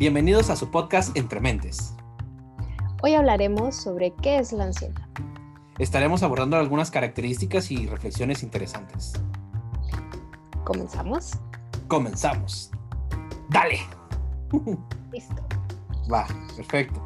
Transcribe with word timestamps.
Bienvenidos 0.00 0.48
a 0.48 0.56
su 0.56 0.70
podcast 0.70 1.14
Entre 1.14 1.40
Mentes. 1.40 1.94
Hoy 3.02 3.12
hablaremos 3.12 3.76
sobre 3.76 4.14
qué 4.14 4.38
es 4.38 4.50
la 4.50 4.64
ansiedad. 4.64 5.06
Estaremos 5.78 6.22
abordando 6.22 6.56
algunas 6.56 6.90
características 6.90 7.70
y 7.70 7.86
reflexiones 7.86 8.42
interesantes. 8.42 9.12
¿Comenzamos? 10.64 11.32
Comenzamos. 11.86 12.70
Dale. 13.50 13.80
Listo. 15.12 15.46
Va, 16.10 16.26
perfecto. 16.56 17.04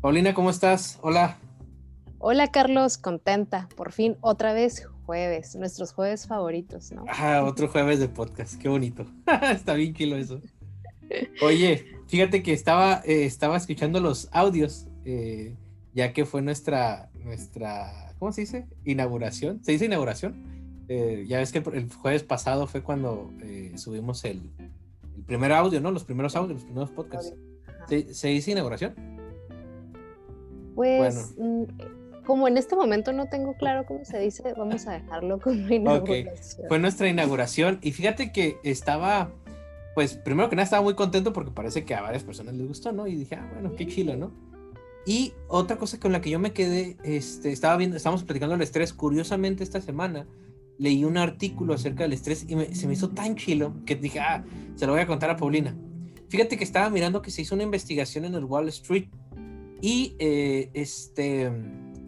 Paulina, 0.00 0.32
¿cómo 0.32 0.50
estás? 0.50 1.00
Hola. 1.02 1.38
Hola 2.20 2.52
Carlos, 2.52 2.98
contenta. 2.98 3.68
Por 3.74 3.90
fin, 3.90 4.16
otra 4.20 4.52
vez 4.52 4.86
jueves, 5.08 5.56
nuestros 5.56 5.94
jueves 5.94 6.26
favoritos, 6.26 6.92
¿no? 6.92 7.06
Ah, 7.08 7.42
otro 7.42 7.66
jueves 7.68 7.98
de 7.98 8.10
podcast, 8.10 8.60
qué 8.60 8.68
bonito. 8.68 9.06
Está 9.50 9.72
bien 9.72 9.94
kilo 9.94 10.18
eso. 10.18 10.42
Oye, 11.40 11.86
fíjate 12.08 12.42
que 12.42 12.52
estaba, 12.52 13.00
eh, 13.06 13.24
estaba 13.24 13.56
escuchando 13.56 14.00
los 14.00 14.28
audios, 14.32 14.86
eh, 15.06 15.56
ya 15.94 16.12
que 16.12 16.26
fue 16.26 16.42
nuestra, 16.42 17.08
nuestra, 17.24 18.12
¿cómo 18.18 18.32
se 18.32 18.42
dice? 18.42 18.66
Inauguración. 18.84 19.64
¿Se 19.64 19.72
dice 19.72 19.86
inauguración? 19.86 20.84
Eh, 20.88 21.24
ya 21.26 21.38
ves 21.38 21.52
que 21.52 21.62
el 21.72 21.90
jueves 21.90 22.22
pasado 22.22 22.66
fue 22.66 22.82
cuando 22.82 23.30
subimos 23.76 24.26
el, 24.26 24.42
el, 25.16 25.22
primer 25.24 25.52
audio, 25.52 25.80
¿no? 25.80 25.90
Los 25.90 26.04
primeros 26.04 26.36
audios, 26.36 26.56
los 26.56 26.64
primeros 26.64 26.90
podcasts. 26.90 27.32
¿Se, 27.88 28.12
¿Se, 28.12 28.28
dice 28.28 28.50
inauguración? 28.50 28.94
Pues 30.74 31.34
mm, 31.38 31.64
como 32.28 32.46
en 32.46 32.58
este 32.58 32.76
momento 32.76 33.14
no 33.14 33.30
tengo 33.30 33.54
claro 33.54 33.86
cómo 33.86 34.04
se 34.04 34.18
dice, 34.18 34.42
vamos 34.54 34.86
a 34.86 34.92
dejarlo 34.92 35.40
como 35.40 35.66
inauguración. 35.72 36.26
Okay. 36.58 36.68
Fue 36.68 36.78
nuestra 36.78 37.08
inauguración 37.08 37.78
y 37.80 37.92
fíjate 37.92 38.32
que 38.32 38.58
estaba, 38.64 39.32
pues 39.94 40.16
primero 40.16 40.50
que 40.50 40.56
nada 40.56 40.64
estaba 40.64 40.82
muy 40.82 40.92
contento 40.92 41.32
porque 41.32 41.52
parece 41.52 41.86
que 41.86 41.94
a 41.94 42.02
varias 42.02 42.24
personas 42.24 42.54
les 42.54 42.68
gustó, 42.68 42.92
¿no? 42.92 43.06
Y 43.06 43.14
dije, 43.14 43.36
ah, 43.36 43.48
bueno, 43.54 43.74
qué 43.74 43.86
chilo, 43.86 44.14
¿no? 44.14 44.30
Y 45.06 45.32
otra 45.46 45.78
cosa 45.78 45.98
con 45.98 46.12
la 46.12 46.20
que 46.20 46.28
yo 46.28 46.38
me 46.38 46.52
quedé, 46.52 46.98
este, 47.02 47.50
estaba 47.50 47.78
viendo, 47.78 47.96
estábamos 47.96 48.24
platicando 48.24 48.56
del 48.56 48.62
estrés, 48.62 48.92
curiosamente 48.92 49.64
esta 49.64 49.80
semana 49.80 50.26
leí 50.76 51.06
un 51.06 51.16
artículo 51.16 51.72
acerca 51.72 52.02
del 52.02 52.12
estrés 52.12 52.44
y 52.46 52.74
se 52.74 52.86
me 52.86 52.92
hizo 52.92 53.08
tan 53.08 53.36
chilo 53.36 53.72
que 53.86 53.96
dije, 53.96 54.20
ah, 54.20 54.44
se 54.74 54.84
lo 54.84 54.92
voy 54.92 55.00
a 55.00 55.06
contar 55.06 55.30
a 55.30 55.36
Paulina. 55.38 55.74
Fíjate 56.28 56.58
que 56.58 56.64
estaba 56.64 56.90
mirando 56.90 57.22
que 57.22 57.30
se 57.30 57.40
hizo 57.40 57.54
una 57.54 57.64
investigación 57.64 58.26
en 58.26 58.34
el 58.34 58.44
Wall 58.44 58.68
Street 58.68 59.06
y 59.80 60.14
eh, 60.18 60.68
este 60.74 61.50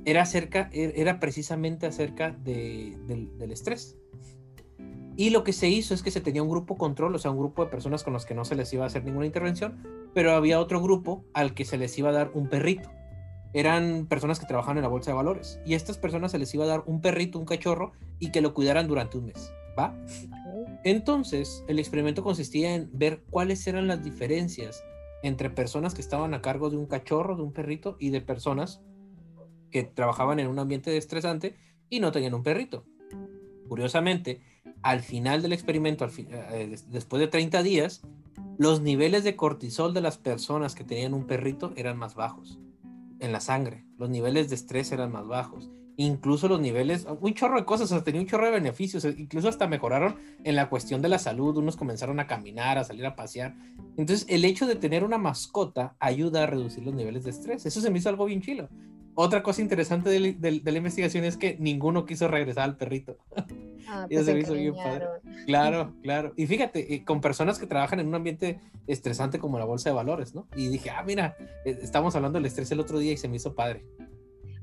era, 0.04 0.22
acerca, 0.22 0.70
er, 0.72 0.92
era 0.96 1.20
precisamente 1.20 1.86
acerca 1.86 2.30
de, 2.30 2.96
del, 3.06 3.52
estrés. 3.52 3.96
Y 5.16 5.30
lo 5.30 5.44
que 5.44 5.52
se 5.52 5.68
hizo 5.68 5.92
es 5.92 6.02
que 6.02 6.10
se 6.10 6.20
tenía 6.20 6.42
un 6.42 6.48
grupo 6.48 6.78
control, 6.78 7.14
o 7.14 7.18
sea, 7.18 7.30
un 7.30 7.38
grupo 7.38 7.64
de 7.64 7.70
personas 7.70 8.04
con 8.04 8.12
los 8.12 8.24
que 8.24 8.34
no 8.34 8.44
se 8.44 8.54
les 8.54 8.72
iba 8.72 8.84
a 8.84 8.86
hacer 8.86 9.04
ninguna 9.04 9.26
intervención, 9.26 9.82
pero 10.14 10.32
había 10.32 10.60
otro 10.60 10.80
grupo 10.80 11.24
al 11.34 11.54
que 11.54 11.64
se 11.64 11.76
les 11.76 11.98
iba 11.98 12.08
a 12.08 12.12
dar 12.12 12.30
un 12.34 12.48
perrito. 12.48 12.90
Eran 13.52 14.06
personas 14.06 14.38
que 14.38 14.46
trabajaban 14.46 14.78
en 14.78 14.84
la 14.84 14.88
bolsa 14.88 15.10
de 15.10 15.16
valores. 15.16 15.60
Y 15.66 15.74
a 15.74 15.76
estas 15.76 15.98
personas 15.98 16.30
se 16.30 16.38
les 16.38 16.54
iba 16.54 16.64
a 16.64 16.68
dar 16.68 16.84
un 16.86 17.00
perrito, 17.00 17.38
un 17.38 17.44
cachorro, 17.44 17.92
y 18.18 18.30
que 18.30 18.40
lo 18.40 18.54
cuidaran 18.54 18.86
durante 18.86 19.18
un 19.18 19.26
mes. 19.26 19.52
¿Va? 19.78 19.94
Entonces, 20.84 21.64
el 21.68 21.78
experimento 21.78 22.22
consistía 22.22 22.74
en 22.74 22.88
ver 22.92 23.22
cuáles 23.28 23.66
eran 23.66 23.88
las 23.88 24.02
diferencias 24.02 24.82
entre 25.22 25.50
personas 25.50 25.94
que 25.94 26.00
estaban 26.00 26.32
a 26.32 26.40
cargo 26.40 26.70
de 26.70 26.76
un 26.76 26.86
cachorro, 26.86 27.36
de 27.36 27.42
un 27.42 27.52
perrito, 27.52 27.96
y 27.98 28.10
de 28.10 28.20
personas 28.20 28.80
que 29.70 29.84
trabajaban 29.84 30.38
en 30.40 30.48
un 30.48 30.58
ambiente 30.58 30.96
estresante 30.96 31.56
y 31.88 32.00
no 32.00 32.12
tenían 32.12 32.34
un 32.34 32.42
perrito. 32.42 32.84
Curiosamente, 33.68 34.40
al 34.82 35.00
final 35.00 35.42
del 35.42 35.52
experimento, 35.52 36.06
eh, 36.18 36.76
después 36.88 37.20
de 37.20 37.28
30 37.28 37.62
días, 37.62 38.02
los 38.58 38.80
niveles 38.80 39.24
de 39.24 39.36
cortisol 39.36 39.94
de 39.94 40.00
las 40.00 40.18
personas 40.18 40.74
que 40.74 40.84
tenían 40.84 41.14
un 41.14 41.26
perrito 41.26 41.72
eran 41.76 41.96
más 41.96 42.14
bajos 42.14 42.58
en 43.18 43.32
la 43.32 43.40
sangre. 43.40 43.84
Los 43.98 44.10
niveles 44.10 44.48
de 44.48 44.56
estrés 44.56 44.92
eran 44.92 45.12
más 45.12 45.26
bajos. 45.26 45.70
Incluso 45.96 46.48
los 46.48 46.60
niveles, 46.60 47.06
un 47.20 47.34
chorro 47.34 47.58
de 47.58 47.66
cosas, 47.66 47.92
o 47.92 47.94
sea, 47.94 48.04
tenía 48.04 48.22
un 48.22 48.26
chorro 48.26 48.46
de 48.46 48.52
beneficios, 48.52 49.04
incluso 49.04 49.48
hasta 49.48 49.66
mejoraron 49.66 50.16
en 50.44 50.56
la 50.56 50.70
cuestión 50.70 51.02
de 51.02 51.10
la 51.10 51.18
salud, 51.18 51.58
unos 51.58 51.76
comenzaron 51.76 52.20
a 52.20 52.26
caminar, 52.26 52.78
a 52.78 52.84
salir 52.84 53.04
a 53.04 53.16
pasear. 53.16 53.54
Entonces, 53.98 54.26
el 54.28 54.44
hecho 54.46 54.66
de 54.66 54.76
tener 54.76 55.04
una 55.04 55.18
mascota 55.18 55.96
ayuda 55.98 56.44
a 56.44 56.46
reducir 56.46 56.84
los 56.84 56.94
niveles 56.94 57.24
de 57.24 57.30
estrés. 57.30 57.66
Eso 57.66 57.82
se 57.82 57.90
me 57.90 57.98
hizo 57.98 58.08
algo 58.08 58.24
bien 58.24 58.40
chilo. 58.40 58.68
Otra 59.14 59.42
cosa 59.42 59.60
interesante 59.60 60.08
de, 60.08 60.60
la 60.64 60.78
investigación 60.78 61.24
es 61.24 61.36
que 61.36 61.56
ninguno 61.58 62.06
quiso 62.06 62.28
regresar 62.28 62.64
al 62.64 62.76
perrito. 62.76 63.16
Ah, 63.88 64.06
pues 64.10 64.24
se 64.24 64.38
hizo 64.38 64.54
bien 64.54 64.74
padre. 64.74 65.06
Claro, 65.46 65.94
claro. 66.02 66.32
Y 66.36 66.46
fíjate, 66.46 66.94
eh, 66.94 67.04
con 67.04 67.20
personas 67.20 67.58
que 67.58 67.66
trabajan 67.66 68.00
en 68.00 68.08
un 68.08 68.14
ambiente 68.14 68.60
estresante 68.86 69.38
como 69.38 69.58
la 69.58 69.64
bolsa 69.64 69.90
de 69.90 69.96
valores, 69.96 70.34
¿no? 70.34 70.46
Y 70.56 70.68
dije, 70.68 70.90
ah, 70.90 71.02
mira, 71.02 71.36
eh, 71.64 71.78
estamos 71.82 72.14
hablando 72.16 72.38
del 72.38 72.46
estrés 72.46 72.70
el 72.72 72.80
otro 72.80 72.98
día 72.98 73.12
y 73.12 73.16
se 73.16 73.28
me 73.28 73.36
hizo 73.36 73.54
padre. 73.54 73.84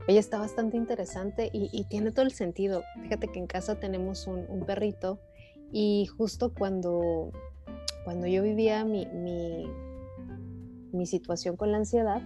Oye, 0.08 0.20
está 0.20 0.38
bastante 0.38 0.78
interesante 0.78 1.50
y, 1.52 1.84
tiene 1.90 2.12
todo 2.12 2.26
el 2.26 2.32
sentido. 2.32 2.84
Fíjate 3.02 3.28
que 3.28 3.40
en 3.40 3.48
casa 3.48 3.78
tenemos 3.78 4.26
un, 4.26 4.64
perrito 4.66 5.20
y 5.74 6.06
justo 6.18 6.54
cuando, 6.54 7.32
cuando 8.06 8.26
yo 8.26 8.42
vivía 8.42 8.86
mi, 8.86 9.06
mi, 9.08 9.68
mi 10.94 11.06
situación 11.06 11.58
con 11.58 11.74
la 11.74 11.80
ansiedad, 11.80 12.22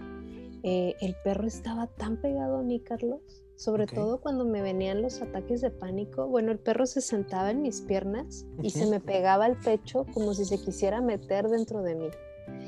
eh, 0.62 0.94
el 1.00 1.16
perro 1.24 1.46
estaba 1.46 1.88
tan 1.88 2.20
pegado 2.20 2.58
a 2.58 2.62
mí, 2.62 2.80
Carlos, 2.80 3.20
sobre 3.56 3.86
todo 3.86 4.20
cuando 4.20 4.44
me 4.44 4.62
venían 4.62 5.02
los 5.02 5.20
ataques 5.20 5.60
de 5.60 5.70
pánico. 5.70 6.26
Bueno, 6.28 6.52
el 6.52 6.58
perro 6.58 6.86
se 6.86 7.00
sentaba 7.00 7.50
en 7.50 7.62
mis 7.62 7.80
piernas 7.80 8.46
y 8.62 8.70
se 8.70 8.86
me 8.86 9.00
pegaba 9.00 9.44
al 9.44 9.58
pecho 9.58 10.06
como 10.14 10.34
si 10.34 10.44
se 10.44 10.60
quisiera 10.60 11.00
meter 11.00 11.48
dentro 11.48 11.82
de 11.82 11.94
mí. 11.94 12.08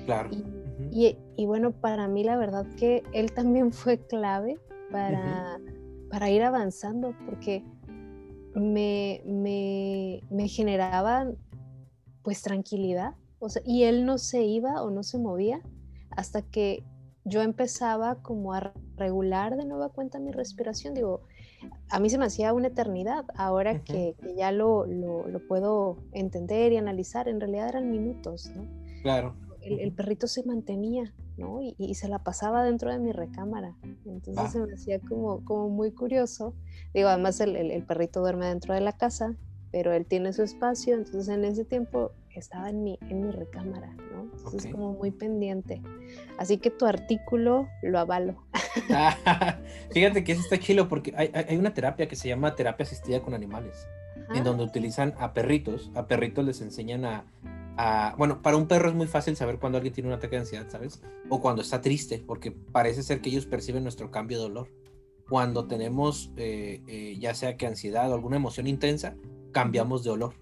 Claro. 0.07 0.31
Y, 0.91 1.17
y, 1.37 1.47
bueno, 1.47 1.73
para 1.73 2.09
mí 2.09 2.25
la 2.25 2.37
verdad 2.37 2.67
que 2.77 3.03
él 3.13 3.33
también 3.33 3.73
fue 3.73 3.99
clave 3.99 4.59
para, 4.91 5.61
para 6.11 6.31
ir 6.31 6.43
avanzando, 6.43 7.15
porque 7.27 7.65
me, 8.55 9.23
me, 9.25 10.23
me 10.31 10.49
generaba 10.49 11.31
pues 12.23 12.43
tranquilidad. 12.43 13.15
O 13.39 13.49
sea, 13.49 13.63
y 13.65 13.85
él 13.85 14.07
no 14.07 14.19
se 14.19 14.43
iba 14.43 14.83
o 14.83 14.91
no 14.91 15.03
se 15.03 15.19
movía 15.19 15.61
hasta 16.11 16.43
que 16.43 16.85
yo 17.25 17.43
empezaba 17.43 18.17
como 18.17 18.53
a 18.53 18.73
regular 18.97 19.57
de 19.57 19.65
nueva 19.65 19.89
cuenta 19.89 20.19
mi 20.19 20.31
respiración. 20.31 20.95
Digo, 20.95 21.23
a 21.89 21.99
mí 21.99 22.11
se 22.11 22.19
me 22.19 22.27
hacía 22.27 22.53
una 22.53 22.69
eternidad. 22.69 23.25
Ahora 23.37 23.83
que, 23.83 24.15
ya 24.37 24.53
lo, 24.53 24.87
lo, 24.87 25.39
puedo 25.49 25.97
entender 26.13 26.73
y 26.73 26.77
analizar, 26.77 27.29
en 27.29 27.41
realidad 27.41 27.69
eran 27.69 27.91
minutos, 27.91 28.51
¿no? 28.55 28.67
Claro. 29.03 29.35
El, 29.63 29.93
perrito 29.93 30.27
se 30.27 30.45
mantenía, 30.45 31.15
¿no? 31.39 31.61
Y, 31.63 31.95
se 31.95 32.09
la 32.09 32.19
pasaba 32.19 32.63
dentro 32.63 32.93
de 32.93 32.99
mi 32.99 33.13
recámara. 33.13 33.75
Entonces 34.05 34.45
ah. 34.45 34.51
se 34.51 34.59
me 34.61 34.75
hacía 34.75 35.01
como, 35.01 35.43
como 35.45 35.71
muy 35.71 35.93
curioso. 35.93 36.55
Digo, 36.93 37.09
además 37.09 37.41
el, 37.41 37.57
el, 37.57 37.83
perrito 37.85 38.21
duerme 38.21 38.47
dentro 38.47 38.75
de 38.75 38.81
la 38.81 38.93
casa, 38.93 39.35
pero 39.73 39.95
él 39.95 40.05
tiene 40.05 40.35
su 40.35 40.43
espacio, 40.43 40.95
entonces 40.95 41.29
en 41.29 41.45
ese 41.45 41.65
tiempo 41.65 42.13
estaba 42.41 42.71
en 42.71 42.83
mi, 42.83 42.99
en 43.09 43.27
mi 43.27 43.31
recámara, 43.31 43.95
¿no? 44.13 44.23
Entonces 44.37 44.71
como 44.73 44.93
muy 44.93 45.11
pendiente. 45.11 45.83
Así 46.39 46.59
que 46.59 46.71
tu 46.71 46.87
artículo 46.87 47.69
lo 47.83 47.99
avalo. 47.99 48.45
fíjate 49.93 50.25
que 50.25 50.33
eso 50.33 50.41
está 50.41 50.59
chilo 50.59 50.89
porque 50.89 51.15
hay, 51.17 51.31
hay, 51.33 51.57
una 51.57 51.75
terapia 51.75 52.09
que 52.09 52.17
se 52.17 52.29
llama 52.29 52.55
terapia 52.55 52.85
asistida 52.85 53.21
con 53.21 53.35
animales, 53.35 53.87
en 54.35 54.45
donde 54.45 54.65
utilizan 54.65 55.15
a 55.19 55.33
perritos, 55.33 55.91
a 55.95 56.07
perritos 56.07 56.45
les 56.45 56.61
enseñan 56.61 57.05
a, 57.05 57.25
a, 57.77 58.15
bueno, 58.17 58.43
para 58.43 58.57
un 58.57 58.67
perro 58.67 58.89
es 58.89 58.95
muy 58.95 59.07
fácil 59.07 59.37
saber 59.37 59.59
cuando 59.59 59.79
alguien 59.79 59.95
tiene 59.95 60.09
un 60.09 60.15
ataque 60.15 60.37
de 60.37 60.41
ansiedad, 60.41 60.67
¿sabes? 60.69 61.03
O 61.29 61.41
cuando 61.41 61.63
está 61.63 61.81
triste, 61.81 62.23
porque 62.25 62.53
parece 62.53 63.03
ser 63.03 63.21
que 63.21 63.31
ellos 63.31 63.47
perciben 63.47 63.83
nuestro 63.83 64.11
cambio 64.11 64.39
de 64.39 64.45
dolor. 64.45 64.69
Cuando 65.29 65.67
tenemos 65.67 66.33
eh, 66.37 66.83
eh, 66.87 67.17
ya 67.19 67.35
sea 67.35 67.57
que 67.57 67.67
ansiedad 67.67 68.11
o 68.11 68.15
alguna 68.15 68.37
emoción 68.37 68.67
intensa, 68.67 69.17
cambiamos 69.53 70.05
de 70.05 70.11
olor. 70.11 70.35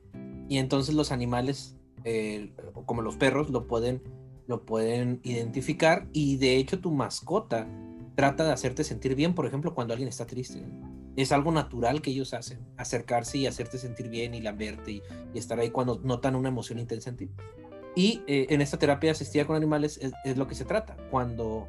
Y 0.49 0.59
entonces 0.59 0.95
los 0.95 1.13
animales, 1.13 1.77
eh, 2.05 2.53
como 2.87 3.03
los 3.03 3.17
perros, 3.17 3.51
lo 3.51 3.67
pueden, 3.67 4.03
lo 4.47 4.65
pueden 4.65 5.21
identificar 5.23 6.07
y 6.13 6.37
de 6.37 6.57
hecho 6.57 6.81
tu 6.81 6.91
mascota 6.91 7.69
trata 8.15 8.45
de 8.45 8.53
hacerte 8.53 8.85
sentir 8.85 9.15
bien, 9.15 9.35
por 9.35 9.47
ejemplo, 9.47 9.75
cuando 9.75 9.95
alguien 9.95 10.09
está 10.09 10.27
triste. 10.27 10.65
Es 11.17 11.33
algo 11.33 11.53
natural 11.53 12.01
que 12.01 12.11
ellos 12.11 12.33
hacen, 12.35 12.61
acercarse 12.77 13.39
y 13.39 13.47
hacerte 13.47 13.79
sentir 13.79 14.09
bien 14.09 14.35
y 14.35 14.41
lamberte 14.41 14.93
y, 14.93 15.03
y 15.35 15.39
estar 15.39 15.59
ahí 15.59 15.71
cuando 15.71 16.01
notan 16.03 16.37
una 16.37 16.49
emoción 16.49 16.79
intensa 16.79 17.11
en 17.11 17.17
ti. 17.17 17.31
Y 17.95 18.23
eh, 18.27 18.47
en 18.51 18.61
esta 18.61 18.79
terapia 18.79 19.13
asistida 19.13 19.47
con 19.47 19.57
animales 19.57 20.01
es, 20.25 20.37
lo 20.37 20.47
que 20.47 20.55
se 20.55 20.65
trata. 20.65 20.97
Cuando 21.11 21.69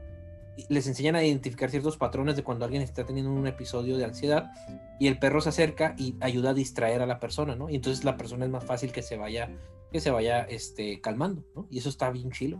les 0.69 0.87
enseñan 0.87 1.15
a 1.15 1.23
identificar 1.23 1.69
ciertos 1.69 1.97
patrones 1.97 2.35
de 2.35 2.43
cuando 2.43 2.63
alguien 2.63 2.81
está 2.81 3.05
teniendo 3.05 3.31
un 3.31 3.47
episodio 3.47 3.97
de 3.97 4.05
ansiedad 4.05 4.51
y 4.99 5.07
el 5.07 5.17
perro 5.17 5.41
se 5.41 5.49
acerca 5.49 5.95
y 5.97 6.15
ayuda 6.21 6.51
a 6.51 6.53
distraer 6.53 7.01
a 7.01 7.07
la 7.07 7.19
persona, 7.19 7.55
¿no? 7.55 7.69
Y 7.69 7.75
entonces 7.75 8.05
la 8.05 8.17
persona 8.17 8.45
es 8.45 8.51
más 8.51 8.63
fácil 8.63 8.91
que 8.91 9.01
se 9.01 9.17
vaya, 9.17 9.49
que 9.93 10.01
se 10.01 10.11
vaya 10.11 10.41
este, 10.41 10.99
calmando, 10.99 11.45
¿no? 11.55 11.67
Y 11.69 11.77
eso 11.77 11.87
está 11.87 12.09
bien 12.09 12.31
chilo. 12.31 12.59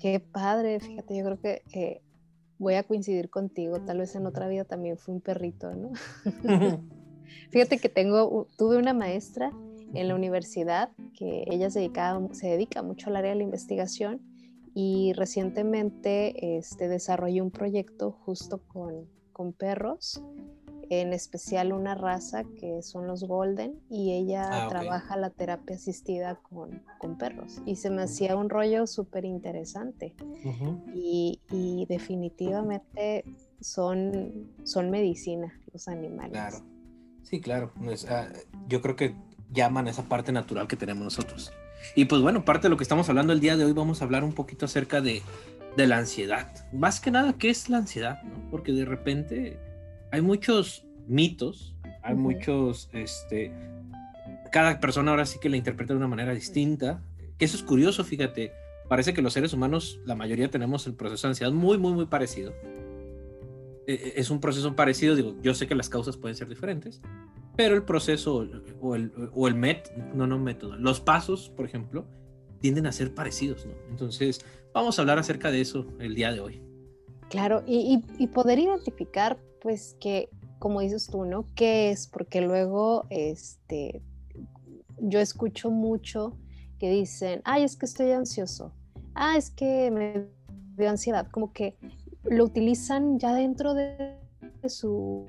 Qué 0.00 0.18
padre, 0.18 0.80
fíjate, 0.80 1.16
yo 1.16 1.24
creo 1.24 1.40
que 1.40 2.02
voy 2.58 2.74
a 2.74 2.82
coincidir 2.82 3.30
contigo, 3.30 3.80
tal 3.82 3.98
vez 3.98 4.14
en 4.16 4.26
otra 4.26 4.48
vida 4.48 4.64
también 4.64 4.96
fui 4.96 5.14
un 5.14 5.20
perrito, 5.20 5.74
¿no? 5.74 5.92
Fíjate 7.50 7.78
que 7.78 7.88
tengo, 7.88 8.48
tuve 8.56 8.78
una 8.78 8.94
maestra 8.94 9.52
en 9.94 10.08
la 10.08 10.14
universidad 10.14 10.90
que 11.18 11.44
ella 11.46 11.70
se, 11.70 11.90
se 12.32 12.48
dedica 12.48 12.82
mucho 12.82 13.10
al 13.10 13.16
área 13.16 13.30
de 13.30 13.36
la 13.36 13.42
investigación 13.42 14.20
y 14.74 15.12
recientemente 15.14 16.56
este, 16.56 16.88
desarrolló 16.88 17.44
un 17.44 17.50
proyecto 17.50 18.12
justo 18.12 18.62
con, 18.66 19.06
con 19.32 19.52
perros 19.52 20.22
en 20.90 21.12
especial 21.12 21.72
una 21.72 21.94
raza 21.94 22.44
que 22.58 22.82
son 22.82 23.06
los 23.06 23.24
Golden, 23.24 23.80
y 23.90 24.12
ella 24.12 24.48
ah, 24.50 24.68
trabaja 24.68 25.16
la 25.16 25.30
terapia 25.30 25.76
asistida 25.76 26.36
con, 26.36 26.82
con, 26.98 27.18
perros. 27.18 27.60
Y 27.64 27.76
se 27.76 27.90
me 27.90 28.02
hacía 28.02 28.36
un 28.36 28.48
rollo 28.48 28.86
súper 28.86 29.24
interesante. 29.24 30.14
y, 30.94 31.40
y, 31.50 31.86
definitivamente 31.86 33.24
son, 33.60 34.50
son 34.64 34.90
medicina 34.90 35.52
los 35.72 35.88
animales. 35.88 36.32
Claro. 36.32 36.58
Sí, 37.22 37.40
claro. 37.40 37.72
Ah, 38.08 38.28
yo 38.68 38.80
creo 38.80 38.94
que 38.94 39.14
llaman 39.52 39.88
esa 39.88 40.04
parte 40.04 40.32
natural 40.32 40.68
que 40.68 40.76
tenemos 40.76 41.02
nosotros. 41.02 41.52
Y 41.94 42.06
pues 42.06 42.22
bueno, 42.22 42.44
parte 42.44 42.66
de 42.66 42.70
lo 42.70 42.76
que 42.76 42.84
estamos 42.84 43.08
hablando 43.08 43.32
el 43.32 43.40
día 43.40 43.56
de 43.56 43.64
hoy, 43.64 43.72
vamos 43.72 44.00
a 44.00 44.04
hablar 44.04 44.24
un 44.24 44.32
poquito 44.32 44.64
acerca 44.66 45.00
de, 45.00 45.22
de 45.76 45.86
la 45.86 45.98
ansiedad. 45.98 46.48
Más 46.72 47.00
que 47.00 47.10
nada, 47.10 47.34
¿qué 47.34 47.50
es 47.50 47.68
la 47.68 47.78
ansiedad? 47.78 48.20
Porque 48.50 48.72
de 48.72 48.84
repente 48.84 49.58
hay 50.10 50.20
muchos 50.20 50.86
mitos, 51.06 51.74
hay 52.02 52.14
muchos, 52.14 52.88
este, 52.92 53.52
cada 54.52 54.80
persona 54.80 55.10
ahora 55.10 55.26
sí 55.26 55.38
que 55.40 55.48
la 55.48 55.56
interpreta 55.56 55.92
de 55.92 55.98
una 55.98 56.08
manera 56.08 56.34
distinta, 56.34 57.02
que 57.38 57.44
eso 57.44 57.56
es 57.56 57.62
curioso, 57.62 58.04
fíjate, 58.04 58.52
parece 58.88 59.14
que 59.14 59.22
los 59.22 59.32
seres 59.32 59.52
humanos, 59.52 60.00
la 60.04 60.14
mayoría 60.14 60.50
tenemos 60.50 60.86
el 60.86 60.94
proceso 60.94 61.26
de 61.26 61.32
ansiedad 61.32 61.52
muy, 61.52 61.78
muy, 61.78 61.92
muy 61.92 62.06
parecido. 62.06 62.54
E, 63.86 63.94
e, 63.94 64.12
es 64.16 64.30
un 64.30 64.40
proceso 64.40 64.74
parecido, 64.74 65.14
digo, 65.14 65.34
yo 65.42 65.54
sé 65.54 65.66
que 65.66 65.74
las 65.74 65.88
causas 65.88 66.16
pueden 66.16 66.36
ser 66.36 66.48
diferentes, 66.48 67.00
pero 67.56 67.74
el 67.74 67.82
proceso 67.82 68.46
o 68.80 68.94
el, 68.94 69.12
o 69.32 69.48
el 69.48 69.54
met, 69.54 69.90
no, 70.14 70.26
no 70.26 70.38
método, 70.38 70.76
los 70.76 71.00
pasos, 71.00 71.50
por 71.50 71.64
ejemplo, 71.64 72.06
tienden 72.60 72.86
a 72.86 72.92
ser 72.92 73.14
parecidos, 73.14 73.66
¿no? 73.66 73.72
Entonces, 73.90 74.44
vamos 74.72 74.98
a 74.98 75.02
hablar 75.02 75.18
acerca 75.18 75.50
de 75.50 75.60
eso 75.60 75.86
el 76.00 76.14
día 76.14 76.32
de 76.32 76.40
hoy. 76.40 76.65
Claro, 77.28 77.62
y, 77.66 78.02
y, 78.18 78.26
poder 78.28 78.58
identificar, 78.58 79.36
pues, 79.60 79.96
que, 80.00 80.28
como 80.58 80.80
dices 80.80 81.08
tú, 81.08 81.24
¿no? 81.24 81.44
¿Qué 81.54 81.90
es? 81.90 82.06
Porque 82.06 82.40
luego, 82.40 83.04
este, 83.10 84.00
yo 84.98 85.20
escucho 85.20 85.70
mucho 85.70 86.36
que 86.78 86.90
dicen, 86.90 87.40
ay, 87.44 87.64
es 87.64 87.76
que 87.76 87.86
estoy 87.86 88.12
ansioso, 88.12 88.72
ah, 89.14 89.36
es 89.36 89.50
que 89.50 89.90
me 89.90 90.26
dio 90.76 90.90
ansiedad, 90.90 91.26
como 91.30 91.52
que 91.52 91.76
lo 92.24 92.44
utilizan 92.44 93.18
ya 93.18 93.34
dentro 93.34 93.74
de, 93.74 94.16
su 94.68 95.26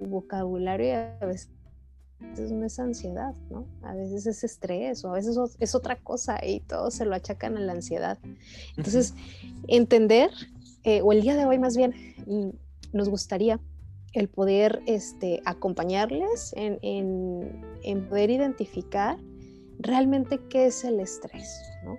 vocabulario 0.00 0.86
y 0.86 0.90
a 0.90 1.18
veces 1.26 1.50
no 2.52 2.64
es 2.64 2.78
ansiedad, 2.78 3.34
¿no? 3.50 3.66
A 3.82 3.94
veces 3.94 4.26
es 4.26 4.44
estrés 4.44 5.04
o 5.04 5.10
a 5.10 5.14
veces 5.14 5.36
es 5.58 5.74
otra 5.74 5.96
cosa 5.96 6.38
y 6.44 6.60
todo 6.60 6.92
se 6.92 7.04
lo 7.04 7.16
achacan 7.16 7.56
a 7.56 7.60
la 7.60 7.72
ansiedad. 7.72 8.16
Entonces, 8.76 9.14
entender 9.66 10.30
eh, 10.86 11.02
o 11.02 11.12
el 11.12 11.20
día 11.20 11.34
de 11.34 11.44
hoy 11.44 11.58
más 11.58 11.76
bien, 11.76 11.94
nos 12.92 13.08
gustaría 13.08 13.58
el 14.12 14.28
poder 14.28 14.82
este, 14.86 15.42
acompañarles 15.44 16.54
en, 16.56 18.06
poder 18.08 18.30
identificar 18.30 19.18
realmente 19.80 20.38
qué 20.48 20.66
es 20.66 20.84
el 20.84 21.00
estrés, 21.00 21.60
¿no? 21.84 21.98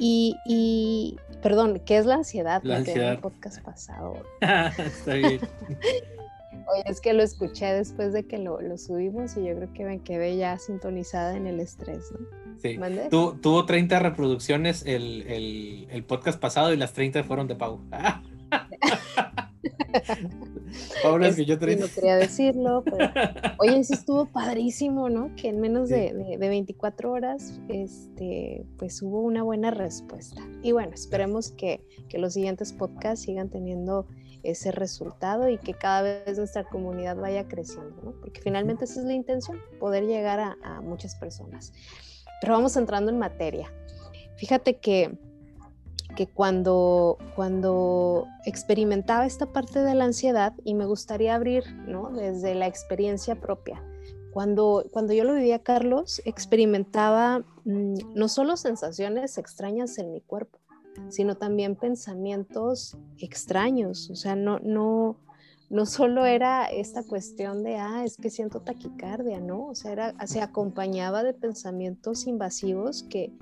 Y, 0.00 1.16
perdón, 1.42 1.80
¿qué 1.86 1.98
es 1.98 2.06
la 2.06 2.16
ansiedad? 2.16 2.60
La 2.64 2.78
ansiedad. 2.78 3.12
el 3.12 3.20
podcast 3.20 3.62
pasado. 3.62 4.14
Está 4.40 5.14
bien. 5.14 5.40
Oye, 5.70 6.82
es 6.86 7.00
que 7.00 7.12
lo 7.12 7.22
escuché 7.22 7.66
después 7.66 8.12
de 8.12 8.24
que 8.26 8.38
lo, 8.38 8.58
subimos 8.78 9.36
y 9.36 9.44
yo 9.44 9.54
creo 9.54 9.72
que 9.72 9.84
me 9.84 10.00
quedé 10.00 10.36
ya 10.36 10.58
sintonizada 10.58 11.36
en 11.36 11.46
el 11.46 11.60
estrés, 11.60 12.10
¿no? 12.12 12.47
Sí. 12.60 12.78
tuvo 13.10 13.66
30 13.66 13.98
reproducciones 14.00 14.84
el, 14.86 16.04
podcast 16.06 16.40
pasado 16.40 16.72
y 16.72 16.76
las 16.76 16.92
30 16.92 17.24
fueron 17.24 17.46
de 17.46 17.54
pago. 17.54 17.80
Ahora 21.04 21.28
es 21.28 21.36
que 21.36 21.44
yo 21.44 21.54
No 21.56 21.60
quería 21.94 22.16
decirlo, 22.16 22.82
pero 22.84 22.98
oye, 23.58 23.82
sí 23.84 23.94
estuvo 23.94 24.26
padrísimo, 24.26 25.08
¿no? 25.08 25.34
Que 25.36 25.48
en 25.48 25.60
menos 25.60 25.88
de, 25.88 26.12
de, 26.38 26.48
24 26.48 27.10
horas, 27.10 27.60
este, 27.68 28.66
pues 28.76 29.02
hubo 29.02 29.22
una 29.22 29.42
buena 29.42 29.70
respuesta. 29.70 30.42
Y 30.62 30.72
bueno, 30.72 30.92
esperemos 30.94 31.50
que, 31.52 31.82
que 32.08 32.18
los 32.18 32.34
siguientes 32.34 32.72
podcasts 32.72 33.24
sigan 33.24 33.48
teniendo 33.48 34.06
ese 34.42 34.72
resultado 34.72 35.48
y 35.48 35.58
que 35.58 35.74
cada 35.74 36.02
vez 36.02 36.38
nuestra 36.38 36.64
comunidad 36.64 37.16
vaya 37.16 37.48
creciendo, 37.48 38.00
¿no? 38.02 38.12
Porque 38.12 38.40
finalmente 38.40 38.84
esa 38.84 39.00
es 39.00 39.06
la 39.06 39.14
intención, 39.14 39.60
poder 39.80 40.04
llegar 40.06 40.40
a, 40.40 40.80
muchas 40.80 41.16
personas. 41.16 41.72
Pero 42.40 42.54
vamos 42.54 42.76
entrando 42.76 43.10
en 43.10 43.18
materia. 43.18 43.72
Fíjate 44.36 44.76
que, 44.78 45.18
que 46.16 46.26
cuando, 46.26 47.18
cuando 47.34 48.26
experimentaba 48.44 49.26
esta 49.26 49.46
parte 49.46 49.82
de 49.82 49.94
la 49.94 50.04
ansiedad, 50.04 50.54
y 50.64 50.74
me 50.74 50.86
gustaría 50.86 51.34
abrir, 51.34 51.64
¿no? 51.86 52.10
Desde 52.10 52.54
la 52.54 52.66
experiencia 52.66 53.34
propia. 53.40 53.82
Cuando, 54.32 54.84
cuando 54.92 55.12
yo 55.12 55.24
lo 55.24 55.34
vivía, 55.34 55.58
Carlos, 55.60 56.22
experimentaba 56.24 57.40
mm, 57.64 58.14
no 58.14 58.28
solo 58.28 58.56
sensaciones 58.56 59.38
extrañas 59.38 59.98
en 59.98 60.12
mi 60.12 60.20
cuerpo, 60.20 60.58
sino 61.08 61.36
también 61.36 61.76
pensamientos 61.76 62.96
extraños. 63.18 64.10
O 64.10 64.14
sea, 64.14 64.36
no, 64.36 64.58
no, 64.60 65.16
no 65.70 65.84
solo 65.84 66.24
era 66.24 66.66
esta 66.66 67.02
cuestión 67.02 67.62
de, 67.62 67.76
ah, 67.76 68.04
es 68.04 68.16
que 68.16 68.30
siento 68.30 68.60
taquicardia, 68.60 69.40
¿no? 69.40 69.66
O 69.66 69.74
sea, 69.74 69.92
era, 69.92 70.26
se 70.26 70.40
acompañaba 70.40 71.22
de 71.22 71.34
pensamientos 71.34 72.26
invasivos 72.26 73.02
que, 73.02 73.32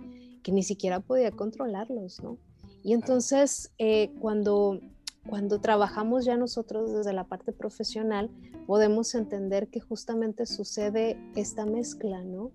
que 0.42 0.52
ni 0.52 0.62
siquiera 0.62 1.00
podía 1.00 1.30
controlarlos, 1.30 2.22
¿no? 2.22 2.38
Y 2.82 2.92
entonces, 2.92 3.72
eh, 3.78 4.12
cuando, 4.20 4.80
cuando 5.28 5.60
trabajamos 5.60 6.24
ya 6.24 6.36
nosotros 6.36 6.92
desde 6.92 7.12
la 7.12 7.24
parte 7.24 7.52
profesional, 7.52 8.30
podemos 8.66 9.14
entender 9.14 9.68
que 9.68 9.80
justamente 9.80 10.46
sucede 10.46 11.18
esta 11.36 11.64
mezcla, 11.64 12.24
¿no? 12.24 12.50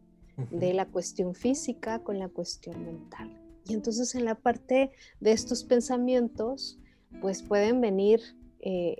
De 0.51 0.73
la 0.73 0.85
cuestión 0.85 1.35
física 1.35 1.99
con 1.99 2.17
la 2.17 2.27
cuestión 2.27 2.85
mental. 2.85 3.37
Y 3.65 3.73
entonces 3.73 4.15
en 4.15 4.25
la 4.25 4.35
parte 4.35 4.91
de 5.19 5.31
estos 5.31 5.63
pensamientos, 5.63 6.79
pues 7.21 7.43
pueden 7.43 7.79
venir 7.81 8.21
eh, 8.61 8.95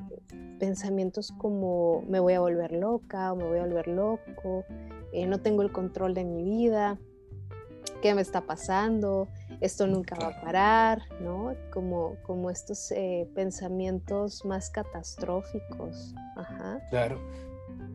pensamientos 0.60 1.32
como 1.38 2.04
me 2.08 2.20
voy 2.20 2.34
a 2.34 2.40
volver 2.40 2.72
loca 2.72 3.34
o 3.34 3.36
me 3.36 3.46
voy 3.46 3.60
a 3.60 3.66
volver 3.66 3.88
loco, 3.88 4.66
eh, 5.14 5.26
no 5.28 5.40
tengo 5.40 5.62
el 5.62 5.72
control 5.72 6.14
de 6.14 6.24
mi 6.24 6.44
vida, 6.44 7.00
qué 8.02 8.14
me 8.16 8.22
está 8.22 8.42
pasando, 8.42 9.28
esto 9.60 9.88
nunca 9.88 10.16
va 10.20 10.28
a 10.28 10.42
parar, 10.42 11.02
¿no? 11.22 11.54
Como, 11.72 12.16
como 12.24 12.50
estos 12.50 12.92
eh, 12.92 13.30
pensamientos 13.36 14.44
más 14.46 14.70
catastróficos. 14.70 16.14
Ajá. 16.36 16.80
Claro. 16.90 17.20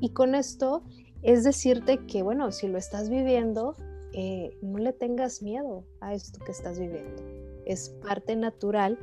Y 0.01 0.11
con 0.11 0.35
esto 0.35 0.83
es 1.23 1.45
decirte 1.45 2.07
que, 2.07 2.23
bueno, 2.23 2.53
si 2.53 2.69
lo 2.69 2.79
estás 2.79 3.11
viviendo, 3.11 3.75
eh, 4.13 4.57
no 4.63 4.79
le 4.79 4.93
tengas 4.93 5.43
miedo 5.43 5.85
a 6.01 6.15
esto 6.15 6.39
que 6.45 6.53
estás 6.53 6.79
viviendo. 6.79 7.23
Es 7.67 7.91
parte 8.03 8.37
natural 8.37 8.99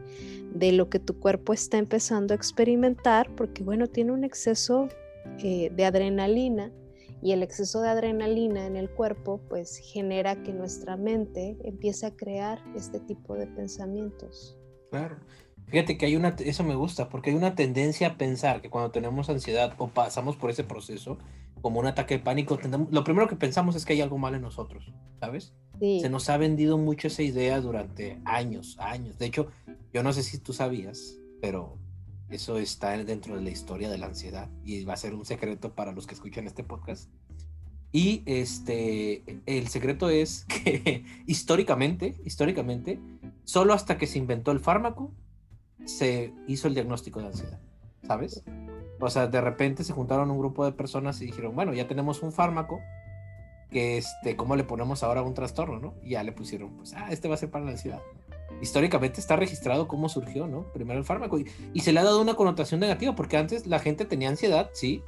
de 0.53 0.71
lo 0.71 0.89
que 0.89 0.99
tu 0.99 1.19
cuerpo 1.19 1.53
está 1.53 1.77
empezando 1.77 2.33
a 2.33 2.37
experimentar 2.37 3.29
porque, 3.35 3.63
bueno, 3.63 3.87
tiene 3.87 4.11
un 4.11 4.23
exceso 4.23 4.89
eh, 5.39 5.71
de 5.75 5.85
adrenalina 5.85 6.71
y 7.21 7.31
el 7.31 7.41
exceso 7.41 7.81
de 7.81 7.89
adrenalina 7.89 8.65
en 8.65 8.75
el 8.75 8.89
cuerpo 8.89 9.39
pues 9.47 9.77
genera 9.77 10.43
que 10.43 10.51
nuestra 10.51 10.97
mente 10.97 11.57
empiece 11.63 12.05
a 12.05 12.15
crear 12.15 12.61
este 12.75 12.99
tipo 12.99 13.35
de 13.35 13.47
pensamientos. 13.47 14.57
Claro. 14.91 15.17
Fíjate 15.67 15.97
que 15.97 16.05
hay 16.05 16.15
una, 16.15 16.35
eso 16.39 16.63
me 16.63 16.75
gusta, 16.75 17.09
porque 17.09 17.29
hay 17.29 17.35
una 17.35 17.55
tendencia 17.55 18.09
a 18.09 18.17
pensar 18.17 18.61
que 18.61 18.69
cuando 18.69 18.91
tenemos 18.91 19.29
ansiedad 19.29 19.73
o 19.77 19.87
pasamos 19.87 20.35
por 20.35 20.49
ese 20.49 20.63
proceso, 20.63 21.17
como 21.63 21.79
un 21.79 21.87
ataque 21.87 22.17
de 22.17 22.19
pánico, 22.19 22.59
lo 22.91 23.03
primero 23.05 23.29
que 23.29 23.37
pensamos 23.37 23.77
es 23.77 23.85
que 23.85 23.93
hay 23.93 24.01
algo 24.01 24.17
mal 24.17 24.35
en 24.35 24.41
nosotros, 24.41 24.91
¿sabes? 25.21 25.53
Se 25.79 26.09
nos 26.09 26.29
ha 26.29 26.35
vendido 26.35 26.77
mucho 26.77 27.07
esa 27.07 27.23
idea 27.23 27.61
durante 27.61 28.21
años, 28.25 28.75
años. 28.79 29.17
De 29.17 29.27
hecho, 29.27 29.47
yo 29.93 30.03
no 30.03 30.11
sé 30.11 30.23
si 30.23 30.39
tú 30.39 30.51
sabías, 30.51 31.17
pero 31.41 31.77
eso 32.29 32.57
está 32.57 32.97
dentro 33.05 33.37
de 33.37 33.41
la 33.41 33.49
historia 33.49 33.89
de 33.89 33.97
la 33.97 34.07
ansiedad 34.07 34.49
y 34.65 34.83
va 34.83 34.93
a 34.93 34.97
ser 34.97 35.15
un 35.15 35.25
secreto 35.25 35.73
para 35.73 35.93
los 35.93 36.05
que 36.05 36.15
escuchan 36.15 36.47
este 36.47 36.65
podcast. 36.65 37.09
Y 37.93 38.23
este, 38.25 39.23
el 39.45 39.69
secreto 39.69 40.09
es 40.09 40.43
que 40.65 41.05
históricamente, 41.27 42.17
históricamente, 42.25 42.99
solo 43.45 43.73
hasta 43.73 43.97
que 43.97 44.05
se 44.07 44.19
inventó 44.19 44.51
el 44.51 44.59
fármaco, 44.59 45.13
se 45.85 46.33
hizo 46.45 46.67
el 46.67 46.73
diagnóstico 46.73 47.21
de 47.21 47.27
ansiedad, 47.27 47.61
¿sabes? 48.05 48.43
O 49.05 49.09
sea, 49.09 49.27
de 49.27 49.41
repente 49.41 49.83
se 49.83 49.93
juntaron 49.93 50.31
un 50.31 50.37
grupo 50.37 50.65
de 50.65 50.71
personas 50.71 51.21
y 51.21 51.25
dijeron, 51.25 51.55
bueno, 51.55 51.73
ya 51.73 51.87
tenemos 51.87 52.23
un 52.23 52.31
fármaco, 52.31 52.79
que 53.69 53.97
este, 53.97 54.35
¿cómo 54.35 54.55
le 54.55 54.63
ponemos 54.63 55.03
ahora 55.03 55.21
un 55.21 55.33
trastorno, 55.33 55.79
no? 55.79 55.93
Y 56.03 56.11
ya 56.11 56.23
le 56.23 56.31
pusieron, 56.31 56.77
pues, 56.77 56.93
ah, 56.93 57.07
este 57.11 57.27
va 57.27 57.35
a 57.35 57.37
ser 57.37 57.49
para 57.49 57.65
la 57.65 57.71
ansiedad. 57.71 58.01
Históricamente 58.61 59.19
está 59.19 59.35
registrado 59.35 59.87
cómo 59.87 60.09
surgió, 60.09 60.47
¿no? 60.47 60.71
Primero 60.71 60.99
el 60.99 61.05
fármaco. 61.05 61.39
Y, 61.39 61.79
se 61.79 61.91
le 61.91 61.99
ha 61.99 62.03
dado 62.03 62.21
una 62.21 62.35
connotación 62.35 62.79
negativa, 62.79 63.15
porque 63.15 63.35
antes 63.35 63.67
la 63.67 63.79
gente 63.79 64.05
tenía 64.05 64.29
ansiedad, 64.29 64.69
sí, 64.73 65.03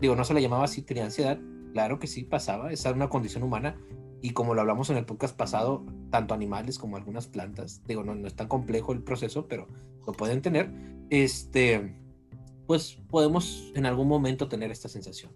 digo, 0.00 0.14
no 0.14 0.24
se 0.24 0.34
la 0.34 0.40
llamaba 0.40 0.64
así, 0.64 0.82
tenía 0.82 1.04
ansiedad, 1.04 1.38
claro 1.72 1.98
que 1.98 2.06
sí 2.06 2.24
pasaba, 2.24 2.72
esa 2.72 2.90
es 2.90 2.94
una 2.94 3.08
condición 3.08 3.42
humana 3.42 3.76
y 4.22 4.30
como 4.30 4.54
lo 4.54 4.60
hablamos 4.60 4.90
en 4.90 4.96
el 4.98 5.06
podcast 5.06 5.36
pasado, 5.36 5.84
tanto 6.10 6.34
animales 6.34 6.78
como 6.78 6.96
algunas 6.96 7.26
plantas, 7.26 7.82
digo, 7.86 8.04
no, 8.04 8.14
no 8.14 8.26
es 8.26 8.34
tan 8.34 8.48
complejo 8.48 8.92
el 8.92 9.02
proceso, 9.02 9.46
pero 9.48 9.66
lo 10.06 10.12
pueden 10.12 10.42
tener, 10.42 10.70
este, 11.08 11.94
pues 12.70 12.96
podemos 13.10 13.72
en 13.74 13.84
algún 13.84 14.06
momento 14.06 14.46
tener 14.46 14.70
esta 14.70 14.88
sensación. 14.88 15.32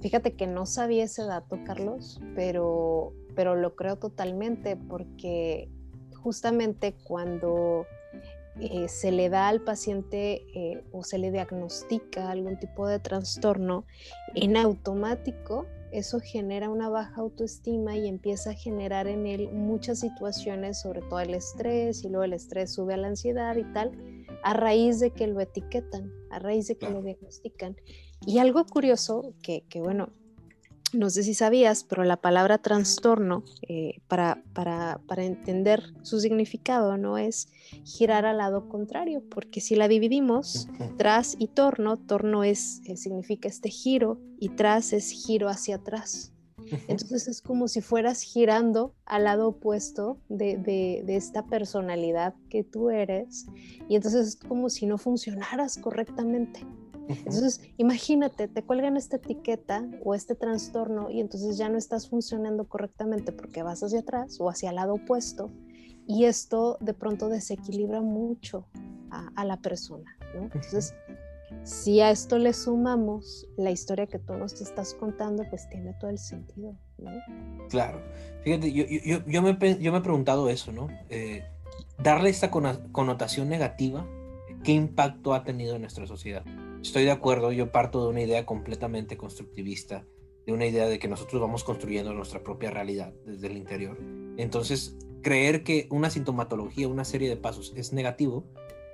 Fíjate 0.00 0.34
que 0.34 0.48
no 0.48 0.66
sabía 0.66 1.04
ese 1.04 1.22
dato, 1.22 1.60
Carlos, 1.64 2.20
pero, 2.34 3.12
pero 3.36 3.54
lo 3.54 3.76
creo 3.76 3.98
totalmente 4.00 4.74
porque 4.74 5.70
justamente 6.16 6.96
cuando 7.04 7.86
eh, 8.58 8.88
se 8.88 9.12
le 9.12 9.28
da 9.28 9.46
al 9.46 9.60
paciente 9.60 10.44
eh, 10.56 10.82
o 10.90 11.04
se 11.04 11.18
le 11.18 11.30
diagnostica 11.30 12.32
algún 12.32 12.58
tipo 12.58 12.88
de 12.88 12.98
trastorno, 12.98 13.84
en 14.34 14.56
automático 14.56 15.68
eso 15.94 16.18
genera 16.18 16.68
una 16.68 16.88
baja 16.88 17.20
autoestima 17.20 17.96
y 17.96 18.08
empieza 18.08 18.50
a 18.50 18.54
generar 18.54 19.06
en 19.06 19.28
él 19.28 19.52
muchas 19.52 20.00
situaciones, 20.00 20.80
sobre 20.80 21.02
todo 21.02 21.20
el 21.20 21.32
estrés, 21.34 22.02
y 22.02 22.08
luego 22.08 22.24
el 22.24 22.32
estrés 22.32 22.74
sube 22.74 22.94
a 22.94 22.96
la 22.96 23.06
ansiedad 23.06 23.54
y 23.54 23.62
tal, 23.72 23.92
a 24.44 24.52
raíz 24.52 25.00
de 25.00 25.10
que 25.10 25.26
lo 25.26 25.40
etiquetan, 25.40 26.12
a 26.30 26.38
raíz 26.38 26.68
de 26.68 26.76
que 26.76 26.90
lo 26.90 27.02
diagnostican. 27.02 27.76
Y 28.26 28.38
algo 28.38 28.64
curioso, 28.66 29.34
que, 29.42 29.64
que 29.68 29.80
bueno, 29.80 30.10
no 30.92 31.10
sé 31.10 31.22
si 31.22 31.34
sabías, 31.34 31.82
pero 31.84 32.04
la 32.04 32.18
palabra 32.18 32.58
trastorno, 32.58 33.42
eh, 33.62 34.00
para, 34.06 34.42
para, 34.52 35.00
para, 35.08 35.24
entender 35.24 35.82
su 36.02 36.20
significado, 36.20 36.96
no 36.96 37.18
es 37.18 37.48
girar 37.84 38.26
al 38.26 38.38
lado 38.38 38.68
contrario, 38.68 39.22
porque 39.28 39.60
si 39.60 39.74
la 39.74 39.88
dividimos, 39.88 40.68
tras 40.96 41.36
y 41.38 41.48
torno, 41.48 41.96
torno 41.96 42.44
es, 42.44 42.80
eh, 42.84 42.96
significa 42.96 43.48
este 43.48 43.70
giro 43.70 44.20
y 44.38 44.50
tras 44.50 44.92
es 44.92 45.10
giro 45.10 45.48
hacia 45.48 45.76
atrás. 45.76 46.33
Entonces 46.88 47.28
es 47.28 47.42
como 47.42 47.68
si 47.68 47.80
fueras 47.80 48.22
girando 48.22 48.94
al 49.04 49.24
lado 49.24 49.48
opuesto 49.48 50.18
de, 50.28 50.56
de, 50.56 51.02
de, 51.04 51.16
esta 51.16 51.46
personalidad 51.46 52.34
que 52.48 52.64
tú 52.64 52.90
eres 52.90 53.46
y 53.88 53.96
entonces 53.96 54.28
es 54.28 54.36
como 54.36 54.70
si 54.70 54.86
no 54.86 54.98
funcionaras 54.98 55.78
correctamente. 55.78 56.60
Entonces, 57.08 57.60
imagínate, 57.76 58.48
te 58.48 58.62
cuelgan 58.62 58.96
esta 58.96 59.16
etiqueta 59.16 59.86
o 60.02 60.14
este 60.14 60.34
trastorno 60.34 61.10
y 61.10 61.20
entonces 61.20 61.58
ya 61.58 61.68
no 61.68 61.76
estás 61.76 62.08
funcionando 62.08 62.66
correctamente 62.66 63.32
porque 63.32 63.62
vas 63.62 63.82
hacia 63.82 64.00
atrás 64.00 64.40
o 64.40 64.48
hacia 64.48 64.70
el 64.70 64.76
lado 64.76 64.94
opuesto 64.94 65.50
y 66.06 66.24
esto 66.24 66.78
de 66.80 66.94
pronto 66.94 67.28
desequilibra 67.28 68.00
mucho 68.00 68.66
a, 69.36 69.44
la 69.44 69.58
persona, 69.58 70.16
¿no? 70.34 70.42
Entonces, 70.42 70.92
si 71.62 72.00
a 72.00 72.10
esto 72.10 72.38
le 72.38 72.52
sumamos 72.52 73.46
la 73.56 73.70
historia 73.70 74.06
que 74.06 74.18
tú 74.18 74.34
nos 74.34 74.60
estás 74.60 74.94
contando, 74.94 75.44
pues 75.48 75.68
tiene 75.70 75.94
todo 76.00 76.10
el 76.10 76.18
sentido, 76.18 76.74
¿no? 76.98 77.10
Claro. 77.68 78.02
Fíjate, 78.42 78.72
yo, 78.72 78.84
yo, 78.86 79.24
yo, 79.26 79.42
me, 79.42 79.56
yo 79.80 79.92
me 79.92 79.98
he 79.98 80.02
preguntado 80.02 80.48
eso, 80.50 80.72
¿no? 80.72 80.88
Eh, 81.08 81.44
darle 82.02 82.30
esta 82.30 82.50
connotación 82.50 83.48
negativa, 83.48 84.06
¿qué 84.62 84.72
impacto 84.72 85.34
ha 85.34 85.44
tenido 85.44 85.76
en 85.76 85.82
nuestra 85.82 86.06
sociedad? 86.06 86.44
estoy 86.84 87.04
de 87.04 87.10
acuerdo, 87.10 87.50
yo 87.50 87.72
parto 87.72 88.04
de 88.04 88.10
una 88.10 88.22
idea 88.22 88.44
completamente 88.44 89.16
constructivista, 89.16 90.04
de 90.46 90.52
una 90.52 90.66
idea 90.66 90.86
de 90.86 90.98
que 90.98 91.08
nosotros 91.08 91.40
vamos 91.40 91.64
construyendo 91.64 92.12
nuestra 92.12 92.42
propia 92.42 92.70
realidad 92.70 93.14
desde 93.24 93.46
el 93.46 93.56
interior. 93.56 93.98
Entonces, 94.36 94.96
creer 95.22 95.64
que 95.64 95.88
una 95.90 96.10
sintomatología, 96.10 96.86
una 96.86 97.06
serie 97.06 97.30
de 97.30 97.36
pasos 97.36 97.72
es 97.74 97.92
negativo, 97.94 98.44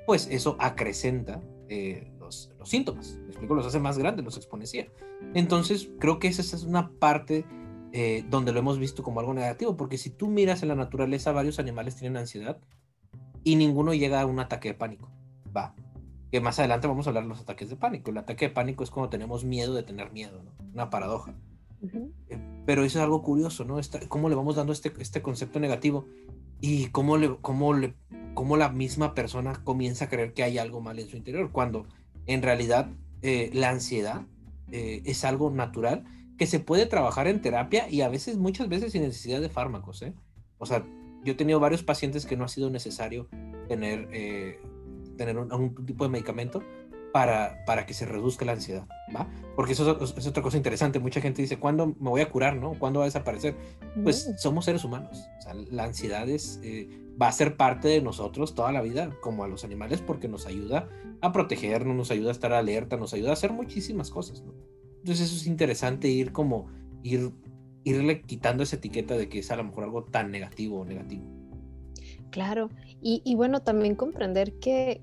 pues 0.06 0.28
eso 0.30 0.56
acrecenta 0.60 1.42
eh, 1.68 2.12
los, 2.58 2.68
síntomas, 2.68 3.18
¿me 3.22 3.28
explico? 3.28 3.54
Los 3.54 3.66
hace 3.66 3.80
más 3.80 3.98
grandes, 3.98 4.24
los 4.24 4.36
exponencia. 4.36 4.88
Entonces, 5.34 5.90
creo 5.98 6.18
que 6.18 6.28
esa 6.28 6.42
es 6.42 6.62
una 6.64 6.90
parte 6.90 7.44
eh, 7.92 8.24
donde 8.28 8.52
lo 8.52 8.60
hemos 8.60 8.78
visto 8.78 9.02
como 9.02 9.20
algo 9.20 9.34
negativo, 9.34 9.76
porque 9.76 9.98
si 9.98 10.10
tú 10.10 10.28
miras 10.28 10.62
en 10.62 10.68
la 10.68 10.74
naturaleza, 10.74 11.32
varios 11.32 11.58
animales 11.58 11.96
tienen 11.96 12.16
ansiedad 12.16 12.58
y 13.42 13.56
ninguno 13.56 13.94
llega 13.94 14.20
a 14.20 14.26
un 14.26 14.40
ataque 14.40 14.68
de 14.68 14.74
pánico. 14.74 15.10
Va, 15.56 15.74
que 16.30 16.40
más 16.40 16.58
adelante 16.58 16.86
vamos 16.86 17.06
a 17.06 17.10
hablar 17.10 17.24
de 17.24 17.30
los 17.30 17.40
ataques 17.40 17.68
de 17.68 17.76
pánico. 17.76 18.10
El 18.10 18.18
ataque 18.18 18.48
de 18.48 18.54
pánico 18.54 18.84
es 18.84 18.90
cuando 18.90 19.10
tenemos 19.10 19.44
miedo 19.44 19.74
de 19.74 19.82
tener 19.82 20.12
miedo, 20.12 20.42
¿no? 20.42 20.52
Una 20.72 20.90
paradoja. 20.90 21.34
Eh, 22.28 22.62
pero 22.66 22.84
eso 22.84 22.98
es 22.98 23.04
algo 23.04 23.22
curioso, 23.22 23.64
¿no? 23.64 23.80
cómo 24.08 24.28
le 24.28 24.34
vamos 24.34 24.56
dando 24.56 24.72
este, 24.72 24.92
este 24.98 25.22
concepto 25.22 25.58
negativo 25.60 26.06
y 26.60 26.86
cómo, 26.88 27.16
le, 27.16 27.36
cómo, 27.40 27.72
le, 27.72 27.94
cómo 28.34 28.56
la 28.56 28.68
misma 28.68 29.14
persona 29.14 29.62
comienza 29.64 30.04
a 30.04 30.08
creer 30.08 30.34
que 30.34 30.42
hay 30.42 30.58
algo 30.58 30.80
mal 30.80 30.98
en 30.98 31.08
su 31.08 31.16
interior, 31.16 31.50
cuando 31.52 31.86
en 32.32 32.42
realidad 32.42 32.90
eh, 33.22 33.50
la 33.52 33.70
ansiedad 33.70 34.22
eh, 34.72 35.02
es 35.04 35.24
algo 35.24 35.50
natural 35.50 36.04
que 36.38 36.46
se 36.46 36.60
puede 36.60 36.86
trabajar 36.86 37.28
en 37.28 37.40
terapia 37.40 37.88
y 37.88 38.00
a 38.00 38.08
veces, 38.08 38.38
muchas 38.38 38.68
veces 38.68 38.92
sin 38.92 39.02
necesidad 39.02 39.40
de 39.40 39.48
fármacos, 39.48 40.02
¿eh? 40.02 40.14
O 40.58 40.66
sea, 40.66 40.86
yo 41.24 41.32
he 41.32 41.36
tenido 41.36 41.60
varios 41.60 41.82
pacientes 41.82 42.24
que 42.24 42.36
no 42.36 42.44
ha 42.44 42.48
sido 42.48 42.70
necesario 42.70 43.28
tener 43.68 44.08
tener 45.20 45.36
algún 45.36 45.74
tipo 45.84 46.04
de 46.04 46.10
medicamento 46.10 46.62
para, 47.12 47.62
para 47.66 47.84
que 47.84 47.92
se 47.92 48.06
reduzca 48.06 48.46
la 48.46 48.52
ansiedad, 48.52 48.86
¿va? 49.14 49.28
Porque 49.54 49.72
eso 49.72 49.98
es, 50.00 50.26
otra 50.26 50.42
cosa 50.42 50.56
interesante. 50.56 50.98
Mucha 50.98 51.20
gente 51.20 51.42
dice, 51.42 51.58
¿cuándo 51.58 51.88
me 51.88 52.08
voy 52.08 52.22
a 52.22 52.30
curar, 52.30 52.56
no? 52.56 52.72
¿Cuándo 52.78 53.00
va 53.00 53.04
a 53.04 53.08
desaparecer? 53.08 53.54
Pues 54.02 54.32
somos 54.38 54.64
seres 54.64 54.82
humanos. 54.82 55.28
O 55.38 55.42
sea, 55.42 55.54
la 55.54 55.84
ansiedad 55.84 56.28
es, 56.28 56.60
va 57.20 57.28
a 57.28 57.32
ser 57.32 57.56
parte 57.56 57.88
de 57.88 58.00
nosotros 58.00 58.54
toda 58.54 58.72
la 58.72 58.82
vida, 58.82 59.16
como 59.20 59.44
a 59.44 59.48
los 59.48 59.64
animales, 59.64 60.00
porque 60.00 60.28
nos 60.28 60.46
ayuda 60.46 60.88
a 61.20 61.32
protegernos, 61.32 61.96
nos 61.96 62.10
ayuda 62.10 62.30
a 62.30 62.32
estar 62.32 62.52
alerta, 62.52 62.96
nos 62.96 63.12
ayuda 63.12 63.30
a 63.30 63.34
hacer 63.34 63.52
muchísimas 63.52 64.10
cosas. 64.10 64.42
Entonces 64.98 65.26
eso 65.26 65.36
es 65.36 65.46
interesante 65.46 66.08
ir 66.08 66.32
como, 66.32 66.68
ir, 67.02 67.32
irle 67.84 68.22
quitando 68.22 68.62
esa 68.62 68.76
etiqueta 68.76 69.16
de 69.16 69.28
que 69.28 69.40
es 69.40 69.50
a 69.50 69.56
lo 69.56 69.64
mejor 69.64 69.84
algo 69.84 70.04
tan 70.04 70.30
negativo 70.30 70.80
o 70.80 70.84
negativo. 70.84 71.39
Claro, 72.30 72.70
y, 73.02 73.34
bueno, 73.34 73.60
también 73.60 73.94
comprender 73.94 74.52
que, 74.60 75.00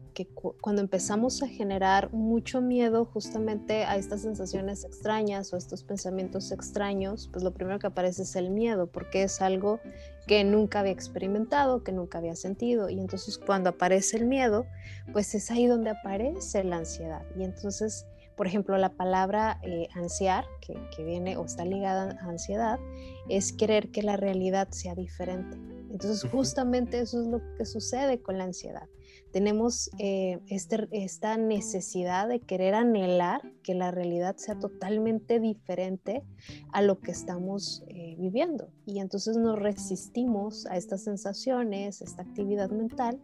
cuando 0.61 0.81
empezamos 0.81 1.41
a 1.41 1.47
generar 1.47 2.13
mucho 2.13 2.61
miedo 2.61 3.05
justamente 3.05 3.85
a 3.85 3.97
estas 3.97 4.21
sensaciones 4.21 4.85
extrañas 4.85 5.51
o 5.51 5.57
estos 5.57 5.83
pensamientos 5.83 6.51
extraños, 6.51 7.27
pues 7.31 7.43
lo 7.43 7.53
primero 7.53 7.79
que 7.79 7.87
aparece 7.87 8.21
es 8.21 8.35
el 8.35 8.51
miedo, 8.51 8.87
porque 8.87 9.23
es 9.23 9.41
algo 9.41 9.79
que 10.27 10.43
nunca 10.43 10.81
había 10.81 10.91
experimentado, 10.91 11.83
que 11.83 11.91
nunca 11.91 12.19
había 12.19 12.35
sentido. 12.35 12.89
Y 12.89 12.99
entonces 12.99 13.39
cuando 13.39 13.71
aparece 13.71 14.17
el 14.17 14.25
miedo, 14.25 14.67
pues 15.11 15.33
es 15.33 15.49
ahí 15.49 15.65
donde 15.65 15.89
aparece 15.89 16.63
la 16.63 16.77
ansiedad. 16.77 17.23
Y 17.35 17.43
entonces, 17.43 18.05
por 18.35 18.45
ejemplo, 18.45 18.77
la 18.77 18.89
palabra 18.89 19.59
eh, 19.63 19.87
ansiar, 19.95 20.45
que 20.61 21.03
viene 21.03 21.35
o 21.35 21.45
está 21.45 21.65
ligada 21.65 22.15
a 22.21 22.29
ansiedad, 22.29 22.79
es 23.27 23.53
querer 23.53 23.89
que 23.89 24.03
la 24.03 24.17
realidad 24.17 24.67
sea 24.69 24.93
diferente 24.93 25.57
entonces, 25.91 26.29
justamente 26.29 26.99
eso 26.99 27.21
es 27.21 27.27
lo 27.27 27.41
que 27.57 27.65
sucede 27.65 28.21
con 28.21 28.37
la 28.37 28.45
ansiedad. 28.45 28.87
Tenemos 29.31 29.89
eh, 29.99 30.39
este, 30.47 30.87
esta 30.91 31.37
necesidad 31.37 32.27
de 32.27 32.39
querer 32.39 32.75
anhelar 32.75 33.41
que 33.63 33.73
la 33.73 33.91
realidad 33.91 34.37
sea 34.37 34.57
totalmente 34.57 35.39
diferente 35.39 36.23
a 36.71 36.81
lo 36.81 36.99
que 36.99 37.11
estamos 37.11 37.83
eh, 37.87 38.15
viviendo. 38.17 38.69
Y 38.85 38.99
entonces 38.99 39.37
nos 39.37 39.59
resistimos 39.59 40.65
a 40.67 40.77
estas 40.77 41.03
sensaciones, 41.03 42.01
esta 42.01 42.21
actividad 42.21 42.69
mental, 42.69 43.19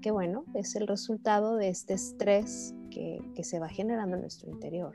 que 0.00 0.10
bueno, 0.10 0.44
es 0.54 0.76
el 0.76 0.86
resultado 0.86 1.56
de 1.56 1.68
este 1.68 1.94
estrés 1.94 2.74
que, 2.90 3.20
se 3.42 3.58
va 3.58 3.68
generando 3.68 4.16
en 4.16 4.22
nuestro 4.22 4.50
interior. 4.50 4.94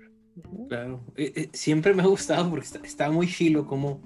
Claro, 0.68 1.02
eh, 1.16 1.50
siempre 1.54 1.94
me 1.94 2.04
ha 2.04 2.08
gustado 2.08 2.50
porque 2.50 2.66
está, 2.66 2.80
está 2.84 3.10
muy 3.10 3.28
chilo 3.28 3.66
como 3.66 4.02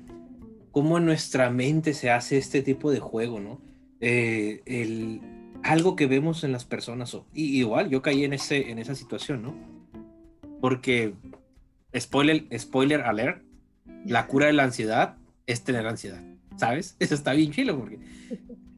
cómo 0.80 0.98
en 0.98 1.04
nuestra 1.04 1.50
mente 1.50 1.94
se 1.94 2.10
hace 2.10 2.38
este 2.38 2.62
tipo 2.62 2.90
de 2.90 3.02
juego, 3.02 3.42
¿no? 3.42 3.60
Eh, 4.00 4.62
el, 4.66 5.20
algo 5.62 5.98
que 5.98 6.08
vemos 6.08 6.46
en 6.46 6.54
las 6.54 6.64
personas, 6.64 7.18
y 7.34 7.60
igual 7.60 7.90
yo 7.90 8.02
caí 8.02 8.24
en, 8.24 8.32
ese, 8.32 8.72
en 8.72 8.80
esa 8.80 8.96
situación, 8.96 9.42
¿no? 9.42 9.56
Porque, 10.62 11.16
spoiler, 11.94 12.48
spoiler 12.58 13.02
alert, 13.02 13.44
la 14.06 14.28
cura 14.28 14.46
de 14.46 14.54
la 14.54 14.64
ansiedad 14.64 15.18
es 15.48 15.66
tener 15.66 15.86
ansiedad, 15.86 16.24
¿sabes? 16.56 16.96
Eso 17.00 17.14
está 17.14 17.34
bien 17.34 17.52
chilo 17.52 17.78
porque 17.78 18.00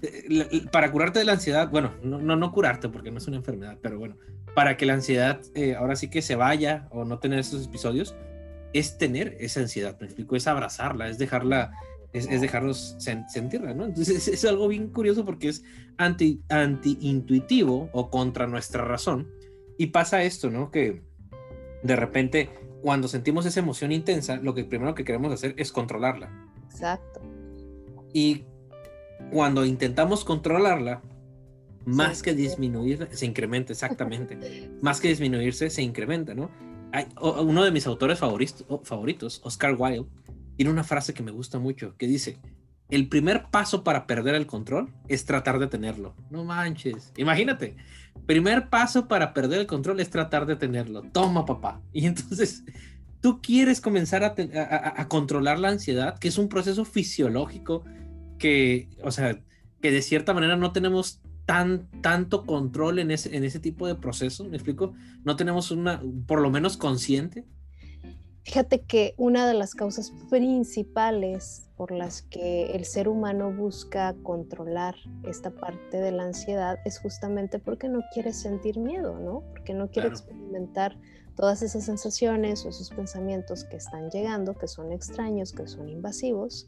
eh, 0.01 0.65
para 0.71 0.91
curarte 0.91 1.19
de 1.19 1.25
la 1.25 1.33
ansiedad, 1.33 1.69
bueno, 1.69 1.93
no, 2.01 2.17
no, 2.19 2.51
curarte 2.51 2.89
porque 2.89 3.11
no 3.11 3.19
es 3.19 3.27
una 3.27 3.37
enfermedad, 3.37 3.77
pero 3.79 3.99
bueno, 3.99 4.17
para 4.55 4.75
que 4.75 4.87
la 4.87 4.93
ansiedad 4.93 5.39
eh, 5.53 5.75
ahora 5.75 5.95
sí 5.95 6.09
que 6.09 6.23
se 6.23 6.35
vaya 6.35 6.87
o 6.89 7.05
no 7.05 7.19
tener 7.19 7.37
esos 7.37 7.67
episodios, 7.67 8.15
es 8.73 8.97
tener 8.97 9.37
esa 9.39 9.59
ansiedad, 9.59 9.97
me 9.99 10.05
explico, 10.05 10.35
es 10.35 10.47
abrazarla, 10.47 11.09
es 11.09 11.17
dejarla, 11.17 11.71
es, 12.13 12.41
dejarnos 12.41 12.95
sentirla, 12.99 13.73
¿no? 13.73 13.85
Entonces 13.85 14.27
es, 14.27 14.45
algo 14.45 14.67
bien 14.67 14.89
curioso 14.89 15.25
porque 15.25 15.49
es 15.49 15.63
anti, 15.97 16.41
anti 16.49 16.97
intuitivo 17.01 17.89
o 17.93 18.09
contra 18.09 18.47
nuestra 18.47 18.83
razón. 18.83 19.29
Y 19.77 19.87
pasa 19.87 20.23
esto, 20.23 20.49
¿no? 20.49 20.71
Que 20.71 21.01
de 21.83 21.95
repente 21.95 22.49
cuando 22.81 23.07
sentimos 23.07 23.45
esa 23.45 23.59
emoción 23.59 23.91
intensa, 23.91 24.37
lo 24.37 24.53
que 24.53 24.63
primero 24.63 24.95
que 24.95 25.03
queremos 25.03 25.31
hacer 25.31 25.53
es 25.57 25.71
controlarla. 25.71 26.31
Exacto. 26.69 27.21
Y 28.13 28.45
cuando 29.31 29.65
intentamos 29.65 30.25
controlarla, 30.25 31.01
más 31.85 32.21
que 32.21 32.33
disminuir, 32.33 33.07
se 33.11 33.25
incrementa, 33.25 33.73
exactamente. 33.73 34.69
más 34.81 34.99
que 34.99 35.09
disminuirse, 35.09 35.69
se 35.69 35.81
incrementa, 35.81 36.33
¿no? 36.33 36.49
uno 37.21 37.63
de 37.63 37.71
mis 37.71 37.87
autores 37.87 38.19
favoritos, 38.19 38.65
favoritos, 38.83 39.39
Oscar 39.45 39.75
Wilde, 39.79 40.09
tiene 40.55 40.71
una 40.71 40.83
frase 40.83 41.13
que 41.13 41.23
me 41.23 41.31
gusta 41.31 41.59
mucho, 41.59 41.95
que 41.97 42.07
dice, 42.07 42.39
el 42.89 43.07
primer 43.07 43.45
paso 43.49 43.83
para 43.83 44.05
perder 44.05 44.35
el 44.35 44.45
control 44.45 44.93
es 45.07 45.25
tratar 45.25 45.59
de 45.59 45.67
tenerlo. 45.67 46.13
No 46.29 46.43
manches, 46.43 47.13
imagínate, 47.15 47.77
primer 48.25 48.69
paso 48.69 49.07
para 49.07 49.33
perder 49.33 49.61
el 49.61 49.67
control 49.67 50.01
es 50.01 50.09
tratar 50.09 50.45
de 50.45 50.57
tenerlo. 50.57 51.01
Toma, 51.13 51.45
papá. 51.45 51.81
Y 51.93 52.05
entonces, 52.05 52.63
tú 53.21 53.41
quieres 53.41 53.79
comenzar 53.79 54.23
a, 54.23 55.07
controlar 55.07 55.57
la 55.59 55.69
ansiedad, 55.69 56.19
que 56.19 56.27
es 56.27 56.37
un 56.37 56.49
proceso 56.49 56.83
fisiológico 56.83 57.83
que, 58.37 58.89
o 59.03 59.11
sea, 59.11 59.39
que 59.81 59.91
de 59.91 60.01
cierta 60.01 60.33
manera 60.33 60.57
no 60.57 60.71
tenemos 60.73 61.21
tan, 61.45 61.87
tanto 62.01 62.45
control 62.45 62.99
en 62.99 63.11
ese, 63.11 63.35
en 63.35 63.43
ese 63.43 63.59
tipo 63.59 63.87
de 63.87 63.95
proceso, 63.95 64.43
¿me 64.45 64.57
explico? 64.57 64.93
No 65.23 65.35
tenemos 65.35 65.71
una, 65.71 66.01
por 66.27 66.41
lo 66.41 66.49
menos 66.49 66.77
consciente. 66.77 67.45
Fíjate 68.43 68.81
que 68.81 69.13
una 69.17 69.47
de 69.47 69.53
las 69.53 69.75
causas 69.75 70.11
principales 70.29 71.69
por 71.77 71.91
las 71.91 72.23
que 72.23 72.71
el 72.71 72.85
ser 72.85 73.07
humano 73.07 73.51
busca 73.51 74.15
controlar 74.23 74.95
esta 75.23 75.51
parte 75.51 75.97
de 75.97 76.11
la 76.11 76.23
ansiedad 76.23 76.79
es 76.83 76.99
justamente 76.99 77.59
porque 77.59 77.87
no 77.87 77.99
quiere 78.13 78.33
sentir 78.33 78.79
miedo, 78.79 79.19
¿no? 79.19 79.43
Porque 79.51 79.75
no 79.75 79.91
quiere 79.91 80.07
experimentar 80.07 80.97
todas 81.35 81.61
esas 81.61 81.85
sensaciones 81.85 82.65
o 82.65 82.69
esos 82.69 82.89
pensamientos 82.89 83.63
que 83.63 83.77
están 83.77 84.09
llegando, 84.09 84.55
que 84.55 84.67
son 84.67 84.91
extraños, 84.91 85.53
que 85.53 85.67
son 85.67 85.87
invasivos. 85.87 86.67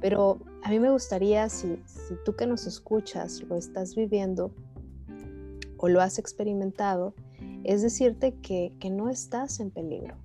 Pero 0.00 0.40
a 0.64 0.70
mí 0.70 0.80
me 0.80 0.90
gustaría, 0.90 1.48
si, 1.48 1.80
si 1.86 2.14
tú 2.24 2.34
que 2.34 2.46
nos 2.46 2.66
escuchas 2.66 3.42
lo 3.42 3.56
estás 3.56 3.94
viviendo 3.94 4.52
o 5.76 5.88
lo 5.88 6.00
has 6.00 6.18
experimentado, 6.18 7.14
es 7.62 7.82
decirte 7.82 8.34
que, 8.40 8.72
que 8.80 8.90
no 8.90 9.08
estás 9.08 9.60
en 9.60 9.70
peligro. 9.70 10.16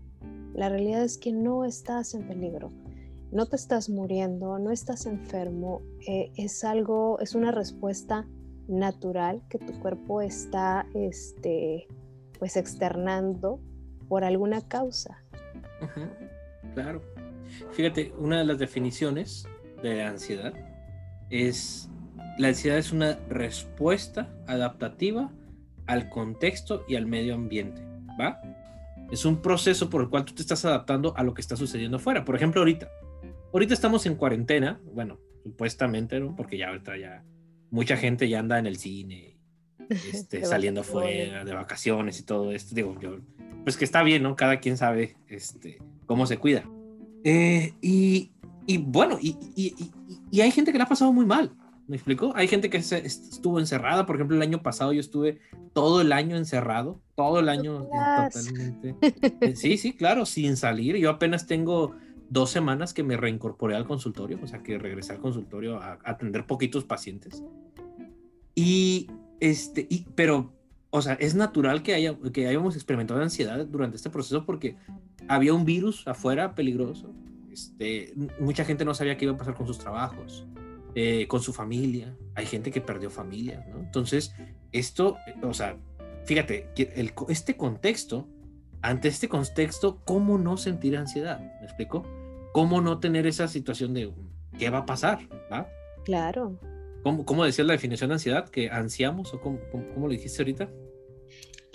La 0.55 0.69
realidad 0.69 1.03
es 1.03 1.17
que 1.17 1.33
no 1.33 1.65
estás 1.65 2.13
en 2.13 2.27
peligro. 2.27 2.71
No 3.31 3.45
te 3.45 3.57
estás 3.57 3.89
muriendo, 3.89 4.57
no 4.57 4.71
estás 4.71 5.05
enfermo. 5.05 5.81
Eh, 6.07 6.31
es 6.37 6.63
algo, 6.63 7.19
es 7.19 7.35
una 7.35 7.51
respuesta 7.51 8.25
natural 8.67 9.43
que 9.49 9.59
tu 9.59 9.77
cuerpo 9.79 10.21
está 10.21 10.87
este, 10.93 11.87
pues 12.39 12.55
externando 12.55 13.59
por 14.07 14.23
alguna 14.23 14.61
causa. 14.67 15.21
claro. 16.73 17.01
Fíjate, 17.71 18.13
una 18.17 18.39
de 18.39 18.45
las 18.45 18.57
definiciones 18.57 19.45
de 19.83 20.03
ansiedad 20.03 20.53
es 21.29 21.89
la 22.37 22.49
ansiedad 22.49 22.77
es 22.77 22.91
una 22.91 23.17
respuesta 23.29 24.33
adaptativa 24.47 25.31
al 25.85 26.09
contexto 26.09 26.83
y 26.87 26.95
al 26.95 27.05
medio 27.05 27.35
ambiente, 27.35 27.81
¿va? 28.19 28.41
Es 29.11 29.25
un 29.25 29.41
proceso 29.41 29.89
por 29.89 30.01
el 30.01 30.09
cual 30.09 30.25
tú 30.25 30.33
te 30.33 30.41
estás 30.41 30.65
adaptando 30.65 31.15
a 31.15 31.23
lo 31.23 31.33
que 31.33 31.41
está 31.41 31.55
sucediendo 31.55 31.97
afuera. 31.97 32.25
Por 32.25 32.35
ejemplo, 32.35 32.61
ahorita. 32.61 32.89
Ahorita 33.53 33.73
estamos 33.73 34.05
en 34.05 34.15
cuarentena, 34.15 34.81
bueno, 34.93 35.19
supuestamente, 35.43 36.19
¿no? 36.19 36.35
Porque 36.35 36.57
ya 36.57 36.69
ahorita 36.69 36.97
ya 36.97 37.23
mucha 37.71 37.97
gente 37.97 38.27
ya 38.27 38.39
anda 38.39 38.59
en 38.59 38.65
el 38.65 38.77
cine 38.77 39.37
este, 39.89 40.43
saliendo 40.45 40.83
fuera 40.83 41.45
de 41.45 41.53
vacaciones 41.53 42.19
y 42.19 42.23
todo 42.23 42.51
esto. 42.51 42.75
Digo, 42.75 42.99
yo, 42.99 43.19
pues 43.63 43.77
que 43.77 43.85
está 43.85 44.03
bien, 44.03 44.23
¿no? 44.23 44.35
Cada 44.35 44.59
quien 44.59 44.77
sabe 44.77 45.15
este, 45.27 45.79
cómo 46.05 46.25
se 46.25 46.37
cuida. 46.37 46.63
Eh, 47.23 47.73
y, 47.81 48.31
y, 48.67 48.77
bueno, 48.77 49.17
y, 49.21 49.37
y, 49.55 49.75
y, 50.31 50.41
hay 50.41 50.51
gente 50.51 50.71
que 50.71 50.77
le 50.77 50.83
ha 50.83 50.87
pasado 50.87 51.11
muy 51.11 51.25
mal. 51.25 51.51
¿Me 51.87 51.97
explico? 51.97 52.33
Hay 52.35 52.47
gente 52.47 52.69
que 52.69 52.77
estuvo 52.77 53.59
encerrada. 53.59 54.05
Por 54.05 54.15
ejemplo, 54.15 54.35
el 54.35 54.41
año 54.41 54.63
pasado 54.63 54.91
yo 54.91 54.99
estuve 54.99 55.39
todo 55.73 56.01
el 56.01 56.11
año 56.13 56.35
encerrado, 56.35 56.99
todo 57.15 57.39
el 57.39 57.49
año 57.49 57.87
totalmente. 58.31 58.95
Eh, 59.41 59.55
sí, 59.55 59.77
sí, 59.77 59.93
claro, 59.93 60.25
sin 60.25 60.57
salir. 60.57 60.95
Yo 60.97 61.09
apenas 61.09 61.45
tengo 61.45 61.95
dos 62.29 62.49
semanas 62.49 62.93
que 62.93 63.03
me 63.03 63.17
reincorporé 63.17 63.75
al 63.75 63.85
consultorio, 63.85 64.39
o 64.41 64.47
sea, 64.47 64.63
que 64.63 64.77
regresé 64.77 65.13
al 65.13 65.19
consultorio 65.19 65.79
a 65.79 65.99
atender 66.03 66.47
poquitos 66.47 66.83
pacientes. 66.85 67.43
Y, 68.55 69.07
este, 69.39 69.85
y, 69.89 70.05
pero, 70.15 70.53
o 70.89 71.01
sea, 71.01 71.13
es 71.13 71.35
natural 71.35 71.83
que, 71.83 71.93
haya, 71.93 72.17
que 72.33 72.47
hayamos 72.47 72.75
experimentado 72.75 73.21
ansiedad 73.21 73.65
durante 73.65 73.97
este 73.97 74.09
proceso 74.09 74.45
porque 74.45 74.75
había 75.27 75.53
un 75.53 75.65
virus 75.65 76.07
afuera 76.07 76.55
peligroso. 76.55 77.13
Este, 77.51 78.13
mucha 78.39 78.65
gente 78.65 78.85
no 78.85 78.93
sabía 78.93 79.17
qué 79.17 79.25
iba 79.25 79.33
a 79.33 79.37
pasar 79.37 79.53
con 79.53 79.67
sus 79.67 79.77
trabajos, 79.77 80.45
eh, 80.95 81.27
con 81.27 81.41
su 81.41 81.51
familia. 81.51 82.15
Hay 82.35 82.45
gente 82.45 82.71
que 82.71 82.79
perdió 82.79 83.09
familia, 83.09 83.65
¿no? 83.69 83.79
Entonces, 83.79 84.33
esto, 84.71 85.17
o 85.43 85.53
sea, 85.53 85.77
fíjate, 86.23 86.69
el, 86.77 87.11
este 87.27 87.57
contexto, 87.57 88.29
ante 88.81 89.09
este 89.09 89.27
contexto, 89.27 90.01
¿cómo 90.05 90.37
no 90.37 90.55
sentir 90.55 90.95
ansiedad? 90.95 91.39
¿Me 91.59 91.65
explico? 91.65 92.05
¿Cómo 92.53 92.79
no 92.79 92.99
tener 92.99 93.27
esa 93.27 93.49
situación 93.49 93.93
de 93.93 94.13
qué 94.57 94.69
va 94.69 94.79
a 94.79 94.85
pasar? 94.85 95.19
¿va? 95.51 95.67
Claro. 96.05 96.57
¿Cómo, 97.03 97.25
¿Cómo, 97.25 97.43
decías 97.43 97.67
la 97.67 97.73
definición 97.73 98.09
de 98.09 98.13
ansiedad? 98.13 98.47
¿Que 98.47 98.69
ansiamos 98.69 99.33
o 99.33 99.41
cómo, 99.41 99.59
cómo, 99.71 100.07
lo 100.07 100.13
dijiste 100.13 100.41
ahorita? 100.41 100.69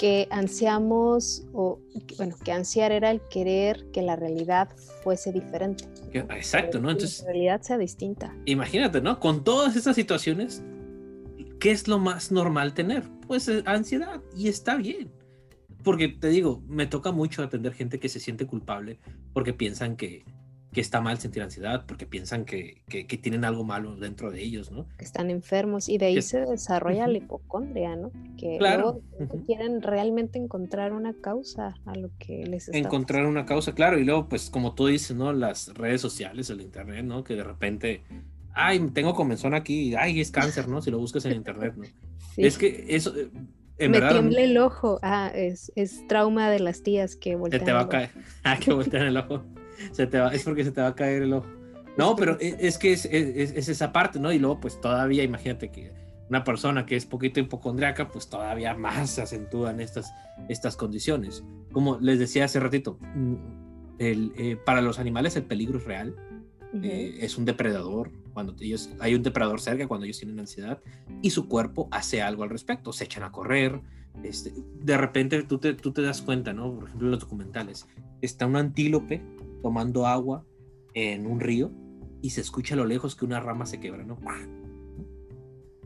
Que 0.00 0.28
ansiamos, 0.30 1.44
o 1.52 1.78
bueno, 2.16 2.34
que 2.42 2.52
ansiar 2.52 2.90
era 2.90 3.10
el 3.10 3.20
querer 3.28 3.84
que 3.92 4.00
la 4.00 4.16
realidad 4.16 4.70
fuese 5.02 5.30
diferente. 5.30 5.84
exacto, 6.14 6.80
¿no? 6.80 6.90
Entonces. 6.90 7.18
Que 7.18 7.26
la 7.26 7.32
realidad 7.32 7.60
sea 7.60 7.76
distinta. 7.76 8.34
Imagínate, 8.46 9.02
¿no? 9.02 9.20
Con 9.20 9.44
todas 9.44 9.76
estas 9.76 9.96
situaciones, 9.96 10.62
¿qué 11.58 11.70
es 11.70 11.86
lo 11.86 11.98
más 11.98 12.32
normal 12.32 12.72
tener? 12.72 13.02
Pues 13.26 13.46
eh, 13.48 13.62
ansiedad, 13.66 14.22
y 14.34 14.48
está 14.48 14.76
bien. 14.76 15.12
Porque 15.84 16.08
te 16.08 16.28
digo, 16.28 16.62
me 16.66 16.86
toca 16.86 17.12
mucho 17.12 17.42
atender 17.42 17.74
gente 17.74 18.00
que 18.00 18.08
se 18.08 18.20
siente 18.20 18.46
culpable 18.46 18.98
porque 19.34 19.52
piensan 19.52 19.96
que, 19.96 20.24
que 20.72 20.80
está 20.80 21.00
mal 21.00 21.18
sentir 21.18 21.42
ansiedad 21.42 21.84
porque 21.86 22.06
piensan 22.06 22.44
que, 22.44 22.82
que, 22.88 23.04
tienen 23.04 23.44
algo 23.44 23.64
malo 23.64 23.96
dentro 23.96 24.30
de 24.30 24.40
ellos, 24.40 24.70
¿no? 24.70 24.86
Que 24.96 25.04
están 25.04 25.28
enfermos 25.30 25.88
y 25.88 25.98
de 25.98 26.06
ahí 26.06 26.22
se 26.22 26.40
desarrolla 26.40 27.08
la 27.08 27.18
hipocondria, 27.18 27.96
¿no? 27.96 28.12
Que 28.38 28.56
claro. 28.58 29.00
quieren 29.46 29.82
realmente 29.82 30.38
encontrar 30.38 30.92
una 30.92 31.12
causa 31.12 31.74
a 31.86 31.94
lo 31.96 32.10
que 32.18 32.46
les 32.46 32.68
está 32.68 32.78
Encontrar 32.78 33.26
una 33.26 33.46
causa, 33.46 33.74
claro, 33.74 33.98
y 33.98 34.04
luego 34.04 34.28
pues 34.28 34.48
como 34.48 34.74
tú 34.74 34.86
dices, 34.86 35.16
¿no? 35.16 35.32
Las 35.32 35.74
redes 35.74 36.00
sociales, 36.00 36.50
el 36.50 36.60
internet, 36.60 37.04
¿no? 37.04 37.24
Que 37.24 37.34
de 37.34 37.42
repente, 37.42 38.02
ay, 38.52 38.78
tengo 38.94 39.14
comenzón 39.14 39.54
aquí, 39.54 39.96
ay, 39.96 40.20
es 40.20 40.30
cáncer, 40.30 40.68
¿no? 40.68 40.82
Si 40.82 40.92
lo 40.92 40.98
buscas 40.98 41.24
en 41.24 41.32
internet, 41.32 41.74
¿no? 41.76 41.84
Es 42.36 42.56
que 42.56 42.86
eso... 42.88 43.14
Eh, 43.16 43.28
en 43.78 43.90
Me 43.90 44.00
tiembla 44.00 44.42
el 44.42 44.56
ojo. 44.58 44.98
Ah, 45.02 45.32
es, 45.34 45.72
es 45.74 46.06
trauma 46.06 46.50
de 46.50 46.60
las 46.60 46.82
tías 46.82 47.16
que 47.16 47.34
voltean. 47.34 47.64
te 47.64 47.72
va 47.72 47.80
a 47.80 47.88
caer. 47.88 48.10
Ah, 48.44 48.58
que 48.58 48.72
voltean 48.72 49.06
el 49.06 49.16
ojo 49.16 49.42
se 49.92 50.06
te 50.06 50.18
va, 50.18 50.32
es 50.34 50.42
porque 50.42 50.64
se 50.64 50.72
te 50.72 50.80
va 50.80 50.88
a 50.88 50.94
caer 50.94 51.22
el 51.22 51.32
ojo. 51.32 51.46
No, 51.96 52.16
pero 52.16 52.38
e, 52.40 52.56
es, 52.60 52.78
que 52.78 52.92
es, 52.92 53.04
es, 53.04 53.68
esa 53.68 53.92
parte, 53.92 54.18
¿no? 54.18 54.32
Y 54.32 54.38
luego, 54.38 54.60
pues 54.60 54.80
todavía, 54.80 55.22
imagínate 55.22 55.70
que 55.70 55.92
una 56.28 56.44
persona 56.44 56.86
que 56.86 56.96
es 56.96 57.06
poquito 57.06 57.40
hipocondriaca, 57.40 58.08
pues 58.08 58.28
todavía 58.28 58.74
más 58.74 59.10
se 59.10 59.22
acentúan 59.22 59.80
estas, 59.80 60.12
estas 60.48 60.76
condiciones. 60.76 61.44
Como 61.72 61.98
les 61.98 62.18
decía 62.18 62.44
hace 62.44 62.60
ratito, 62.60 62.98
mm, 63.14 63.34
el, 63.98 64.32
eh, 64.36 64.56
para 64.64 64.80
los 64.80 64.98
animales 64.98 65.36
el 65.36 65.44
peligro 65.44 65.78
es 65.78 65.84
real. 65.84 66.14
Eh, 66.82 67.18
es 67.20 67.36
un 67.36 67.44
depredador, 67.44 68.12
cuando 68.32 68.54
ellos, 68.60 68.90
hay 69.00 69.16
un 69.16 69.24
depredador 69.24 69.60
cerca 69.60 69.88
cuando 69.88 70.04
ellos 70.04 70.18
tienen 70.18 70.38
ansiedad 70.38 70.80
y 71.20 71.30
su 71.30 71.48
cuerpo 71.48 71.88
hace 71.90 72.22
algo 72.22 72.44
al 72.44 72.50
respecto, 72.50 72.92
se 72.92 73.04
echan 73.04 73.24
a 73.24 73.32
correr, 73.32 73.80
este, 74.22 74.52
de 74.82 74.96
repente 74.96 75.42
tú 75.42 75.58
te, 75.58 75.74
tú 75.74 75.92
te 75.92 76.02
das 76.02 76.22
cuenta, 76.22 76.52
¿no? 76.52 76.72
Por 76.72 76.84
ejemplo, 76.84 77.08
en 77.08 77.10
los 77.10 77.20
documentales, 77.20 77.88
está 78.20 78.46
un 78.46 78.56
antílope 78.56 79.22
tomando 79.62 80.06
agua 80.06 80.44
en 80.94 81.26
un 81.26 81.40
río 81.40 81.72
y 82.22 82.30
se 82.30 82.40
escucha 82.40 82.74
a 82.74 82.76
lo 82.76 82.84
lejos 82.84 83.16
que 83.16 83.24
una 83.24 83.40
rama 83.40 83.66
se 83.66 83.80
quebra, 83.80 84.04
¿no? 84.04 84.18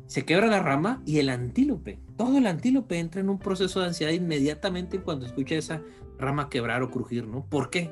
Se 0.07 0.25
quebra 0.25 0.47
la 0.47 0.61
rama 0.61 1.03
y 1.07 1.19
el 1.19 1.29
antílope, 1.29 1.99
todo 2.17 2.39
el 2.39 2.47
antílope 2.47 2.99
entra 2.99 3.21
en 3.21 3.31
un 3.31 3.39
proceso 3.39 3.81
de 3.81 3.87
ansiedad 3.87 4.13
inmediatamente 4.13 5.01
cuando 5.01 5.27
escucha 5.27 5.55
esa 5.57 5.83
rama 6.19 6.49
quebrar 6.49 6.83
o 6.83 6.91
crujir, 6.91 7.27
¿no? 7.27 7.47
¿Por 7.47 7.71
qué? 7.71 7.91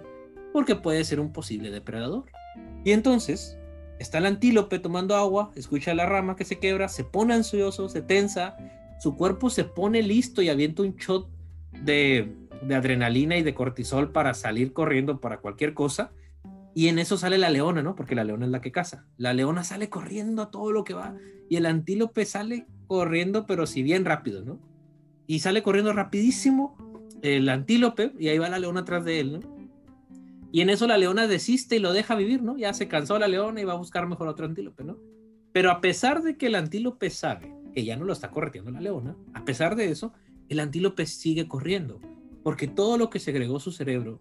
Porque 0.53 0.77
puede 0.77 1.05
ser 1.05 1.21
un 1.21 1.33
posible 1.33 1.71
depredador. 1.71 2.25
Y 2.85 2.93
entonces 2.93 3.59
está 3.99 4.19
el 4.19 4.27
antílope 4.27 4.79
tomando 4.79 5.17
agua, 5.17 5.51
escucha 5.55 5.95
la 5.95 6.07
rama 6.07 6.37
que 6.37 6.45
se 6.45 6.59
quebra, 6.59 6.89
se 6.89 7.05
pone 7.05 7.35
ansioso, 7.35 7.89
se 7.89 8.03
tensa, 8.03 8.57
su 9.01 9.17
cuerpo 9.17 9.51
se 9.51 9.65
pone 9.65 10.03
listo 10.03 10.43
y 10.43 10.49
avienta 10.49 10.83
un 10.83 10.95
shot 10.97 11.29
de 11.85 12.33
adrenalina 12.71 13.37
y 13.37 13.43
de 13.43 13.55
cortisol 13.55 14.13
para 14.13 14.35
salir 14.35 14.73
corriendo 14.73 15.21
para 15.21 15.39
cualquier 15.39 15.75
cosa. 15.75 16.13
Y 16.75 16.89
en 16.89 16.99
eso 16.99 17.19
sale 17.19 17.37
la 17.37 17.51
leona, 17.51 17.83
¿no? 17.83 17.95
Porque 17.95 18.15
la 18.15 18.25
leona 18.25 18.47
es 18.47 18.51
la 18.51 18.61
que 18.61 18.73
caza. 18.73 19.05
La 19.19 19.35
leona 19.35 19.63
sale 19.63 19.91
corriendo 19.91 20.43
a 20.43 20.51
todo 20.51 20.73
lo 20.73 20.85
que 20.85 20.95
va. 20.95 21.15
Y 21.49 21.57
el 21.57 21.67
antílope 21.67 22.25
sale 22.25 22.67
corriendo, 22.87 23.47
pero 23.47 23.67
si 23.67 23.83
bien 23.83 24.05
rápido, 24.05 24.43
¿no? 24.43 24.59
Y 25.27 25.41
sale 25.41 25.63
corriendo 25.63 25.93
rapidísimo 25.93 26.77
el 27.23 27.49
antílope 27.49 28.13
y 28.19 28.29
ahí 28.29 28.39
va 28.39 28.49
la 28.49 28.59
leona 28.59 28.81
atrás 28.81 29.05
de 29.05 29.21
él, 29.21 29.33
¿no? 29.33 29.41
Y 30.51 30.61
en 30.61 30.69
eso 30.69 30.87
la 30.87 30.99
leona 30.99 31.27
desiste 31.27 31.77
y 31.77 31.79
lo 31.79 31.93
deja 31.93 32.15
vivir, 32.15 32.43
¿no? 32.43 32.59
Ya 32.59 32.75
se 32.75 32.89
cansó 32.89 33.19
la 33.19 33.29
leona 33.29 33.61
y 33.61 33.65
va 33.65 33.73
a 33.73 33.77
buscar 33.77 34.07
mejor 34.07 34.29
otro 34.29 34.45
antílope, 34.45 34.85
¿no? 34.85 34.99
Pero 35.53 35.71
a 35.71 35.81
pesar 35.81 36.23
de 36.23 36.37
que 36.37 36.47
el 36.47 36.55
antílope 36.55 37.09
sabe 37.11 37.55
que 37.75 37.85
ya 37.85 37.97
no 37.97 38.05
lo 38.05 38.13
está 38.13 38.31
corriendo 38.31 38.71
la 38.71 38.81
leona, 38.81 39.17
a 39.33 39.45
pesar 39.45 39.77
de 39.77 39.91
eso, 39.91 40.13
el 40.53 40.61
antílope 40.61 41.07
sigue 41.07 41.49
corriendo 41.49 42.01
Porque 42.43 42.69
todo 42.69 42.99
lo 42.99 43.11
que 43.11 43.19
segregó 43.19 43.59
su 43.59 43.73
cerebro, 43.73 44.21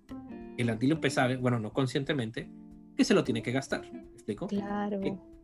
el 0.58 0.70
antílope 0.70 1.10
sabe, 1.10 1.38
bueno, 1.38 1.60
no 1.60 1.74
conscientemente, 1.74 2.50
que 2.96 3.04
se 3.04 3.14
lo 3.14 3.24
tiene 3.24 3.42
que 3.42 3.52
gastar. 3.52 3.82
¿Me 3.92 4.00
explico? 4.14 4.48
Claro. 4.48 5.00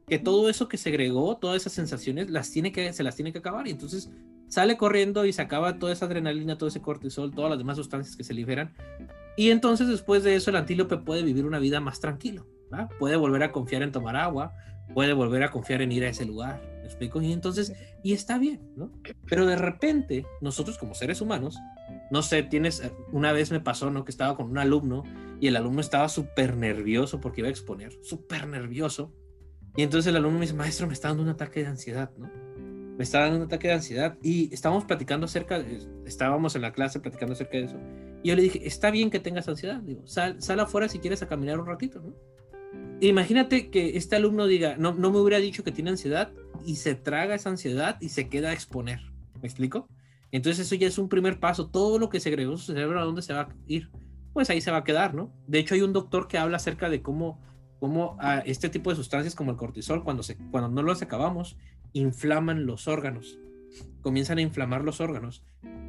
Que, 0.07 0.19
todo 0.19 0.49
eso 0.49 0.67
que 0.67 0.77
segregó, 0.77 1.37
todas 1.37 1.57
esas 1.57 1.73
sensaciones, 1.73 2.29
las 2.29 2.51
tiene 2.51 2.71
que, 2.71 2.93
se 2.93 3.03
las 3.03 3.15
tiene 3.15 3.31
que 3.33 3.39
acabar. 3.39 3.67
Y 3.67 3.71
entonces 3.71 4.11
sale 4.47 4.77
corriendo 4.77 5.25
y 5.25 5.33
se 5.33 5.41
acaba 5.41 5.79
toda 5.79 5.91
esa 5.91 6.05
adrenalina, 6.05 6.57
todo 6.57 6.69
ese 6.69 6.81
cortisol, 6.81 7.33
todas 7.33 7.49
las 7.49 7.59
demás 7.59 7.77
sustancias 7.77 8.15
que 8.15 8.23
se 8.23 8.33
liberan. 8.33 8.73
Y 9.35 9.49
entonces 9.49 9.87
después 9.87 10.23
de 10.23 10.35
eso 10.35 10.51
el 10.51 10.55
antílope 10.55 10.97
puede 10.97 11.23
vivir 11.23 11.45
una 11.45 11.59
vida 11.59 11.79
más 11.79 11.99
tranquilo. 11.99 12.47
Puede 12.99 13.15
volver 13.15 13.43
a 13.43 13.51
confiar 13.51 13.81
en 13.81 13.91
tomar 13.91 14.15
agua, 14.15 14.53
puede 14.93 15.13
volver 15.13 15.43
a 15.43 15.51
confiar 15.51 15.81
en 15.81 15.91
ir 15.91 16.03
a 16.03 16.09
ese 16.09 16.25
lugar. 16.25 16.61
¿Me 16.87 16.91
explico? 16.91 17.21
Y 17.21 17.33
entonces, 17.33 17.73
y 18.01 18.13
está 18.13 18.37
bien, 18.37 18.61
¿no? 18.77 18.93
Pero 19.27 19.45
de 19.45 19.57
repente, 19.57 20.25
nosotros 20.39 20.77
como 20.77 20.93
seres 20.93 21.19
humanos, 21.19 21.57
no 22.11 22.21
sé, 22.21 22.43
tienes, 22.43 22.79
eh, 22.79 22.93
una 23.11 23.33
vez 23.33 23.51
me 23.51 23.59
pasó, 23.59 23.91
¿no? 23.91 24.05
Que 24.05 24.11
estaba 24.11 24.37
con 24.37 24.49
un 24.49 24.57
alumno 24.57 25.03
y 25.41 25.47
el 25.47 25.57
alumno 25.57 25.81
estaba 25.81 26.07
súper 26.07 26.55
nervioso 26.55 27.19
porque 27.19 27.41
iba 27.41 27.49
a 27.49 27.51
exponer, 27.51 27.91
súper 28.03 28.47
nervioso. 28.47 29.13
Y 29.75 29.83
entonces 29.83 30.07
el 30.07 30.15
alumno 30.15 30.39
me 30.39 30.45
dice, 30.45 30.53
maestro, 30.53 30.87
me 30.87 30.93
está 30.93 31.09
dando 31.09 31.23
un 31.23 31.29
ataque 31.29 31.59
de 31.59 31.67
ansiedad, 31.67 32.09
¿no? 32.17 32.31
Me 32.97 33.03
está 33.03 33.19
dando 33.19 33.35
un 33.35 33.43
ataque 33.43 33.67
de 33.67 33.73
ansiedad. 33.73 34.17
Y 34.23 34.53
estábamos 34.53 34.85
platicando 34.85 35.25
acerca, 35.25 35.61
estábamos 36.05 36.55
en 36.55 36.61
la 36.61 36.71
clase 36.71 37.01
platicando 37.01 37.33
acerca 37.33 37.57
de 37.57 37.65
eso. 37.65 37.77
Y 38.23 38.29
yo 38.29 38.35
le 38.37 38.43
dije, 38.43 38.65
está 38.65 38.91
bien 38.91 39.09
que 39.09 39.19
tengas 39.19 39.49
ansiedad, 39.49 39.81
digo, 39.81 40.07
sal, 40.07 40.41
sal 40.41 40.61
afuera 40.61 40.87
si 40.87 40.99
quieres 40.99 41.21
a 41.21 41.27
caminar 41.27 41.59
un 41.59 41.65
ratito, 41.65 41.99
¿no? 41.99 42.15
Imagínate 42.99 43.69
que 43.69 43.95
este 43.95 44.15
alumno 44.15 44.47
diga, 44.47 44.75
no, 44.77 44.93
no 44.93 45.11
me 45.11 45.19
hubiera 45.19 45.37
dicho 45.37 45.63
que 45.63 45.71
tiene 45.71 45.91
ansiedad 45.91 46.31
y 46.65 46.77
se 46.77 46.95
traga 46.95 47.35
esa 47.35 47.49
ansiedad 47.49 47.97
y 48.01 48.09
se 48.09 48.27
queda 48.27 48.49
a 48.49 48.53
exponer. 48.53 49.01
¿Me 49.39 49.47
explico? 49.47 49.87
Entonces 50.31 50.65
eso 50.65 50.75
ya 50.75 50.87
es 50.87 50.97
un 50.97 51.07
primer 51.07 51.39
paso. 51.39 51.69
Todo 51.69 51.99
lo 51.99 52.09
que 52.09 52.19
segregó 52.19 52.57
su 52.57 52.65
cerebro, 52.65 52.99
¿a 52.99 53.05
dónde 53.05 53.21
se 53.21 53.33
va 53.33 53.41
a 53.41 53.55
ir? 53.67 53.89
Pues 54.33 54.49
ahí 54.49 54.61
se 54.61 54.71
va 54.71 54.77
a 54.77 54.83
quedar, 54.83 55.13
¿no? 55.13 55.31
De 55.47 55.59
hecho 55.59 55.75
hay 55.75 55.81
un 55.81 55.93
doctor 55.93 56.27
que 56.27 56.37
habla 56.37 56.57
acerca 56.57 56.89
de 56.89 57.01
cómo, 57.01 57.39
cómo 57.79 58.17
este 58.45 58.69
tipo 58.69 58.89
de 58.89 58.95
sustancias 58.95 59.35
como 59.35 59.51
el 59.51 59.57
cortisol, 59.57 60.03
cuando, 60.03 60.23
cuando 60.51 60.69
no 60.69 60.81
los 60.81 61.01
acabamos, 61.01 61.57
inflaman 61.93 62.65
los 62.65 62.87
órganos. 62.87 63.37
Comienzan 64.01 64.39
a 64.39 64.41
inflamar 64.41 64.83
los 64.83 65.01
órganos. 65.01 65.43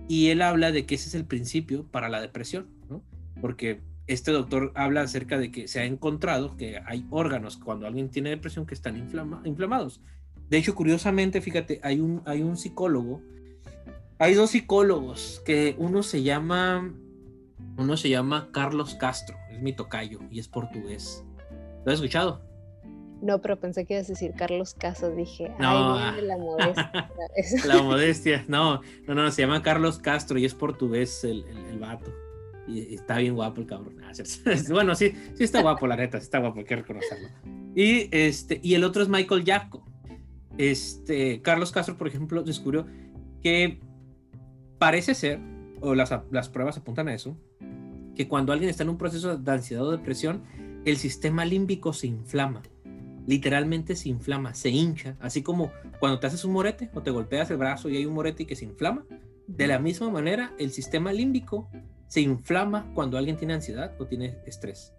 Y 0.09 0.29
él 0.29 0.43
habla 0.43 0.73
de 0.73 0.87
que 0.87 0.95
ese 0.95 1.09
es 1.09 1.15
el 1.15 1.25
principio 1.25 1.87
para 1.87 2.09
la 2.09 2.21
depresión, 2.21 2.69
¿no? 2.89 3.03
Porque 3.41 3.83
este 4.09 4.33
doctor 4.33 4.73
habla 4.75 5.03
acerca 5.03 5.39
de 5.39 5.53
que 5.53 5.69
se 5.69 5.81
ha 5.81 5.85
encontrado 5.85 6.57
que 6.57 6.81
hay 6.87 7.07
órganos 7.11 7.59
cuando 7.59 7.87
alguien 7.87 8.09
tiene 8.09 8.31
depresión 8.31 8.67
que 8.67 8.75
están 8.75 8.97
inflamados. 8.97 10.01
De 10.49 10.57
hecho, 10.57 10.75
curiosamente, 10.75 11.43
fíjate, 11.43 11.79
hay 11.83 12.01
un, 12.01 12.23
hay 12.25 12.43
un 12.43 12.57
psicólogo, 12.57 13.21
hay 14.19 14.33
dos 14.33 14.51
psicólogos, 14.51 15.43
que 15.45 15.77
uno 15.79 16.03
se 16.03 16.23
llama, 16.23 16.91
uno 17.77 17.97
se 17.99 18.09
llama 18.09 18.49
Carlos 18.51 18.95
Castro, 18.95 19.37
es 19.51 19.61
mi 19.61 19.75
tocayo 19.75 20.21
y 20.31 20.39
es 20.39 20.49
portugués. 20.49 21.23
¿Lo 21.85 21.93
has 21.93 21.99
escuchado? 21.99 22.43
No, 23.21 23.43
pero 23.43 23.59
pensé 23.59 23.85
que 23.85 23.95
ibas 23.95 24.07
a 24.07 24.13
decir 24.13 24.33
Carlos 24.37 24.75
Casas, 24.75 25.15
dije, 25.17 25.53
no, 25.59 25.99
ay, 25.99 26.23
la 26.23 26.39
modestia. 26.39 27.11
la 27.67 27.83
modestia, 27.83 28.45
no, 28.49 28.81
no, 29.07 29.15
no, 29.15 29.31
se 29.31 29.43
llama 29.43 29.63
Carlos 29.63 29.99
Castro 29.99 30.39
y 30.39 30.47
es 30.47 30.55
portugués 30.55 31.25
el, 31.25 31.45
el, 31.45 31.59
el 31.67 31.79
vato. 31.79 32.11
Y 32.69 32.95
está 32.95 33.19
bien 33.19 33.35
guapo 33.35 33.61
el 33.61 33.67
cabrón. 33.67 33.97
Ah, 34.03 34.13
bueno, 34.71 34.95
sí, 34.95 35.13
sí 35.35 35.45
está 35.45 35.63
guapo, 35.63 35.87
la 35.87 35.97
neta, 35.97 36.19
sí 36.19 36.25
está 36.25 36.39
guapo, 36.39 36.59
hay 36.59 36.65
que 36.65 36.77
reconocerlo. 36.77 37.29
Y, 37.75 38.09
este, 38.11 38.61
y 38.63 38.75
el 38.75 38.85
otro 38.85 39.03
es 39.03 39.09
Michael 39.09 39.45
Jaco. 39.45 39.85
Este, 40.59 41.41
Carlos 41.43 41.73
Castro, 41.73 41.97
por 41.97 42.09
ejemplo, 42.09 42.43
descubrió 42.43 42.87
que 43.43 43.81
parece 44.79 45.15
ser, 45.15 45.41
o 45.81 45.95
las, 45.95 46.13
las 46.31 46.49
pruebas 46.49 46.77
apuntan 46.77 47.09
a 47.09 47.15
eso, 47.15 47.37
que 48.15 48.27
cuando 48.27 48.53
alguien 48.53 48.69
está 48.69 48.83
en 48.83 48.89
un 48.89 48.99
proceso 48.99 49.37
de 49.37 49.51
ansiedad 49.53 49.87
o 49.87 49.93
depresión, 49.93 50.43
el 50.85 50.97
sistema 50.97 51.45
límbico 51.45 51.93
se 51.93 52.09
inflama. 52.09 52.63
Literalmente 53.27 53.95
se 53.95 54.09
inflama, 54.09 54.55
se 54.55 54.71
hincha, 54.71 55.17
así 55.21 55.43
como 55.43 55.71
cuando 56.01 56.19
te 56.19 56.27
haces 56.27 56.45
un 56.45 56.53
morete 56.53 56.91
o 56.95 57.03
te 57.03 57.11
golpeas 57.11 57.51
el 57.51 57.59
brazo 57.59 57.89
y 57.89 57.97
hay 57.97 58.07
un 58.07 58.15
morete 58.15 58.43
y 58.43 58.47
que 58.47 58.57
se 58.57 58.65
inflama. 58.65 59.05
De 59.47 59.67
la 59.67 59.79
misma 59.79 60.11
manera, 60.11 60.53
el 60.59 60.73
sistema 60.73 61.13
límbico 61.13 61.71
se 62.09 62.21
inflama 62.21 62.91
cuando 62.95 63.17
alguien 63.17 63.37
tiene 63.37 63.55
ansiedad 63.55 63.95
o 64.01 64.07
tiene 64.07 64.39
estrés, 64.47 64.93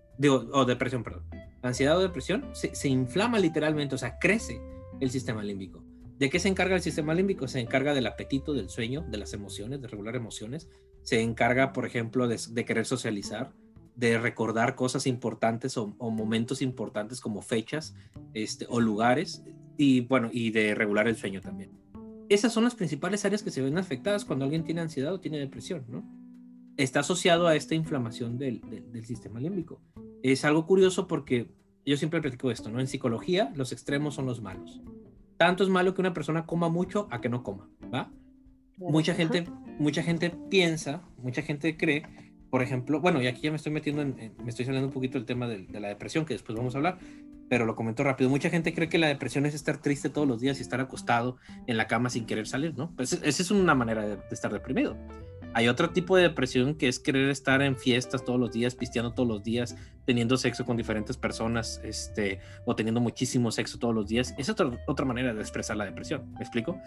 o 0.51 0.65
depresión, 0.65 1.03
perdón. 1.03 1.23
Ansiedad 1.61 1.97
o 1.97 2.01
depresión 2.01 2.45
se, 2.53 2.73
se, 2.73 2.87
inflama 2.87 3.39
literalmente, 3.39 3.95
o 3.95 3.97
sea, 3.97 4.17
crece 4.19 4.61
el 4.99 5.11
sistema 5.11 5.43
límbico. 5.43 5.83
¿De 6.17 6.29
qué 6.29 6.39
se 6.39 6.49
encarga 6.49 6.75
el 6.75 6.81
sistema 6.81 7.13
límbico? 7.13 7.47
Se 7.47 7.59
encarga 7.59 7.93
del 7.93 8.07
apetito, 8.07 8.53
del 8.53 8.69
sueño, 8.69 9.05
de 9.09 9.17
las 9.17 9.33
emociones, 9.33 9.81
de 9.81 9.87
regular 9.87 10.15
emociones. 10.15 10.67
Se 11.01 11.21
encarga, 11.21 11.71
por 11.73 11.85
ejemplo, 11.85 12.27
de, 12.27 12.37
de 12.49 12.65
querer 12.65 12.85
socializar, 12.85 13.53
de 13.95 14.17
recordar 14.17 14.75
cosas 14.75 15.07
importantes 15.07 15.77
o, 15.77 15.95
o, 15.97 16.11
momentos 16.11 16.61
importantes 16.61 17.21
como 17.21 17.41
fechas 17.41 17.95
este, 18.33 18.65
o 18.69 18.79
lugares 18.79 19.43
y 19.77 20.01
bueno, 20.01 20.29
y 20.31 20.51
de 20.51 20.75
regular 20.75 21.07
el 21.07 21.15
sueño 21.15 21.41
también. 21.41 21.71
Esas 22.27 22.53
son 22.53 22.65
las 22.65 22.75
principales 22.75 23.25
áreas 23.25 23.41
que 23.41 23.49
se 23.51 23.61
ven 23.61 23.77
afectadas 23.77 24.25
cuando 24.25 24.45
alguien 24.45 24.63
tiene 24.63 24.81
ansiedad 24.81 25.13
o 25.13 25.19
tiene 25.19 25.39
depresión, 25.39 25.85
¿no? 25.87 26.18
Está 26.83 27.01
asociado 27.01 27.47
a 27.47 27.55
esta 27.55 27.75
inflamación 27.75 28.37
del, 28.37 28.61
del, 28.61 29.05
sistema 29.05 29.39
límbico. 29.39 29.81
Es 30.23 30.45
algo 30.45 30.65
curioso 30.65 31.07
porque 31.07 31.51
yo 31.85 31.97
siempre 31.97 32.21
platico 32.21 32.51
esto, 32.51 32.69
¿no? 32.71 32.79
En 32.79 32.87
psicología, 32.87 33.51
los 33.55 33.73
extremos 33.73 34.15
son 34.15 34.25
los 34.25 34.41
malos. 34.41 34.81
Tanto 35.35 35.63
es 35.63 35.69
malo 35.69 35.93
que 35.93 35.99
una 35.99 36.13
persona 36.13 36.45
coma 36.45 36.69
mucho 36.69 37.09
a 37.11 37.19
que 37.19 37.27
no 37.27 37.43
coma, 37.43 37.69
¿va? 37.93 38.09
Mucha 38.77 39.13
gente, 39.13 39.45
mucha 39.77 40.03
gente 40.03 40.29
piensa, 40.49 41.01
mucha 41.17 41.41
gente 41.41 41.75
cree, 41.75 42.03
por 42.49 42.61
ejemplo, 42.61 43.01
bueno, 43.01 43.21
y 43.21 43.27
aquí 43.27 43.41
ya 43.41 43.51
me 43.51 43.57
estoy 43.57 43.73
metiendo 43.73 44.01
en, 44.01 44.33
me 44.41 44.49
estoy 44.49 44.63
saliendo 44.63 44.87
un 44.87 44.93
poquito 44.93 45.17
del 45.17 45.25
tema 45.25 45.49
de, 45.49 45.65
de, 45.65 45.79
la 45.81 45.89
depresión, 45.89 46.25
que 46.25 46.33
después 46.33 46.57
vamos 46.57 46.75
a 46.75 46.77
hablar, 46.77 46.97
pero 47.49 47.65
lo 47.65 47.75
comento 47.75 48.05
rápido. 48.05 48.29
Mucha 48.29 48.49
gente 48.49 48.73
cree 48.73 48.87
que 48.87 48.97
la 48.97 49.07
depresión 49.07 49.45
es 49.45 49.53
estar 49.53 49.81
triste 49.81 50.09
todos 50.09 50.27
los 50.27 50.39
días 50.39 50.59
y 50.59 50.61
estar 50.61 50.79
acostado 50.79 51.35
en 51.67 51.75
la 51.75 51.87
cama 51.87 52.09
sin 52.09 52.25
querer 52.25 52.47
salir, 52.47 52.77
¿no? 52.77 52.95
Pues 52.95 53.11
esa 53.11 53.41
es 53.43 53.51
una 53.51 53.75
manera 53.75 54.07
de, 54.07 54.15
de 54.15 54.23
estar 54.31 54.53
deprimido. 54.53 54.95
Hay 55.53 55.67
otro 55.67 55.89
tipo 55.89 56.15
de 56.15 56.23
depresión 56.23 56.75
que 56.75 56.87
es 56.87 56.99
querer 56.99 57.29
estar 57.29 57.61
en 57.61 57.75
fiestas 57.75 58.23
todos 58.23 58.39
los 58.39 58.51
días, 58.51 58.75
pisteando 58.75 59.13
todos 59.13 59.27
los 59.27 59.43
días, 59.43 59.75
teniendo 60.05 60.37
sexo 60.37 60.65
con 60.65 60.77
diferentes 60.77 61.17
personas, 61.17 61.81
este, 61.83 62.39
o 62.65 62.75
teniendo 62.75 63.01
muchísimo 63.01 63.51
sexo 63.51 63.79
todos 63.79 63.95
los 63.95 64.07
días. 64.07 64.33
Es 64.37 64.49
otra, 64.49 64.71
otra 64.87 65.05
manera 65.05 65.33
de 65.33 65.41
expresar 65.41 65.77
la 65.77 65.85
depresión. 65.85 66.31
¿Me 66.33 66.41
explico? 66.41 66.79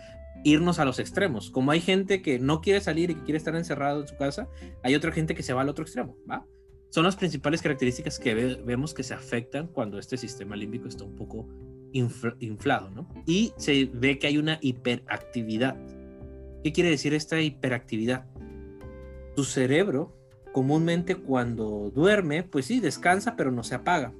Irnos 0.44 0.78
a 0.78 0.84
los 0.84 0.98
extremos. 0.98 1.50
Como 1.50 1.70
hay 1.72 1.80
gente 1.80 2.22
que 2.22 2.38
no 2.38 2.60
quiere 2.60 2.80
salir 2.80 3.10
y 3.10 3.14
que 3.16 3.22
quiere 3.22 3.38
estar 3.38 3.54
encerrado 3.56 4.00
en 4.00 4.08
su 4.08 4.16
casa, 4.16 4.48
hay 4.82 4.94
otra 4.94 5.12
gente 5.12 5.34
que 5.34 5.42
se 5.42 5.52
va 5.52 5.62
al 5.62 5.68
otro 5.68 5.84
extremo, 5.84 6.16
¿va? 6.30 6.46
Son 6.90 7.04
las 7.04 7.16
principales 7.16 7.62
características 7.62 8.18
que 8.18 8.34
ve, 8.34 8.62
vemos 8.66 8.92
que 8.92 9.02
se 9.02 9.14
afectan 9.14 9.66
cuando 9.66 9.98
este 9.98 10.16
sistema 10.16 10.56
límbico 10.56 10.88
está 10.88 11.04
un 11.04 11.16
poco 11.16 11.48
infl, 11.92 12.36
inflado, 12.40 12.90
¿no? 12.90 13.08
Y 13.26 13.52
se 13.56 13.88
ve 13.92 14.18
que 14.18 14.26
hay 14.26 14.38
una 14.38 14.58
hiperactividad. 14.60 15.76
¿Qué 16.62 16.72
quiere 16.72 16.90
decir 16.90 17.14
esta 17.14 17.40
hiperactividad? 17.40 18.26
Tu 19.34 19.44
cerebro 19.44 20.16
comúnmente 20.52 21.16
cuando 21.16 21.90
duerme, 21.94 22.42
pues 22.42 22.66
sí, 22.66 22.80
descansa, 22.80 23.36
pero 23.36 23.50
no 23.50 23.62
se 23.62 23.74
apaga. 23.74 24.12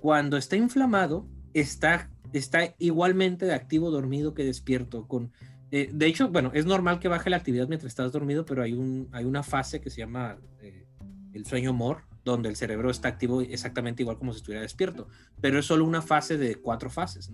Cuando 0.00 0.36
está 0.36 0.56
inflamado, 0.56 1.26
está, 1.54 2.10
está 2.32 2.74
igualmente 2.78 3.46
de 3.46 3.54
activo 3.54 3.90
dormido 3.90 4.34
que 4.34 4.44
despierto. 4.44 5.08
Con, 5.08 5.32
eh, 5.70 5.90
de 5.92 6.06
hecho, 6.06 6.28
bueno, 6.28 6.50
es 6.54 6.66
normal 6.66 7.00
que 7.00 7.08
baje 7.08 7.30
la 7.30 7.38
actividad 7.38 7.68
mientras 7.68 7.90
estás 7.90 8.12
dormido, 8.12 8.44
pero 8.44 8.62
hay, 8.62 8.74
un, 8.74 9.08
hay 9.12 9.24
una 9.24 9.42
fase 9.42 9.80
que 9.80 9.90
se 9.90 9.98
llama 9.98 10.38
eh, 10.60 10.86
el 11.32 11.46
sueño 11.46 11.72
MOR, 11.72 12.02
donde 12.24 12.48
el 12.50 12.56
cerebro 12.56 12.90
está 12.90 13.08
activo 13.08 13.40
exactamente 13.40 14.02
igual 14.02 14.18
como 14.18 14.32
si 14.32 14.38
estuviera 14.38 14.62
despierto, 14.62 15.08
pero 15.40 15.58
es 15.58 15.66
solo 15.66 15.84
una 15.84 16.02
fase 16.02 16.36
de 16.36 16.56
cuatro 16.56 16.90
fases. 16.90 17.32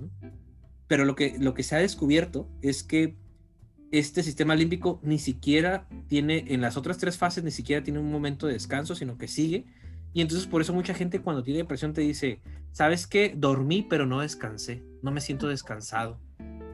Pero 0.86 1.04
lo 1.04 1.14
que, 1.16 1.36
lo 1.38 1.54
que 1.54 1.64
se 1.64 1.74
ha 1.74 1.78
descubierto 1.78 2.48
es 2.62 2.84
que 2.84 3.16
este 3.90 4.22
sistema 4.22 4.54
límbico 4.54 5.00
ni 5.02 5.18
siquiera 5.18 5.86
tiene, 6.08 6.44
en 6.48 6.60
las 6.60 6.76
otras 6.76 6.98
tres 6.98 7.16
fases, 7.16 7.44
ni 7.44 7.50
siquiera 7.50 7.82
tiene 7.82 8.00
un 8.00 8.10
momento 8.10 8.46
de 8.46 8.54
descanso, 8.54 8.94
sino 8.94 9.18
que 9.18 9.28
sigue. 9.28 9.66
Y 10.12 10.20
entonces 10.20 10.46
por 10.46 10.60
eso 10.62 10.72
mucha 10.72 10.94
gente 10.94 11.20
cuando 11.20 11.42
tiene 11.42 11.58
depresión 11.58 11.92
te 11.92 12.00
dice, 12.00 12.40
¿sabes 12.72 13.06
qué? 13.06 13.34
Dormí, 13.36 13.86
pero 13.88 14.06
no 14.06 14.20
descansé, 14.20 14.82
no 15.02 15.10
me 15.10 15.20
siento 15.20 15.48
descansado. 15.48 16.20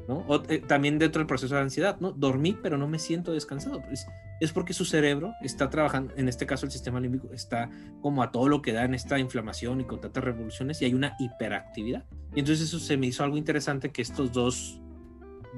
¿no? 0.09 0.27
Eh, 0.49 0.59
también 0.67 0.99
dentro 0.99 1.21
del 1.21 1.27
proceso 1.27 1.55
de 1.55 1.61
ansiedad, 1.61 1.99
¿no? 2.01 2.11
Dormí, 2.11 2.59
pero 2.61 2.77
no 2.77 2.89
me 2.89 2.99
siento 2.99 3.33
descansado. 3.33 3.81
Pues, 3.83 4.07
es 4.41 4.53
porque 4.53 4.73
su 4.73 4.85
cerebro 4.85 5.35
está 5.43 5.71
trabajando, 5.71 6.15
en 6.17 6.29
este 6.29 6.47
caso 6.47 6.67
el 6.67 6.73
sistema 6.73 6.99
límbico 6.99 7.33
está 7.33 7.71
como 8.01 8.23
a 8.23 8.33
todo 8.33 8.49
lo 8.49 8.63
que 8.63 8.73
da 8.73 8.85
en 8.85 8.95
esta 8.95 9.19
inflamación 9.19 9.83
y 9.83 9.85
con 9.85 10.01
tantas 10.01 10.25
revoluciones 10.25 10.81
y 10.81 10.87
hay 10.87 10.95
una 10.95 11.15
hiperactividad. 11.19 12.05
Y 12.35 12.41
entonces 12.41 12.69
eso 12.69 12.81
se 12.81 12.97
me 12.97 13.07
hizo 13.07 13.23
algo 13.23 13.37
interesante 13.37 13.91
que 13.91 14.03
estos 14.03 14.33
dos 14.33 14.81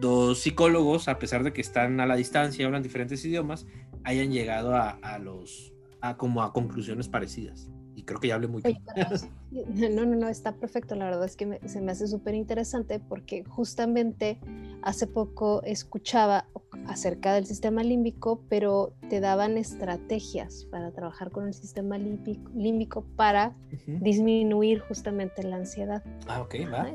dos 0.00 0.40
psicólogos, 0.40 1.08
a 1.08 1.18
pesar 1.18 1.44
de 1.44 1.52
que 1.52 1.60
están 1.60 2.00
a 2.00 2.06
la 2.06 2.16
distancia 2.16 2.62
y 2.62 2.66
hablan 2.66 2.82
diferentes 2.82 3.24
idiomas, 3.24 3.66
hayan 4.04 4.30
llegado 4.32 4.74
a, 4.74 4.90
a 4.90 5.18
los 5.18 5.72
a 6.00 6.16
como 6.16 6.42
a 6.42 6.52
conclusiones 6.52 7.08
parecidas. 7.08 7.70
Y 7.94 8.04
creo 8.04 8.20
que 8.20 8.28
ya 8.28 8.34
hablé 8.34 8.48
mucho. 8.48 8.68
no, 9.50 10.06
no, 10.06 10.16
no, 10.16 10.28
está 10.28 10.52
perfecto. 10.52 10.94
La 10.94 11.04
verdad 11.04 11.24
es 11.24 11.36
que 11.36 11.46
me, 11.46 11.68
se 11.68 11.80
me 11.80 11.92
hace 11.92 12.06
súper 12.06 12.34
interesante 12.34 13.00
porque 13.00 13.44
justamente 13.44 14.38
hace 14.82 15.06
poco 15.06 15.62
escuchaba, 15.62 16.46
acerca 16.86 17.34
del 17.34 17.46
sistema 17.46 17.82
límbico, 17.82 18.42
pero 18.48 18.94
te 19.08 19.20
daban 19.20 19.56
estrategias 19.56 20.66
para 20.70 20.90
trabajar 20.90 21.30
con 21.30 21.46
el 21.46 21.54
sistema 21.54 21.98
límbico, 21.98 23.04
para 23.16 23.54
disminuir 23.86 24.80
justamente 24.80 25.42
la 25.42 25.56
ansiedad. 25.56 26.02
Ah, 26.26 26.40
ok, 26.42 26.54
va. 26.72 26.90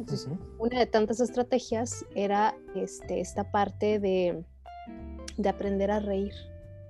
Una 0.60 0.80
de 0.80 0.86
tantas 0.86 1.20
estrategias 1.20 2.06
era 2.16 2.56
este, 2.76 3.20
esta 3.20 3.52
parte 3.52 4.00
de, 4.00 4.44
de 5.38 5.50
aprender 5.50 5.92
a 5.92 6.00
reír, 6.00 6.34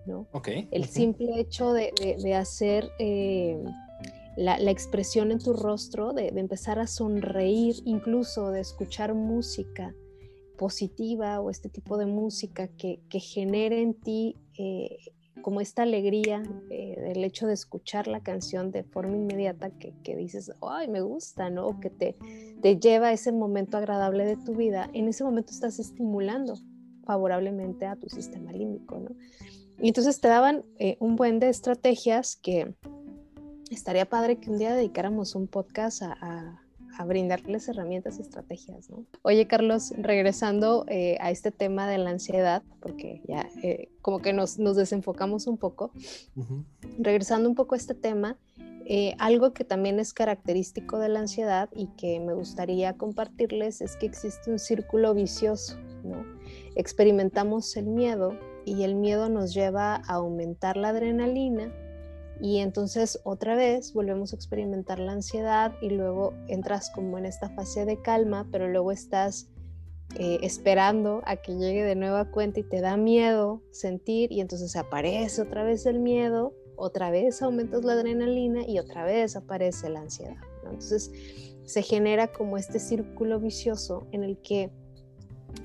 ¿no? 0.05 0.27
Ok. 0.31 0.49
El 0.71 0.85
simple 0.85 1.39
hecho 1.39 1.73
de, 1.73 1.93
de, 2.21 2.35
hacer... 2.35 2.89
Eh, 2.99 3.63
la, 4.37 4.71
expresión 4.71 5.31
en 5.31 5.39
tu 5.39 5.53
rostro, 5.53 6.13
de, 6.13 6.31
de, 6.31 6.39
empezar 6.39 6.79
a 6.79 6.87
sonreír, 6.87 7.75
incluso 7.85 8.51
de 8.51 8.61
escuchar 8.61 9.13
música, 9.13 9.93
positiva 10.57 11.39
o 11.39 11.49
este 11.49 11.69
tipo 11.69 11.97
de 11.97 12.07
música 12.07 12.67
que, 12.67 12.99
que 13.09 13.19
genere 13.19 13.81
en 13.81 13.93
ti 13.93 14.35
eh, 14.57 14.97
como 15.41 15.61
esta 15.61 15.83
alegría 15.83 16.43
eh, 16.71 16.99
del 16.99 17.23
hecho 17.23 17.47
de 17.47 17.53
escuchar 17.53 18.07
la 18.07 18.21
canción 18.21 18.71
de 18.71 18.83
forma 18.83 19.15
inmediata 19.15 19.69
que, 19.69 19.93
que, 20.03 20.15
dices, 20.15 20.51
ay, 20.61 20.87
me 20.87 21.01
gusta, 21.01 21.49
¿no? 21.49 21.67
O 21.67 21.79
que 21.79 21.89
te, 21.89 22.17
te 22.61 22.77
lleva 22.77 23.09
a 23.09 23.13
ese 23.13 23.31
momento 23.31 23.77
agradable 23.77 24.25
de 24.25 24.35
tu 24.35 24.55
vida, 24.55 24.89
en 24.93 25.07
ese 25.07 25.23
momento 25.23 25.53
estás 25.53 25.79
estimulando 25.79 26.55
favorablemente 27.05 27.85
a 27.85 27.95
tu 27.95 28.09
sistema 28.09 28.51
límbico, 28.51 28.99
¿no? 28.99 29.11
Y 29.79 29.89
entonces 29.89 30.19
te 30.19 30.27
daban 30.27 30.65
eh, 30.79 30.97
un 30.99 31.15
buen 31.15 31.39
de 31.39 31.49
estrategias 31.49 32.35
que 32.35 32.73
estaría 33.69 34.07
padre 34.07 34.37
que 34.37 34.49
un 34.49 34.57
día 34.57 34.73
dedicáramos 34.73 35.35
un 35.35 35.47
podcast 35.47 36.01
a 36.03 36.61
a 36.97 37.05
brindarles 37.05 37.67
herramientas 37.69 38.17
y 38.17 38.23
estrategias, 38.23 38.89
¿no? 38.89 39.05
Oye, 39.21 39.47
Carlos, 39.47 39.93
regresando 39.97 40.85
eh, 40.87 41.17
a 41.19 41.29
este 41.29 41.51
tema 41.51 41.87
de 41.87 41.99
la 41.99 42.09
ansiedad, 42.09 42.63
porque 42.81 43.21
ya 43.27 43.47
eh, 43.61 43.89
como 44.01 44.19
que 44.19 44.33
nos, 44.33 44.57
nos, 44.57 44.75
desenfocamos 44.75 45.47
un 45.47 45.57
poco, 45.57 45.91
regresando 46.97 47.49
un 47.49 47.55
poco 47.55 47.75
a 47.75 47.77
este 47.77 47.93
tema, 47.93 48.37
eh, 48.85 49.15
algo 49.19 49.53
que 49.53 49.63
también 49.63 49.99
es 49.99 50.13
característico 50.13 50.97
de 50.97 51.09
la 51.09 51.19
ansiedad 51.19 51.69
y 51.75 51.87
que 51.97 52.19
me 52.19 52.33
gustaría 52.33 52.93
compartirles 52.97 53.81
es 53.81 53.95
que 53.97 54.07
existe 54.07 54.49
un 54.49 54.59
círculo 54.59 55.13
vicioso, 55.13 55.77
¿no? 56.03 56.25
Experimentamos 56.75 57.75
el 57.77 57.87
miedo 57.87 58.37
y 58.65 58.83
el 58.83 58.95
miedo 58.95 59.29
nos 59.29 59.53
lleva 59.53 59.95
a 59.95 60.13
aumentar 60.13 60.77
la 60.77 60.89
adrenalina, 60.89 61.71
y 62.41 62.59
entonces 62.59 63.19
otra 63.23 63.55
vez 63.55 63.93
volvemos 63.93 64.33
a 64.33 64.35
experimentar 64.35 64.99
la 64.99 65.13
ansiedad 65.13 65.73
y 65.81 65.89
luego 65.89 66.33
entras 66.47 66.91
como 66.91 67.17
en 67.17 67.25
esta 67.25 67.49
fase 67.49 67.85
de 67.85 68.01
calma, 68.01 68.47
pero 68.51 68.67
luego 68.67 68.91
estás 68.91 69.49
eh, 70.15 70.39
esperando 70.41 71.21
a 71.25 71.37
que 71.37 71.55
llegue 71.55 71.83
de 71.83 71.95
nueva 71.95 72.31
cuenta 72.31 72.59
y 72.59 72.63
te 72.63 72.79
da 72.79 72.95
miedo 72.95 73.61
sentir 73.71 74.31
y 74.31 74.41
entonces 74.41 74.75
aparece 74.75 75.41
otra 75.41 75.63
vez 75.63 75.85
el 75.85 75.99
miedo, 75.99 76.53
otra 76.75 77.11
vez 77.11 77.41
aumentas 77.41 77.83
la 77.83 77.93
adrenalina 77.93 78.65
y 78.67 78.79
otra 78.79 79.03
vez 79.03 79.35
aparece 79.35 79.89
la 79.89 80.01
ansiedad. 80.01 80.37
Entonces 80.63 81.11
se 81.65 81.81
genera 81.81 82.31
como 82.31 82.57
este 82.57 82.79
círculo 82.79 83.39
vicioso 83.39 84.07
en 84.11 84.23
el 84.23 84.37
que 84.37 84.71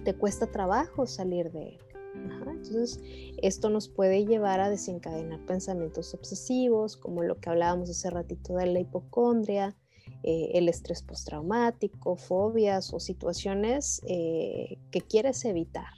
te 0.05 0.15
cuesta 0.15 0.47
trabajo 0.47 1.07
salir 1.07 1.53
de 1.53 1.69
él. 1.69 1.79
Entonces, 2.15 3.01
esto 3.43 3.71
nos 3.71 3.89
puede 3.89 4.25
llevar 4.25 4.61
a 4.61 4.71
desencadenar 4.71 5.45
pensamientos 5.47 6.15
obsesivos, 6.15 6.97
como 6.97 7.23
lo 7.23 7.41
que 7.41 7.51
hablábamos 7.51 7.91
hace 7.91 8.09
ratito 8.09 8.55
de 8.55 8.67
la 8.67 8.81
hipocondria, 8.81 9.77
eh, 10.23 10.53
el 10.55 10.69
estrés 10.69 11.03
postraumático, 11.03 12.17
fobias 12.17 12.93
o 12.95 13.01
situaciones 13.01 14.01
eh, 14.07 14.79
que 14.91 15.01
quieres 15.01 15.45
evitar. 15.45 15.93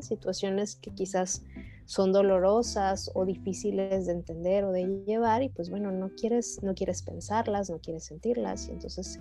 situaciones 0.00 0.76
que 0.76 0.90
quizás 0.94 1.42
son 1.84 2.12
dolorosas 2.12 3.10
o 3.14 3.24
difíciles 3.24 4.06
de 4.06 4.12
entender 4.12 4.64
o 4.64 4.72
de 4.72 5.04
llevar 5.06 5.42
y 5.42 5.48
pues 5.48 5.70
bueno, 5.70 5.90
no 5.90 6.10
quieres, 6.14 6.62
no 6.62 6.74
quieres 6.74 7.02
pensarlas, 7.02 7.70
no 7.70 7.80
quieres 7.80 8.04
sentirlas 8.04 8.68
y 8.68 8.72
entonces 8.72 9.18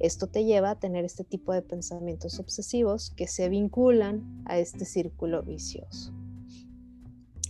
esto 0.00 0.26
te 0.26 0.44
lleva 0.44 0.70
a 0.70 0.78
tener 0.78 1.04
este 1.04 1.24
tipo 1.24 1.52
de 1.52 1.62
pensamientos 1.62 2.38
obsesivos 2.38 3.10
que 3.16 3.26
se 3.26 3.48
vinculan 3.48 4.42
a 4.46 4.58
este 4.58 4.84
círculo 4.84 5.42
vicioso. 5.42 6.12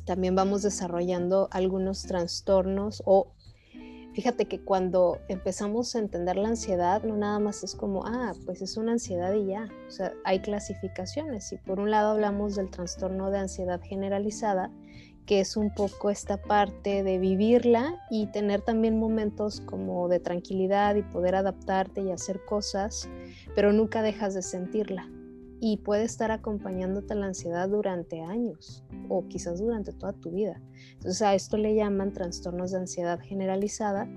También 0.04 0.34
vamos 0.34 0.62
desarrollando 0.62 1.48
algunos 1.50 2.02
trastornos 2.04 3.02
o 3.04 3.32
fíjate 4.14 4.46
que 4.46 4.64
cuando 4.64 5.18
empezamos 5.28 5.94
a 5.94 5.98
entender 5.98 6.36
la 6.36 6.48
ansiedad, 6.48 7.02
no 7.02 7.16
nada 7.16 7.38
más 7.38 7.62
es 7.62 7.74
como, 7.74 8.06
ah, 8.06 8.32
pues 8.46 8.62
es 8.62 8.76
una 8.76 8.92
ansiedad 8.92 9.32
y 9.34 9.46
ya. 9.46 9.68
O 9.86 9.90
sea, 9.90 10.14
hay 10.24 10.40
clasificaciones. 10.40 11.52
Y 11.52 11.58
por 11.58 11.78
un 11.78 11.90
lado 11.90 12.12
hablamos 12.12 12.56
del 12.56 12.70
trastorno 12.70 13.30
de 13.30 13.38
ansiedad 13.38 13.80
generalizada, 13.82 14.72
que 15.28 15.40
es 15.40 15.58
un 15.58 15.72
poco 15.74 16.08
esta 16.08 16.38
parte 16.38 17.02
de 17.02 17.18
vivirla 17.18 17.94
y 18.10 18.26
tener 18.28 18.62
también 18.62 18.98
momentos 18.98 19.60
como 19.60 20.08
de 20.08 20.20
tranquilidad 20.20 20.96
y 20.96 21.02
poder 21.02 21.34
adaptarte 21.34 22.00
y 22.00 22.10
hacer 22.10 22.44
cosas, 22.46 23.08
pero 23.54 23.72
nunca 23.72 24.00
dejas 24.00 24.32
de 24.32 24.40
sentirla 24.40 25.06
y 25.60 25.76
puede 25.78 26.04
estar 26.04 26.30
acompañándote 26.30 27.14
la 27.14 27.26
ansiedad 27.26 27.68
durante 27.68 28.22
años 28.22 28.82
o 29.10 29.26
quizás 29.28 29.60
durante 29.60 29.92
toda 29.92 30.14
tu 30.14 30.30
vida. 30.30 30.62
Entonces 30.94 31.20
a 31.20 31.34
esto 31.34 31.58
le 31.58 31.74
llaman 31.74 32.12
trastornos 32.12 32.70
de 32.70 32.78
ansiedad 32.78 33.20
generalizada. 33.20 34.08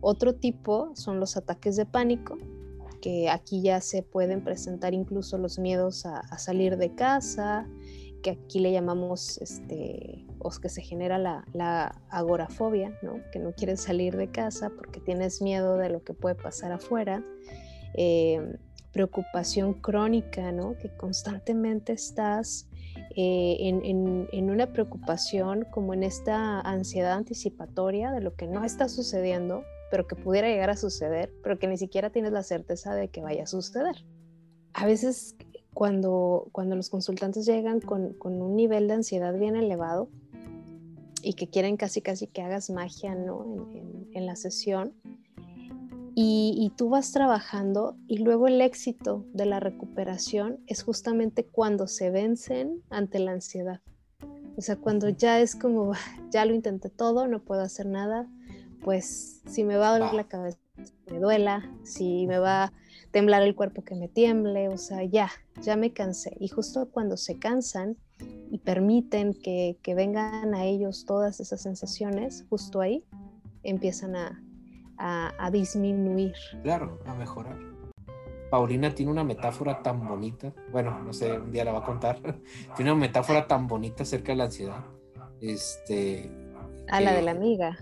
Otro 0.00 0.36
tipo 0.36 0.92
son 0.94 1.18
los 1.18 1.36
ataques 1.36 1.74
de 1.74 1.86
pánico, 1.86 2.36
que 3.00 3.28
aquí 3.30 3.62
ya 3.62 3.80
se 3.80 4.02
pueden 4.02 4.44
presentar 4.44 4.94
incluso 4.94 5.38
los 5.38 5.58
miedos 5.58 6.06
a, 6.06 6.22
salir 6.38 6.76
de 6.76 6.94
casa, 6.94 7.66
que 8.22 8.30
aquí 8.30 8.60
le 8.60 8.72
llamamos, 8.72 9.38
este, 9.38 10.26
o 10.46 10.60
que 10.60 10.68
se 10.68 10.82
genera 10.82 11.18
la, 11.18 12.00
agorafobia, 12.08 12.96
¿no? 13.02 13.20
que 13.32 13.38
no 13.38 13.52
quieres 13.52 13.80
salir 13.82 14.16
de 14.16 14.30
casa 14.30 14.70
porque 14.70 15.00
tienes 15.00 15.42
miedo 15.42 15.76
de 15.76 15.90
lo 15.90 16.02
que 16.02 16.14
puede 16.14 16.34
pasar 16.34 16.72
afuera. 16.72 17.24
Eh, 17.94 18.56
preocupación 18.96 19.74
crónica, 19.74 20.52
¿no? 20.52 20.74
Que 20.78 20.88
constantemente 20.88 21.92
estás 21.92 22.66
eh, 23.14 23.56
en, 23.60 24.50
una 24.50 24.72
preocupación 24.72 25.66
como 25.70 25.92
en 25.92 26.02
esta 26.02 26.60
ansiedad 26.60 27.12
anticipatoria 27.12 28.10
de 28.10 28.22
lo 28.22 28.34
que 28.34 28.46
no 28.46 28.64
está 28.64 28.88
sucediendo, 28.88 29.64
pero 29.90 30.06
que 30.06 30.16
pudiera 30.16 30.48
llegar 30.48 30.70
a 30.70 30.76
suceder, 30.76 31.30
pero 31.42 31.58
que 31.58 31.66
ni 31.66 31.76
siquiera 31.76 32.08
tienes 32.08 32.32
la 32.32 32.42
certeza 32.42 32.94
de 32.94 33.08
que 33.08 33.20
vaya 33.20 33.42
a 33.42 33.46
suceder. 33.46 33.96
A 34.72 34.86
veces 34.86 35.36
cuando, 35.74 36.48
cuando 36.52 36.74
los 36.74 36.88
consultantes 36.88 37.44
llegan 37.44 37.80
con, 37.80 38.16
un 38.18 38.56
nivel 38.56 38.88
de 38.88 38.94
ansiedad 38.94 39.38
bien 39.38 39.56
elevado 39.56 40.08
y 41.26 41.34
que 41.34 41.48
quieren 41.48 41.76
casi 41.76 42.00
casi 42.00 42.26
que 42.26 42.42
hagas 42.42 42.70
magia 42.70 43.14
¿no? 43.14 43.70
en, 43.74 44.08
en 44.12 44.26
la 44.26 44.36
sesión, 44.36 44.94
y, 46.18 46.72
tú 46.78 46.88
vas 46.88 47.12
trabajando 47.12 47.94
y 48.08 48.16
luego 48.16 48.48
el 48.48 48.62
éxito 48.62 49.26
de 49.34 49.44
la 49.44 49.60
recuperación 49.60 50.60
es 50.66 50.82
justamente 50.82 51.44
cuando 51.44 51.86
se 51.88 52.08
vencen 52.10 52.82
ante 52.88 53.18
la 53.18 53.32
ansiedad. 53.32 53.82
O 54.56 54.62
sea, 54.62 54.76
cuando 54.76 55.10
ya 55.10 55.40
es 55.40 55.54
como, 55.54 55.92
ya 56.30 56.46
lo 56.46 56.54
intenté 56.54 56.88
todo, 56.88 57.26
no 57.28 57.44
puedo 57.44 57.60
hacer 57.60 57.84
nada, 57.84 58.26
pues 58.82 59.42
si 59.44 59.62
me 59.62 59.76
va 59.76 59.90
a 59.90 59.98
doler 59.98 60.14
la 60.14 60.26
cabeza, 60.26 60.58
me 61.10 61.18
duela, 61.18 61.70
si 61.82 62.26
me 62.26 62.38
va 62.38 62.64
a 62.64 62.72
temblar 63.10 63.42
el 63.42 63.54
cuerpo, 63.54 63.84
que 63.84 63.94
me 63.94 64.08
tiemble, 64.08 64.70
o 64.70 64.78
sea, 64.78 65.04
ya, 65.04 65.30
ya 65.60 65.76
me 65.76 65.92
cansé. 65.92 66.34
Y 66.40 66.48
justo 66.48 66.88
cuando 66.90 67.18
se 67.18 67.38
cansan 67.38 67.98
y 68.50 68.58
permiten 68.58 69.34
que, 69.34 69.78
que 69.82 69.94
vengan 69.94 70.54
a 70.54 70.64
ellos 70.64 71.04
todas 71.04 71.40
esas 71.40 71.60
sensaciones, 71.60 72.44
justo 72.48 72.80
ahí 72.80 73.04
empiezan 73.62 74.16
a, 74.16 74.42
a, 74.98 75.50
disminuir. 75.50 76.34
Claro, 76.62 77.00
a 77.06 77.14
mejorar. 77.14 77.58
Paulina 78.50 78.94
tiene 78.94 79.10
una 79.10 79.24
metáfora 79.24 79.82
tan 79.82 80.06
bonita, 80.06 80.54
bueno, 80.70 81.00
no 81.02 81.12
sé, 81.12 81.32
un 81.32 81.50
día 81.50 81.64
la 81.64 81.72
va 81.72 81.80
a 81.80 81.84
contar, 81.84 82.20
tiene 82.76 82.92
una 82.92 83.00
metáfora 83.00 83.46
tan 83.46 83.66
bonita 83.66 84.04
acerca 84.04 84.32
de 84.32 84.36
la 84.36 84.44
ansiedad. 84.44 84.84
Este... 85.40 86.30
A 86.88 87.00
la 87.00 87.12
de 87.12 87.22
la 87.22 87.32
amiga. 87.32 87.76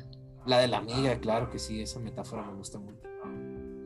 La 0.46 0.58
de 0.58 0.68
la 0.68 0.78
amiga, 0.78 1.18
claro 1.18 1.50
que 1.50 1.58
sí, 1.58 1.82
esa 1.82 2.00
metáfora 2.00 2.42
me 2.42 2.54
gusta 2.54 2.78
mucho. 2.78 3.03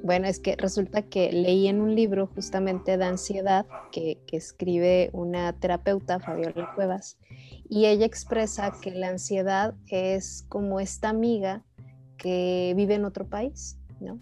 Bueno, 0.02 0.28
es 0.28 0.38
que 0.38 0.54
resulta 0.56 1.02
que 1.02 1.32
leí 1.32 1.66
en 1.66 1.80
un 1.80 1.94
libro 1.94 2.28
justamente 2.28 2.96
de 2.96 3.04
ansiedad 3.04 3.66
que, 3.90 4.18
escribe 4.30 5.10
una 5.12 5.52
terapeuta, 5.52 6.20
Fabiola 6.20 6.72
Cuevas, 6.74 7.18
y 7.68 7.86
ella 7.86 8.06
expresa 8.06 8.72
que 8.80 8.92
la 8.92 9.08
ansiedad 9.08 9.74
es 9.88 10.44
como 10.48 10.80
esta 10.80 11.08
amiga 11.08 11.64
que 12.16 12.72
vive 12.76 12.94
en 12.94 13.04
otro 13.04 13.26
país, 13.26 13.78
¿no? 14.00 14.18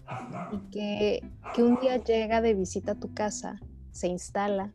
Y 0.51 0.59
que 0.71 1.21
un 1.61 1.79
día 1.79 2.03
llega 2.03 2.41
de 2.41 2.53
visita 2.53 2.93
a 2.93 2.95
tu 2.95 3.13
casa, 3.13 3.59
se 3.91 4.07
instala, 4.07 4.73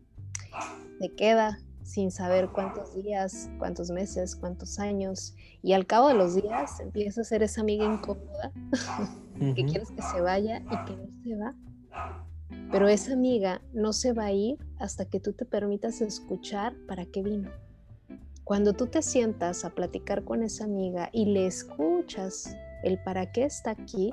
se 1.01 1.09
queda 1.11 1.59
sin 1.83 2.11
saber 2.11 2.49
cuántos 2.49 2.95
días, 2.95 3.51
cuántos 3.59 3.91
meses, 3.91 4.37
cuántos 4.37 4.79
años, 4.79 5.35
y 5.62 5.73
al 5.73 5.87
cabo 5.87 6.09
de 6.09 6.15
los 6.15 6.35
días 6.35 6.79
empieza 6.81 7.23
a 7.23 7.25
ser 7.25 7.43
esa 7.43 7.61
amiga 7.61 7.85
incómoda 7.85 8.53
que 9.55 9.65
quieres 9.65 9.91
que 9.91 10.03
se 10.03 10.21
vaya 10.21 10.61
y 10.61 10.85
que 10.85 10.97
no 10.97 11.07
se 11.23 11.37
va. 11.37 11.55
Pero 12.71 12.89
esa 12.89 13.13
amiga 13.13 13.61
no 13.73 13.93
se 13.93 14.13
va 14.13 14.27
a 14.27 14.33
ir 14.33 14.59
hasta 14.79 15.05
que 15.05 15.21
tú 15.21 15.33
te 15.33 15.45
permitas 15.45 16.01
escuchar 16.01 16.75
para 16.87 17.07
qué 17.07 17.23
vino. 17.23 17.51
cuando 18.45 18.73
tú 18.73 18.87
te 18.89 19.03
sientas 19.03 19.65
a 19.65 19.71
platicar 19.71 20.25
con 20.25 20.43
esa 20.43 20.65
amiga 20.65 21.09
y 21.13 21.27
le 21.27 21.47
escuchas 21.47 22.55
el 22.83 22.99
para 23.03 23.31
qué 23.31 23.45
está 23.45 23.71
aquí, 23.71 24.11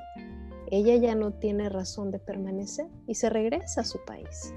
ella 0.71 0.95
ya 0.95 1.15
no 1.15 1.31
tiene 1.33 1.67
razón 1.67 2.11
de 2.11 2.19
permanecer 2.19 2.87
y 3.07 3.15
se 3.15 3.29
regresa 3.29 3.81
a 3.81 3.85
su 3.85 3.99
país. 4.05 4.53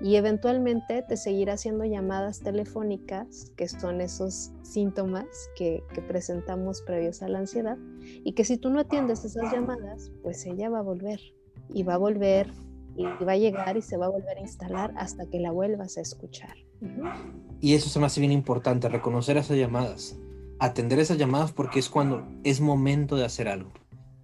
Y 0.00 0.16
eventualmente 0.16 1.02
te 1.02 1.16
seguirá 1.16 1.54
haciendo 1.54 1.84
llamadas 1.84 2.40
telefónicas, 2.40 3.52
que 3.56 3.66
son 3.68 4.00
esos 4.00 4.52
síntomas 4.62 5.26
que, 5.56 5.82
presentamos 6.06 6.82
previos 6.82 7.22
a 7.22 7.28
la 7.28 7.40
ansiedad, 7.40 7.76
y 8.24 8.32
que 8.32 8.44
si 8.44 8.56
tú 8.58 8.70
no 8.70 8.80
atiendes 8.80 9.24
esas 9.24 9.52
llamadas, 9.52 10.12
pues 10.22 10.46
ella 10.46 10.70
va 10.70 10.78
a 10.78 10.82
volver 10.82 11.20
y 11.74 11.82
va 11.82 11.94
a 11.94 11.98
volver 11.98 12.48
y 12.96 13.04
va 13.24 13.32
a 13.32 13.36
llegar 13.36 13.76
y 13.76 13.82
se 13.82 13.96
va 13.96 14.06
a 14.06 14.10
volver 14.10 14.38
a 14.38 14.40
instalar 14.40 14.92
hasta 14.96 15.26
que 15.26 15.40
la 15.40 15.50
vuelvas 15.50 15.98
a 15.98 16.00
escuchar. 16.00 16.56
Y 17.60 17.74
eso 17.74 17.88
se 17.88 17.98
me 17.98 18.06
hace 18.06 18.20
bien 18.20 18.32
importante, 18.32 18.88
reconocer 18.88 19.36
esas 19.36 19.56
llamadas, 19.56 20.18
atender 20.58 20.98
esas 20.98 21.18
llamadas 21.18 21.52
porque 21.52 21.78
es 21.78 21.88
cuando 21.88 22.26
es 22.44 22.60
momento 22.60 23.16
de 23.16 23.24
hacer 23.24 23.48
algo, 23.48 23.72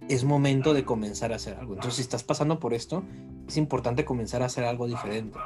es 0.09 0.23
momento 0.23 0.73
de 0.73 0.85
comenzar 0.85 1.33
a 1.33 1.37
hacer 1.37 1.55
algo. 1.55 1.73
Entonces, 1.73 1.95
si 1.95 2.01
estás 2.01 2.23
pasando 2.23 2.59
por 2.59 2.73
esto, 2.73 3.03
es 3.47 3.57
importante 3.57 4.05
comenzar 4.05 4.41
a 4.41 4.45
hacer 4.45 4.63
algo 4.63 4.87
diferente. 4.87 5.37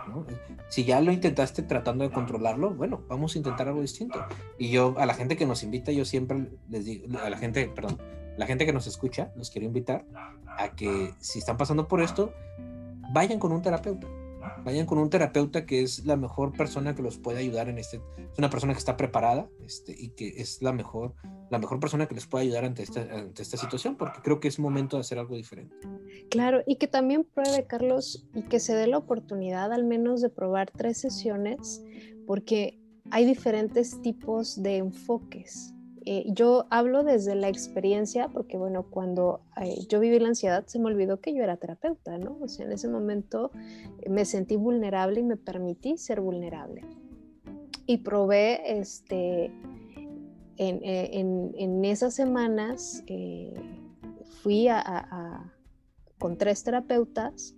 Si 0.68 0.84
ya 0.84 1.02
lo 1.02 1.12
intentaste 1.12 1.64
tratando 1.64 2.04
de 2.04 2.12
controlarlo, 2.12 2.72
bueno, 2.72 3.02
vamos 3.08 3.36
a 3.36 3.38
intentar 3.38 3.68
algo 3.68 3.82
distinto. 3.82 4.20
Y 4.58 4.70
yo, 4.70 4.96
a 4.98 5.06
la 5.06 5.14
gente 5.14 5.38
que 5.38 5.46
nos 5.46 5.64
invita, 5.64 5.92
yo 5.92 6.06
siempre 6.06 6.50
les 6.70 6.86
digo, 6.86 7.20
a 7.20 7.30
la 7.30 7.38
gente, 7.38 7.68
perdón, 7.68 7.98
la 8.38 8.46
gente 8.46 8.66
que 8.66 8.74
nos 8.74 8.88
escucha, 8.88 9.32
los 9.36 9.50
quiero 9.50 9.66
invitar 9.66 10.06
a 10.46 10.70
que 10.76 11.14
si 11.20 11.40
están 11.40 11.58
pasando 11.58 11.88
por 11.88 12.02
esto, 12.02 12.34
vayan 13.14 13.40
con 13.40 13.52
un 13.52 13.62
terapeuta 13.62 14.08
vayan 14.64 14.86
con 14.86 14.98
un 14.98 15.10
terapeuta 15.10 15.66
que 15.66 15.82
es 15.82 16.06
la 16.06 16.16
mejor 16.16 16.56
persona 16.56 16.96
que 16.96 17.02
los 17.02 17.18
puede 17.18 17.40
ayudar 17.40 17.70
en 17.70 17.78
este, 17.78 17.98
es 18.18 18.38
una 18.38 18.50
persona 18.50 18.74
que 18.74 18.80
está 18.80 18.98
preparada 18.98 19.50
este, 19.66 19.96
y 19.98 20.10
que 20.10 20.28
es 20.38 20.62
la 20.62 20.74
mejor, 20.74 21.14
la 21.50 21.60
mejor 21.60 21.80
persona 21.80 22.08
que 22.08 22.16
les 22.16 22.28
puede 22.28 22.46
ayudar 22.46 22.66
ante 22.66 22.84
esta, 22.84 23.02
ante 23.02 23.42
esta 23.42 23.58
situación, 23.58 23.96
porque 23.96 24.22
creo 24.22 24.40
que 24.40 24.48
es 24.48 24.60
momento 24.60 24.98
de 24.98 25.02
hacer 25.02 25.20
algo 25.20 25.36
diferente. 25.36 25.76
Claro, 26.30 26.62
y 26.66 26.76
que 26.76 26.88
también 26.88 27.24
pruebe, 27.24 27.66
Carlos, 27.66 28.28
y 28.34 28.44
que 28.44 28.60
se 28.60 28.76
dé 28.76 28.88
la 28.88 28.98
oportunidad 28.98 29.74
al 29.74 29.86
menos 29.86 30.22
de 30.22 30.30
probar 30.30 30.72
tres 30.72 30.98
sesiones, 31.00 31.84
porque 32.28 32.80
hay 33.12 33.26
diferentes 33.26 34.02
tipos 34.02 34.62
de 34.62 34.78
enfoques. 34.78 35.74
Eh, 36.12 36.26
yo 36.34 36.66
hablo 36.72 37.04
desde 37.04 37.36
la 37.36 37.50
experiencia 37.50 38.30
porque, 38.30 38.58
bueno, 38.58 38.82
cuando 38.90 39.42
eh, 39.62 39.76
yo 39.88 40.00
viví 40.00 40.18
la 40.18 40.30
ansiedad 40.30 40.66
se 40.66 40.80
me 40.80 40.88
olvidó 40.88 41.22
que 41.22 41.36
yo 41.36 41.44
era 41.44 41.58
terapeuta, 41.58 42.18
¿no? 42.18 42.36
O 42.42 42.48
sea, 42.48 42.66
en 42.66 42.72
ese 42.72 42.88
momento 42.88 43.52
eh, 44.02 44.10
me 44.10 44.26
sentí 44.26 44.56
vulnerable 44.56 45.20
y 45.20 45.24
me 45.24 45.38
permití 45.38 46.00
ser 46.00 46.20
vulnerable. 46.20 46.82
Y 47.86 47.98
probé, 47.98 48.80
este, 48.80 49.52
en, 50.58 51.86
esas 51.86 52.16
semanas, 52.16 53.04
fui 54.42 54.68
a, 54.68 55.54
con 56.18 56.40
tres 56.40 56.64
terapeutas, 56.64 57.54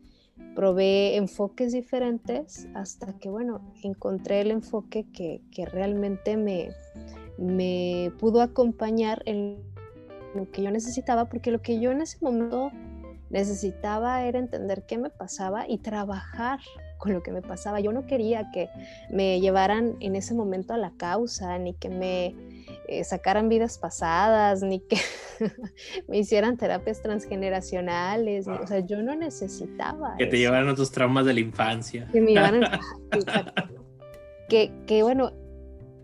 probé 0.56 1.16
enfoques 1.16 1.72
diferentes 1.72 2.68
hasta 2.74 3.18
que, 3.18 3.30
bueno, 3.30 3.74
encontré 3.82 4.42
el 4.42 4.52
enfoque 4.52 5.06
que, 5.14 5.42
que 5.52 5.66
realmente 5.66 6.36
me 6.36 6.72
me 7.38 8.12
pudo 8.20 8.42
acompañar 8.42 9.22
en 9.26 9.58
lo 10.36 10.50
que 10.52 10.62
yo 10.64 10.72
necesitaba, 10.72 11.26
porque 11.26 11.52
lo 11.52 11.62
que 11.62 11.80
yo 11.80 11.92
en 11.92 12.02
ese 12.02 12.18
momento 12.22 12.72
necesitaba 13.30 14.24
era 14.26 14.40
entender 14.40 14.84
qué 14.86 14.98
me 14.98 15.10
pasaba 15.10 15.68
y 15.68 15.78
trabajar 15.78 16.60
con 16.98 17.14
lo 17.14 17.24
que 17.24 17.32
me 17.32 17.42
pasaba. 17.42 17.80
Yo 17.80 17.92
no 17.92 18.06
quería 18.06 18.52
que 18.52 18.70
me 19.10 19.40
llevaran 19.40 19.96
en 20.02 20.16
ese 20.16 20.34
momento 20.34 20.74
a 20.74 20.78
la 20.78 20.92
causa, 20.98 21.58
ni 21.58 21.74
que 21.74 21.90
me 21.90 22.36
eh, 22.88 23.04
sacaran 23.04 23.50
vidas 23.50 23.78
pasadas, 23.78 24.62
ni 24.62 24.82
que 24.82 24.98
me 26.08 26.20
hicieran 26.20 26.58
terapias 26.58 27.02
transgeneracionales. 27.02 28.48
o 28.48 28.68
sea, 28.68 28.80
yo 28.80 29.02
no 29.02 29.16
necesitaba. 29.16 30.16
Que 30.18 30.28
te 30.28 30.38
llevaran 30.38 30.70
a 30.70 30.76
tus 30.76 30.92
traumas 30.92 31.26
de 31.26 31.34
la 31.34 31.40
infancia. 31.40 32.08
Que 32.12 32.22
me 32.22 32.32
llevaran. 32.32 32.64
que, 34.50 34.72
que 34.86 35.04
bueno, 35.04 35.32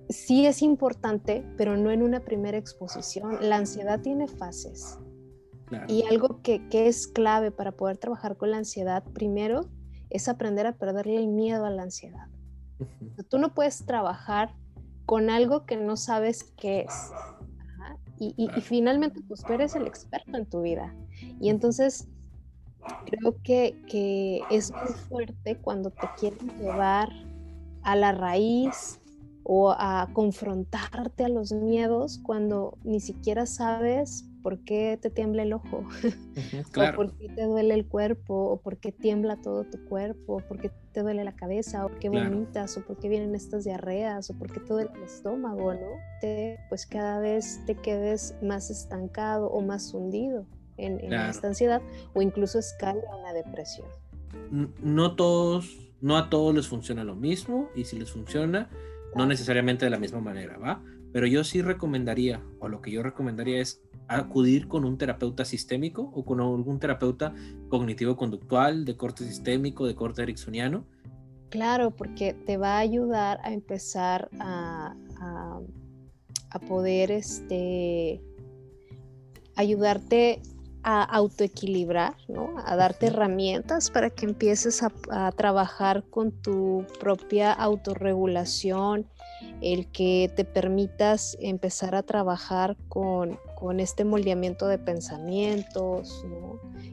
sí 0.09 0.45
es 0.45 0.61
importante, 0.61 1.45
pero 1.57 1.77
no 1.77 1.91
en 1.91 2.01
una 2.01 2.21
primera 2.21 2.57
exposición. 2.57 3.37
La 3.41 3.57
ansiedad 3.57 4.01
tiene 4.01 4.27
fases. 4.27 4.97
Y 5.87 6.05
algo 6.05 6.41
que, 6.41 6.61
es 6.71 7.07
clave 7.07 7.51
para 7.51 7.73
poder 7.73 7.97
trabajar 7.97 8.37
con 8.37 8.51
la 8.51 8.57
ansiedad, 8.57 9.03
primero, 9.13 9.69
es 10.09 10.29
aprender 10.29 10.65
a 10.65 10.77
perderle 10.77 11.17
el 11.17 11.27
miedo 11.27 11.65
a 11.65 11.69
la 11.69 11.83
ansiedad. 11.83 12.27
Tú 13.29 13.37
no 13.37 13.53
puedes 13.53 13.85
trabajar 13.85 14.55
con 15.05 15.29
algo 15.29 15.65
que 15.65 15.75
no 15.75 15.97
sabes 15.97 16.43
qué 16.57 16.81
es. 16.81 17.11
Y, 18.19 18.47
finalmente, 18.61 19.21
pues 19.27 19.43
tú 19.43 19.53
eres 19.53 19.75
el 19.75 19.85
experto 19.85 20.37
en 20.37 20.45
tu 20.45 20.61
vida. 20.61 20.95
Y 21.39 21.49
entonces, 21.49 22.07
creo 23.05 23.35
que, 23.43 23.79
que 23.87 24.41
es 24.49 24.71
muy 24.71 24.93
fuerte 25.09 25.57
cuando 25.57 25.91
te 25.91 26.07
quieren 26.17 26.47
llevar 26.57 27.09
a 27.83 27.95
la 27.95 28.13
raíz 28.13 29.01
o 29.49 29.71
a 29.71 30.09
confrontarte 30.11 31.23
a 31.23 31.29
los 31.29 31.53
miedos 31.53 32.19
cuando 32.21 32.77
ni 32.83 32.99
siquiera 32.99 33.45
sabes 33.45 34.25
por 34.43 34.59
qué 34.59 34.99
te 35.01 35.09
tiembla 35.09 35.43
el 35.43 35.53
ojo, 35.53 35.85
o 36.75 36.95
por 36.95 37.13
qué 37.17 37.29
te 37.29 37.45
duele 37.45 37.73
el 37.73 37.85
cuerpo, 37.85 38.33
o 38.33 38.57
por 38.59 38.75
qué 38.75 38.91
tiembla 38.91 39.37
todo 39.37 39.63
tu 39.63 39.85
cuerpo, 39.85 40.35
o 40.35 40.39
por 40.39 40.59
qué 40.59 40.69
te 40.91 41.01
duele 41.01 41.23
la 41.23 41.33
cabeza, 41.33 41.85
o 41.85 41.89
por 41.89 41.99
qué 41.99 42.09
vomitas, 42.09 42.75
o 42.75 42.81
por 42.85 42.97
qué 42.97 43.07
vienen 43.07 43.35
estas 43.35 43.63
diarreas, 43.63 44.29
o 44.29 44.33
por 44.33 44.51
qué 44.51 44.59
todo 44.59 44.81
el 44.81 44.89
estómago, 45.01 45.73
¿no? 45.73 45.87
Te, 46.19 46.59
pues 46.67 46.85
cada 46.85 47.21
vez 47.21 47.61
te 47.65 47.75
quedes 47.75 48.35
más 48.43 48.69
estancado 48.69 49.47
o 49.47 49.61
más 49.61 49.93
hundido 49.93 50.45
en, 50.75 51.13
esta 51.13 51.47
ansiedad, 51.47 51.81
o 52.13 52.21
incluso 52.21 52.59
escala 52.59 53.01
en 53.15 53.23
la 53.23 53.31
depresión. 53.31 53.87
No 54.81 55.15
todos, 55.15 55.77
no 56.01 56.17
a 56.17 56.29
todos 56.29 56.53
les 56.53 56.67
funciona 56.67 57.05
lo 57.05 57.15
mismo, 57.15 57.69
y 57.75 57.85
si 57.85 57.97
les 57.97 58.11
funciona, 58.11 58.69
no 59.17 59.25
necesariamente 59.25 59.85
de 59.85 59.91
la 59.91 59.99
misma 59.99 60.21
manera, 60.21 60.57
¿va? 60.57 60.83
Pero 61.11 61.25
yo 61.27 61.43
sí 61.43 61.61
recomendaría, 61.61 62.43
o 62.59 62.67
lo 62.67 62.81
que 62.81 62.91
yo 62.91 63.01
recomendaría 63.01 63.59
es 63.59 63.81
acudir 64.07 64.67
con 64.67 64.85
un 64.85 64.97
terapeuta 64.97 65.45
sistémico 65.45 66.03
o 66.13 66.23
con 66.23 66.39
algún 66.39 66.79
terapeuta 66.79 67.33
cognitivo-conductual 67.69 68.85
de 68.85 68.95
corte 68.95 69.25
sistémico, 69.25 69.85
de 69.85 69.95
corte 69.95 70.23
ericksoniano. 70.23 70.85
Claro, 71.49 71.91
porque 71.91 72.33
te 72.33 72.57
va 72.57 72.75
a 72.75 72.79
ayudar 72.79 73.39
a 73.43 73.53
empezar 73.53 74.29
a, 74.39 74.95
a, 75.19 76.59
poder 76.67 77.11
este, 77.11 78.21
ayudarte 79.55 80.41
a 80.89 81.03
autoequilibrar, 81.03 82.15
¿no? 82.29 82.53
a 82.65 82.77
darte 82.77 83.07
herramientas 83.07 83.91
para 83.91 84.09
que 84.09 84.25
empieces 84.25 84.81
a, 84.81 85.31
trabajar 85.33 86.05
con 86.09 86.31
tu 86.31 86.85
propia 86.97 87.51
autorregulación, 87.51 89.05
el 89.61 89.91
que 89.91 90.31
te 90.33 90.45
permitas 90.45 91.35
empezar 91.41 91.93
a 91.93 92.03
trabajar 92.03 92.77
con, 92.87 93.37
este 93.79 94.05
moldeamiento 94.05 94.65
de 94.67 94.77
pensamientos, 94.77 96.25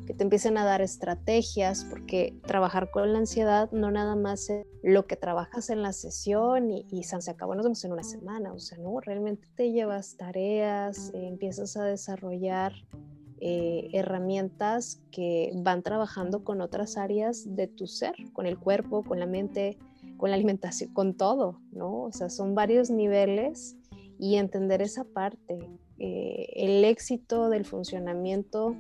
que 0.09 0.13
te 0.13 0.25
empiecen 0.25 0.59
a 0.59 0.65
dar 0.65 0.83
estrategias, 0.83 1.85
porque 1.85 2.35
trabajar 2.49 2.91
con 2.91 3.13
la 3.13 3.21
ansiedad 3.21 3.71
no 3.71 3.93
nada 3.93 4.17
más 4.17 4.51
es 4.51 4.67
lo 4.83 5.07
que 5.07 5.15
trabajas 5.15 5.71
en 5.71 5.83
la 5.83 5.93
sesión 5.93 6.73
y, 6.73 6.85
y 6.91 7.05
se 7.05 7.31
acabó, 7.31 7.55
nos 7.55 7.65
vemos 7.65 7.85
en 7.85 7.93
una 7.93 8.03
semana, 8.03 8.53
o 8.53 8.59
sea, 8.59 8.77
no, 8.79 8.99
realmente 8.99 9.47
te 9.55 9.71
llevas 9.71 10.17
tareas, 10.17 11.13
empiezas 11.15 11.77
a 11.77 11.85
desarrollar 11.85 12.73
eh, 13.47 13.91
herramientas 13.93 15.03
que 15.11 15.53
van 15.55 15.83
trabajando 15.83 16.45
con 16.45 16.63
otras 16.63 16.97
áreas 16.97 17.55
de 17.55 17.67
tu 17.67 17.87
ser, 17.87 18.15
con 18.33 18.47
el 18.47 18.59
cuerpo, 18.59 19.05
con 19.05 19.21
la 19.21 19.27
mente, 19.27 19.77
con 20.17 20.31
la 20.31 20.37
alimentación, 20.37 20.95
con 20.95 21.13
todo, 21.13 21.61
¿no? 21.71 22.05
O 22.05 22.13
sea, 22.13 22.31
son 22.31 22.55
varios 22.55 22.89
niveles 22.89 23.77
y 24.19 24.37
entender 24.37 24.81
esa 24.81 25.05
parte. 25.05 25.59
Eh, 25.99 26.47
el 26.55 26.87
éxito 26.87 27.51
del 27.51 27.67
funcionamiento 27.67 28.75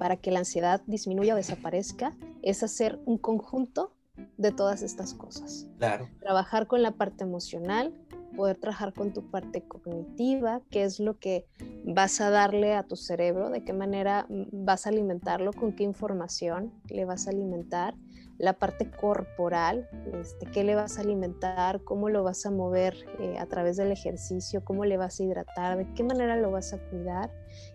para 0.00 0.16
que 0.16 0.32
la 0.32 0.40
ansiedad 0.40 0.82
disminuya 0.88 1.34
o 1.34 1.36
desaparezca 1.36 2.16
es 2.42 2.64
hacer 2.64 2.98
un 3.04 3.18
conjunto 3.18 3.94
de 4.36 4.50
todas 4.50 4.82
estas 4.82 5.14
cosas. 5.14 5.68
Claro. 5.78 6.08
Trabajar 6.18 6.66
con 6.66 6.82
la 6.82 6.90
parte 6.90 7.22
emocional, 7.22 7.94
poder 8.36 8.56
trabajar 8.56 8.92
con 8.94 9.12
tu 9.12 9.30
parte 9.30 9.62
cognitiva, 9.62 10.60
qué 10.70 10.82
es 10.82 10.98
lo 10.98 11.20
que 11.20 11.46
vas 11.94 12.20
a 12.20 12.30
darle 12.30 12.74
a 12.74 12.82
tu 12.82 12.96
cerebro, 12.96 13.50
de 13.50 13.64
qué 13.64 13.72
manera 13.72 14.26
vas 14.28 14.86
a 14.86 14.90
alimentarlo, 14.90 15.52
con 15.52 15.72
qué 15.72 15.84
información 15.84 16.72
le 16.88 17.04
vas 17.04 17.26
a 17.26 17.30
alimentar, 17.30 17.94
la 18.38 18.54
parte 18.54 18.90
corporal, 18.90 19.88
este, 20.18 20.46
qué 20.46 20.64
le 20.64 20.74
vas 20.74 20.96
a 20.96 21.02
alimentar, 21.02 21.82
cómo 21.84 22.08
lo 22.08 22.22
vas 22.22 22.46
a 22.46 22.50
mover 22.50 22.94
eh, 23.18 23.36
a 23.38 23.46
través 23.46 23.76
del 23.76 23.92
ejercicio, 23.92 24.64
cómo 24.64 24.86
le 24.86 24.96
vas 24.96 25.20
a 25.20 25.24
hidratar, 25.24 25.76
de 25.76 25.92
qué 25.94 26.02
manera 26.02 26.36
lo 26.36 26.50
vas 26.50 26.72
a 26.72 26.78
cuidar 26.88 27.30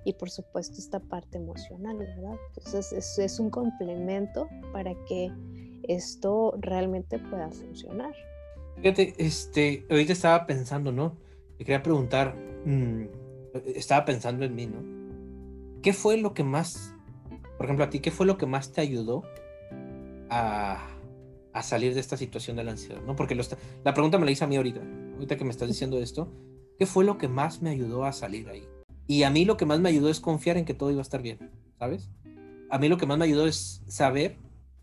y 0.05 0.13
por 0.13 0.31
supuesto 0.31 0.77
esta 0.79 0.99
parte 0.99 1.37
emocional, 1.37 1.97
¿verdad? 1.97 2.35
Entonces 2.55 2.93
es, 2.93 3.19
es 3.19 3.39
un 3.39 3.51
complemento 3.51 4.47
para 4.73 4.95
que 5.07 5.31
esto 5.83 6.55
realmente 6.59 7.19
pueda 7.19 7.51
funcionar. 7.51 8.13
Fíjate, 8.77 9.13
este, 9.19 9.85
ahorita 9.89 10.13
estaba 10.13 10.47
pensando, 10.47 10.91
¿no? 10.91 11.15
te 11.57 11.63
quería 11.63 11.81
preguntar, 11.81 12.35
mm, 12.65 13.24
estaba 13.65 14.05
pensando 14.05 14.45
en 14.45 14.55
mí, 14.55 14.67
¿no? 14.67 14.83
¿Qué 15.81 15.93
fue 15.93 16.17
lo 16.17 16.33
que 16.33 16.43
más, 16.43 16.93
por 17.57 17.65
ejemplo, 17.65 17.85
a 17.85 17.89
ti, 17.89 17.99
qué 17.99 18.11
fue 18.11 18.25
lo 18.25 18.37
que 18.37 18.45
más 18.45 18.71
te 18.71 18.81
ayudó 18.81 19.23
a, 20.29 20.87
a 21.53 21.63
salir 21.63 21.93
de 21.93 21.99
esta 21.99 22.17
situación 22.17 22.57
de 22.57 22.63
la 22.63 22.71
ansiedad? 22.71 23.01
¿no? 23.05 23.15
Porque 23.15 23.35
la 23.35 23.93
pregunta 23.93 24.17
me 24.17 24.25
la 24.25 24.31
hice 24.31 24.43
a 24.43 24.47
mí 24.47 24.55
ahorita, 24.55 24.81
ahorita 25.13 25.37
que 25.37 25.43
me 25.43 25.51
estás 25.51 25.67
diciendo 25.67 25.99
esto, 25.99 26.31
¿qué 26.79 26.85
fue 26.85 27.05
lo 27.05 27.17
que 27.17 27.27
más 27.27 27.61
me 27.61 27.69
ayudó 27.69 28.05
a 28.05 28.13
salir 28.13 28.49
ahí? 28.49 28.67
Y 29.07 29.23
a 29.23 29.29
mí 29.29 29.45
lo 29.45 29.57
que 29.57 29.65
más 29.65 29.79
me 29.79 29.89
ayudó 29.89 30.09
es 30.09 30.19
confiar 30.19 30.57
en 30.57 30.65
que 30.65 30.73
todo 30.73 30.89
iba 30.89 31.01
a 31.01 31.03
estar 31.03 31.21
bien, 31.21 31.51
¿sabes? 31.77 32.09
A 32.69 32.79
mí 32.79 32.89
lo 32.89 32.97
que 32.97 33.05
más 33.05 33.17
me 33.17 33.25
ayudó 33.25 33.45
es 33.45 33.83
saber 33.87 34.37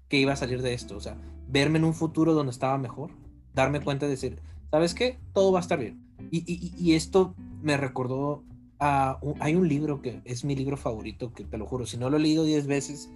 que 0.08 0.18
iba 0.18 0.32
a 0.32 0.36
salir 0.36 0.62
de 0.62 0.74
esto, 0.74 0.96
o 0.96 1.00
sea, 1.00 1.16
verme 1.48 1.78
en 1.78 1.84
un 1.84 1.94
futuro 1.94 2.34
donde 2.34 2.52
estaba 2.52 2.78
mejor, 2.78 3.10
darme 3.54 3.80
cuenta 3.80 4.06
de 4.06 4.12
decir, 4.12 4.40
¿sabes 4.70 4.94
qué? 4.94 5.18
Todo 5.32 5.52
va 5.52 5.58
a 5.58 5.62
estar 5.62 5.78
bien. 5.78 6.00
Y, 6.30 6.94
esto 6.94 7.34
me 7.60 7.76
recordó 7.76 8.44
a... 8.82 9.20
hay 9.38 9.54
un 9.54 9.68
libro 9.68 10.02
que 10.02 10.20
es 10.24 10.44
mi 10.44 10.56
libro 10.56 10.76
favorito, 10.76 11.32
que 11.32 11.44
te 11.44 11.56
lo 11.56 11.66
juro, 11.66 11.86
si 11.86 11.96
no 11.96 12.10
lo 12.10 12.16
he 12.16 12.20
leído 12.20 12.44
10 12.44 12.66
veces, 12.66 13.10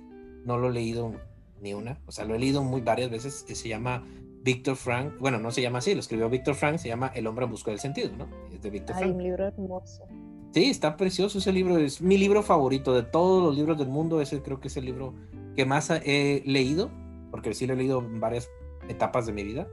no 0.45 0.59
lo 0.59 0.69
he 0.69 0.73
leído 0.73 1.13
ni 1.61 1.75
una, 1.75 1.99
o 2.07 2.13
sea, 2.13 2.25
lo 2.25 2.35
he 2.35 2.39
leído 2.39 2.63
muy 2.63 2.81
varias 2.83 3.11
veces, 3.11 3.43
que 3.43 3.57
se 3.57 3.69
llama 3.69 4.05
Víctor 4.43 4.77
Frank, 4.77 5.15
bueno, 5.19 5.39
no 5.39 5.51
se 5.51 5.63
llama 5.63 5.79
así, 5.79 5.93
lo 5.95 6.01
escribió 6.01 6.31
Víctor 6.31 6.55
Frank, 6.55 6.79
se 6.79 6.89
llama 6.89 7.11
El 7.15 7.27
hombre 7.27 7.47
en 7.47 7.51
busca 7.51 7.73
del 7.73 7.81
sentido, 7.81 8.11
¿no? 8.17 8.29
Es 8.53 8.63
de 8.63 8.71
Víctor 8.71 8.97
Frank. 8.97 9.15
un 9.15 9.23
libro 9.23 9.45
hermoso. 9.45 10.05
Sí, 10.53 10.67
está 10.67 10.97
precioso 10.97 11.39
ese 11.39 11.53
libro, 11.53 11.77
es 11.79 12.01
mi 12.01 12.17
libro 12.17 12.43
favorito 12.43 12.95
de 12.95 13.03
todos 13.03 13.43
los 13.43 13.57
libros 13.57 13.77
del 13.77 13.89
mundo, 13.89 14.21
ese 14.21 14.41
creo 14.43 14.61
que 14.61 14.69
es 14.69 14.77
el 14.77 14.85
libro 14.85 15.15
que 15.57 15.67
más 15.67 15.91
he 15.91 16.43
leído, 16.47 16.91
porque 17.33 17.53
sí 17.55 17.67
lo 17.67 17.75
he 17.75 17.77
leído 17.77 17.99
en 17.99 18.21
varias 18.21 18.49
etapas 18.89 19.27
de 19.27 19.33
mi 19.33 19.43
vida. 19.43 19.67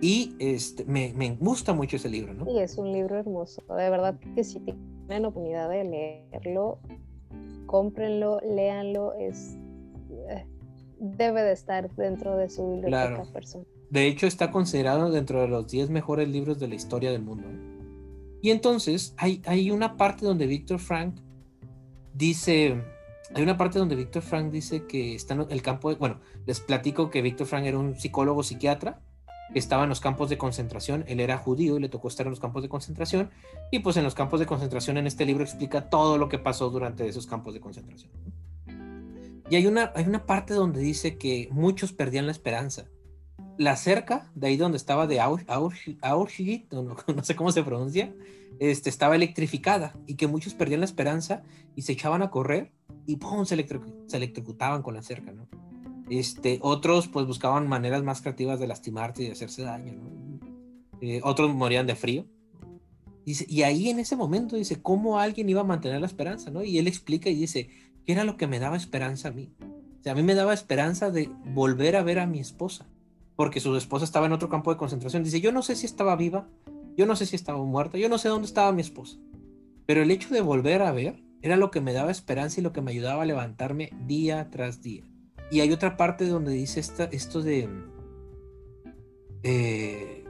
Y 0.00 0.34
este, 0.38 0.84
me, 0.86 1.12
me, 1.14 1.34
gusta 1.36 1.74
mucho 1.74 1.96
ese 1.96 2.08
libro, 2.08 2.32
¿no? 2.32 2.46
Sí, 2.46 2.58
es 2.58 2.78
un 2.78 2.92
libro 2.92 3.18
hermoso. 3.18 3.62
De 3.68 3.90
verdad 3.90 4.18
que 4.34 4.44
si 4.44 4.58
tienen 4.60 5.26
oportunidad 5.26 5.68
de 5.68 5.84
leerlo, 5.84 6.78
cómprenlo, 7.66 8.40
léanlo. 8.40 9.12
Es, 9.14 9.58
eh, 10.28 10.46
debe 10.98 11.42
de 11.42 11.52
estar 11.52 11.94
dentro 11.96 12.36
de 12.36 12.48
su 12.48 12.70
biblioteca 12.70 13.08
claro. 13.08 13.32
personal. 13.32 13.66
De 13.90 14.06
hecho, 14.06 14.26
está 14.26 14.50
considerado 14.50 15.10
dentro 15.10 15.42
de 15.42 15.48
los 15.48 15.66
10 15.68 15.90
mejores 15.90 16.28
libros 16.28 16.58
de 16.58 16.68
la 16.68 16.76
historia 16.76 17.10
del 17.10 17.22
mundo. 17.22 17.48
Y 18.40 18.50
entonces 18.50 19.14
hay, 19.18 19.42
hay 19.44 19.70
una 19.70 19.96
parte 19.96 20.24
donde 20.24 20.46
Víctor 20.46 20.78
Frank 20.78 21.16
dice, 22.14 22.82
hay 23.34 23.42
una 23.42 23.58
parte 23.58 23.78
donde 23.78 23.96
Víctor 23.96 24.22
Frank 24.22 24.50
dice 24.50 24.86
que 24.86 25.14
está 25.14 25.34
en 25.34 25.46
el 25.50 25.60
campo 25.60 25.90
de, 25.90 25.96
bueno, 25.96 26.20
les 26.46 26.60
platico 26.60 27.10
que 27.10 27.20
Víctor 27.20 27.46
Frank 27.46 27.66
era 27.66 27.78
un 27.78 27.96
psicólogo 27.96 28.42
psiquiatra 28.42 29.02
estaba 29.54 29.84
en 29.84 29.88
los 29.88 30.00
campos 30.00 30.30
de 30.30 30.38
concentración, 30.38 31.04
él 31.08 31.20
era 31.20 31.38
judío 31.38 31.76
y 31.76 31.80
le 31.80 31.88
tocó 31.88 32.08
estar 32.08 32.26
en 32.26 32.30
los 32.30 32.40
campos 32.40 32.62
de 32.62 32.68
concentración, 32.68 33.30
y 33.70 33.80
pues 33.80 33.96
en 33.96 34.04
los 34.04 34.14
campos 34.14 34.40
de 34.40 34.46
concentración 34.46 34.96
en 34.96 35.06
este 35.06 35.26
libro 35.26 35.42
explica 35.42 35.88
todo 35.90 36.18
lo 36.18 36.28
que 36.28 36.38
pasó 36.38 36.70
durante 36.70 37.06
esos 37.06 37.26
campos 37.26 37.54
de 37.54 37.60
concentración. 37.60 38.10
Y 39.50 39.56
hay 39.56 39.66
una, 39.66 39.92
hay 39.96 40.04
una 40.06 40.26
parte 40.26 40.54
donde 40.54 40.80
dice 40.80 41.18
que 41.18 41.48
muchos 41.50 41.92
perdían 41.92 42.26
la 42.26 42.32
esperanza. 42.32 42.86
La 43.58 43.74
cerca, 43.74 44.30
de 44.36 44.46
ahí 44.46 44.56
donde 44.56 44.76
estaba 44.76 45.08
de 45.08 45.20
Auschwitz, 45.20 46.72
no, 46.72 46.96
no, 47.14 47.24
sé 47.24 47.34
cómo 47.34 47.50
se 47.50 47.64
pronuncia, 47.64 48.14
este, 48.60 48.88
estaba 48.88 49.16
electrificada 49.16 49.94
y 50.06 50.14
que 50.14 50.28
muchos 50.28 50.54
perdían 50.54 50.80
la 50.80 50.86
esperanza 50.86 51.42
y 51.74 51.82
se 51.82 51.92
echaban 51.92 52.22
a 52.22 52.30
correr 52.30 52.72
y 53.06 53.16
¡pum! 53.16 53.44
Se, 53.44 53.56
se 54.06 54.16
electrocutaban 54.16 54.82
con 54.82 54.94
la 54.94 55.02
cerca, 55.02 55.32
¿no? 55.32 55.48
Este, 56.10 56.58
otros 56.60 57.06
pues 57.06 57.26
buscaban 57.26 57.68
maneras 57.68 58.02
más 58.02 58.20
creativas 58.20 58.58
de 58.58 58.66
lastimarte 58.66 59.22
y 59.22 59.26
de 59.26 59.32
hacerse 59.32 59.62
daño. 59.62 59.94
Eh, 61.00 61.20
otros 61.22 61.54
morían 61.54 61.86
de 61.86 61.94
frío. 61.94 62.26
Y 63.24 63.62
ahí 63.62 63.90
en 63.90 64.00
ese 64.00 64.16
momento 64.16 64.56
dice, 64.56 64.82
¿cómo 64.82 65.20
alguien 65.20 65.48
iba 65.48 65.60
a 65.60 65.64
mantener 65.64 66.00
la 66.00 66.08
esperanza? 66.08 66.50
¿no? 66.50 66.64
Y 66.64 66.78
él 66.78 66.88
explica 66.88 67.30
y 67.30 67.36
dice, 67.36 67.70
¿qué 68.04 68.12
era 68.12 68.24
lo 68.24 68.36
que 68.36 68.48
me 68.48 68.58
daba 68.58 68.76
esperanza 68.76 69.28
a 69.28 69.30
mí? 69.30 69.54
O 70.04 70.10
a 70.10 70.14
mí 70.14 70.22
me 70.24 70.34
daba 70.34 70.52
esperanza 70.52 71.10
de 71.10 71.30
volver 71.44 71.94
a 71.94 72.02
ver 72.02 72.18
a 72.18 72.26
mi 72.26 72.40
esposa, 72.40 72.88
porque 73.36 73.60
su 73.60 73.76
esposa 73.76 74.04
estaba 74.04 74.26
en 74.26 74.32
otro 74.32 74.48
campo 74.48 74.72
de 74.72 74.78
concentración. 74.78 75.22
Dice, 75.22 75.40
yo 75.40 75.52
no 75.52 75.62
sé 75.62 75.76
si 75.76 75.86
estaba 75.86 76.16
viva, 76.16 76.48
yo 76.96 77.06
no 77.06 77.14
sé 77.14 77.26
si 77.26 77.36
estaba 77.36 77.62
muerta, 77.62 77.98
yo 77.98 78.08
no 78.08 78.18
sé 78.18 78.28
dónde 78.28 78.46
estaba 78.46 78.72
mi 78.72 78.80
esposa. 78.80 79.18
Pero 79.86 80.02
el 80.02 80.10
hecho 80.10 80.34
de 80.34 80.40
volver 80.40 80.82
a 80.82 80.90
ver 80.90 81.22
era 81.42 81.56
lo 81.56 81.70
que 81.70 81.80
me 81.80 81.92
daba 81.92 82.10
esperanza 82.10 82.60
y 82.60 82.64
lo 82.64 82.72
que 82.72 82.82
me 82.82 82.90
ayudaba 82.90 83.22
a 83.22 83.26
levantarme 83.26 83.90
día 84.06 84.48
tras 84.50 84.82
día. 84.82 85.04
Y 85.50 85.60
hay 85.60 85.72
otra 85.72 85.96
parte 85.96 86.26
donde 86.26 86.52
dice 86.52 86.80
esta, 86.80 87.04
esto 87.04 87.42
de, 87.42 87.68
eh, 89.42 90.24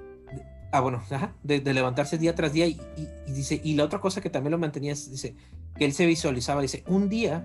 ah, 0.72 0.80
bueno, 0.80 1.02
de, 1.42 1.60
levantarse 1.74 2.18
día 2.18 2.34
tras 2.34 2.52
día 2.52 2.66
y, 2.66 2.80
dice, 3.26 3.60
y 3.62 3.74
la 3.74 3.84
otra 3.84 4.00
cosa 4.00 4.20
que 4.20 4.30
también 4.30 4.52
lo 4.52 4.58
mantenía, 4.58 4.94
dice, 4.94 5.34
que 5.76 5.84
él 5.84 5.92
se 5.92 6.06
visualizaba, 6.06 6.62
dice, 6.62 6.84
un 6.86 7.08
día 7.08 7.44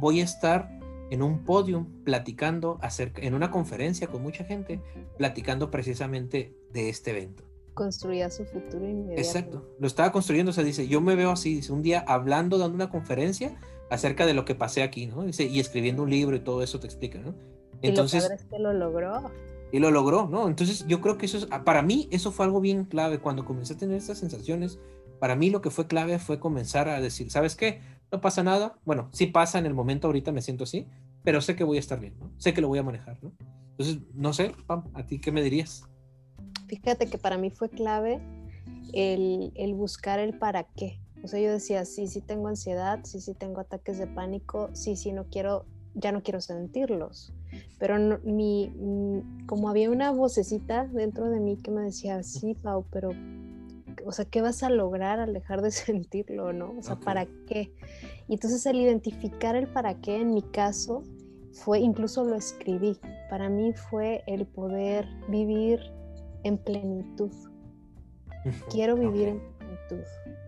voy 0.00 0.20
a 0.20 0.24
estar 0.24 0.70
en 1.10 1.22
un 1.22 1.44
podio 1.44 1.86
platicando 2.04 2.78
acerca, 2.82 3.22
en 3.22 3.34
una 3.34 3.50
conferencia 3.50 4.08
con 4.08 4.22
mucha 4.22 4.44
gente, 4.44 4.80
platicando 5.16 5.70
precisamente 5.70 6.54
de 6.72 6.88
este 6.88 7.10
evento. 7.12 7.44
Construía 7.74 8.28
su 8.30 8.44
futuro 8.44 8.86
inmediato. 8.88 9.20
Exacto, 9.20 9.68
lo 9.78 9.86
estaba 9.86 10.12
construyendo, 10.12 10.50
o 10.50 10.52
sea, 10.52 10.64
dice, 10.64 10.86
yo 10.88 11.00
me 11.00 11.14
veo 11.14 11.30
así, 11.30 11.54
dice, 11.54 11.72
un 11.72 11.82
día 11.82 12.04
hablando, 12.06 12.58
dando 12.58 12.74
una 12.74 12.90
conferencia 12.90 13.58
acerca 13.90 14.26
de 14.26 14.34
lo 14.34 14.44
que 14.44 14.54
pasé 14.54 14.82
aquí, 14.82 15.06
¿no? 15.06 15.26
y 15.26 15.60
escribiendo 15.60 16.02
un 16.02 16.10
libro 16.10 16.36
y 16.36 16.40
todo 16.40 16.62
eso 16.62 16.78
te 16.78 16.86
explica, 16.86 17.18
¿no? 17.18 17.34
Entonces, 17.82 18.24
y 18.24 18.28
lo 18.28 18.34
es 18.34 18.44
que 18.44 18.58
lo 18.58 18.72
logró. 18.72 19.30
Y 19.70 19.78
lo 19.78 19.90
logró, 19.90 20.28
¿no? 20.28 20.48
Entonces 20.48 20.86
yo 20.88 21.00
creo 21.00 21.18
que 21.18 21.26
eso 21.26 21.38
es, 21.38 21.46
para 21.46 21.82
mí 21.82 22.08
eso 22.10 22.32
fue 22.32 22.46
algo 22.46 22.60
bien 22.60 22.84
clave 22.84 23.18
cuando 23.18 23.44
comencé 23.44 23.74
a 23.74 23.76
tener 23.76 23.96
estas 23.96 24.18
sensaciones. 24.18 24.78
Para 25.20 25.36
mí 25.36 25.50
lo 25.50 25.60
que 25.60 25.70
fue 25.70 25.86
clave 25.86 26.18
fue 26.18 26.40
comenzar 26.40 26.88
a 26.88 27.00
decir, 27.00 27.30
¿sabes 27.30 27.54
qué? 27.54 27.80
No 28.10 28.20
pasa 28.20 28.42
nada. 28.42 28.78
Bueno, 28.84 29.08
sí 29.12 29.26
pasa 29.26 29.58
en 29.58 29.66
el 29.66 29.74
momento, 29.74 30.06
ahorita 30.06 30.32
me 30.32 30.42
siento 30.42 30.64
así, 30.64 30.86
pero 31.22 31.40
sé 31.40 31.54
que 31.54 31.64
voy 31.64 31.76
a 31.76 31.80
estar 31.80 32.00
bien, 32.00 32.14
¿no? 32.18 32.30
Sé 32.38 32.54
que 32.54 32.60
lo 32.60 32.68
voy 32.68 32.78
a 32.78 32.82
manejar, 32.82 33.18
¿no? 33.22 33.32
Entonces, 33.72 33.98
no 34.14 34.32
sé, 34.32 34.54
Pam, 34.66 34.84
¿a 34.94 35.06
ti 35.06 35.20
qué 35.20 35.30
me 35.30 35.42
dirías? 35.42 35.84
Fíjate 36.66 37.06
que 37.06 37.18
para 37.18 37.38
mí 37.38 37.50
fue 37.50 37.68
clave 37.68 38.20
el, 38.92 39.52
el 39.54 39.74
buscar 39.74 40.18
el 40.18 40.38
para 40.38 40.64
qué. 40.64 41.00
O 41.22 41.28
sea, 41.28 41.40
yo 41.40 41.50
decía, 41.50 41.84
sí, 41.84 42.06
sí 42.06 42.20
tengo 42.20 42.48
ansiedad, 42.48 43.00
sí, 43.04 43.20
sí 43.20 43.34
tengo 43.34 43.60
ataques 43.60 43.98
de 43.98 44.06
pánico, 44.06 44.70
sí, 44.72 44.96
sí, 44.96 45.12
no 45.12 45.24
quiero, 45.24 45.64
ya 45.94 46.12
no 46.12 46.22
quiero 46.22 46.40
sentirlos. 46.40 47.32
Pero 47.78 48.20
mi, 48.24 48.68
mm, 48.68 49.46
como 49.46 49.68
había 49.68 49.90
una 49.90 50.12
vocecita 50.12 50.86
dentro 50.86 51.28
de 51.30 51.40
mí 51.40 51.56
que 51.56 51.70
me 51.70 51.82
decía, 51.82 52.22
sí, 52.22 52.54
Pau, 52.54 52.84
pero, 52.90 53.10
o 54.04 54.12
sea, 54.12 54.24
¿qué 54.24 54.42
vas 54.42 54.62
a 54.62 54.70
lograr 54.70 55.18
al 55.18 55.32
dejar 55.32 55.62
de 55.62 55.70
sentirlo, 55.72 56.52
no? 56.52 56.74
O 56.78 56.82
sea, 56.82 56.96
¿para 56.96 57.26
qué? 57.46 57.72
Y 58.28 58.34
entonces 58.34 58.64
el 58.66 58.76
identificar 58.76 59.56
el 59.56 59.66
para 59.66 60.00
qué 60.00 60.16
en 60.16 60.34
mi 60.34 60.42
caso 60.42 61.02
fue, 61.52 61.80
incluso 61.80 62.24
lo 62.24 62.36
escribí, 62.36 62.98
para 63.30 63.48
mí 63.48 63.72
fue 63.72 64.22
el 64.26 64.46
poder 64.46 65.08
vivir 65.28 65.80
en 66.44 66.58
plenitud. 66.58 67.32
Quiero 68.70 68.96
vivir 68.96 69.28
en 69.28 69.40
plenitud. 69.58 70.04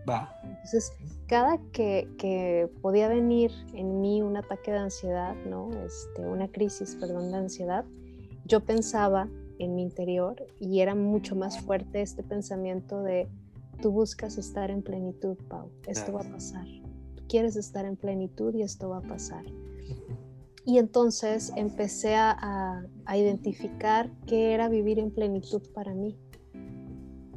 Va. 0.09 0.39
Entonces, 0.43 0.91
cada 1.27 1.59
que, 1.71 2.69
podía 2.81 3.07
venir 3.07 3.51
en 3.73 4.01
mí 4.01 4.21
un 4.21 4.37
ataque 4.37 4.71
de 4.71 4.77
ansiedad, 4.77 5.35
¿no? 5.45 5.69
Este, 5.85 6.25
una 6.25 6.47
crisis, 6.47 6.95
perdón, 6.99 7.31
de 7.31 7.37
ansiedad, 7.37 7.85
yo 8.45 8.61
pensaba 8.61 9.29
en 9.59 9.75
mi 9.75 9.83
interior 9.83 10.35
y 10.59 10.79
era 10.79 10.95
mucho 10.95 11.35
más 11.35 11.61
fuerte 11.61 12.01
este 12.01 12.23
pensamiento 12.23 13.03
de 13.03 13.29
tú 13.81 13.91
buscas 13.91 14.37
estar 14.37 14.71
en 14.71 14.81
plenitud, 14.81 15.37
Pau, 15.47 15.69
esto 15.87 16.13
va 16.13 16.21
a 16.21 16.29
pasar. 16.29 16.65
Tú 17.15 17.23
quieres 17.27 17.55
estar 17.55 17.85
en 17.85 17.95
plenitud 17.95 18.53
y 18.55 18.63
esto 18.63 18.89
va 18.89 18.97
a 18.97 19.01
pasar. 19.01 19.45
Y 20.65 20.77
entonces 20.77 21.51
empecé 21.55 22.15
a 22.15 22.83
identificar 23.15 24.11
qué 24.25 24.53
era 24.53 24.69
vivir 24.69 24.99
en 24.99 25.11
plenitud 25.11 25.61
para 25.73 25.93
mí. 25.93 26.17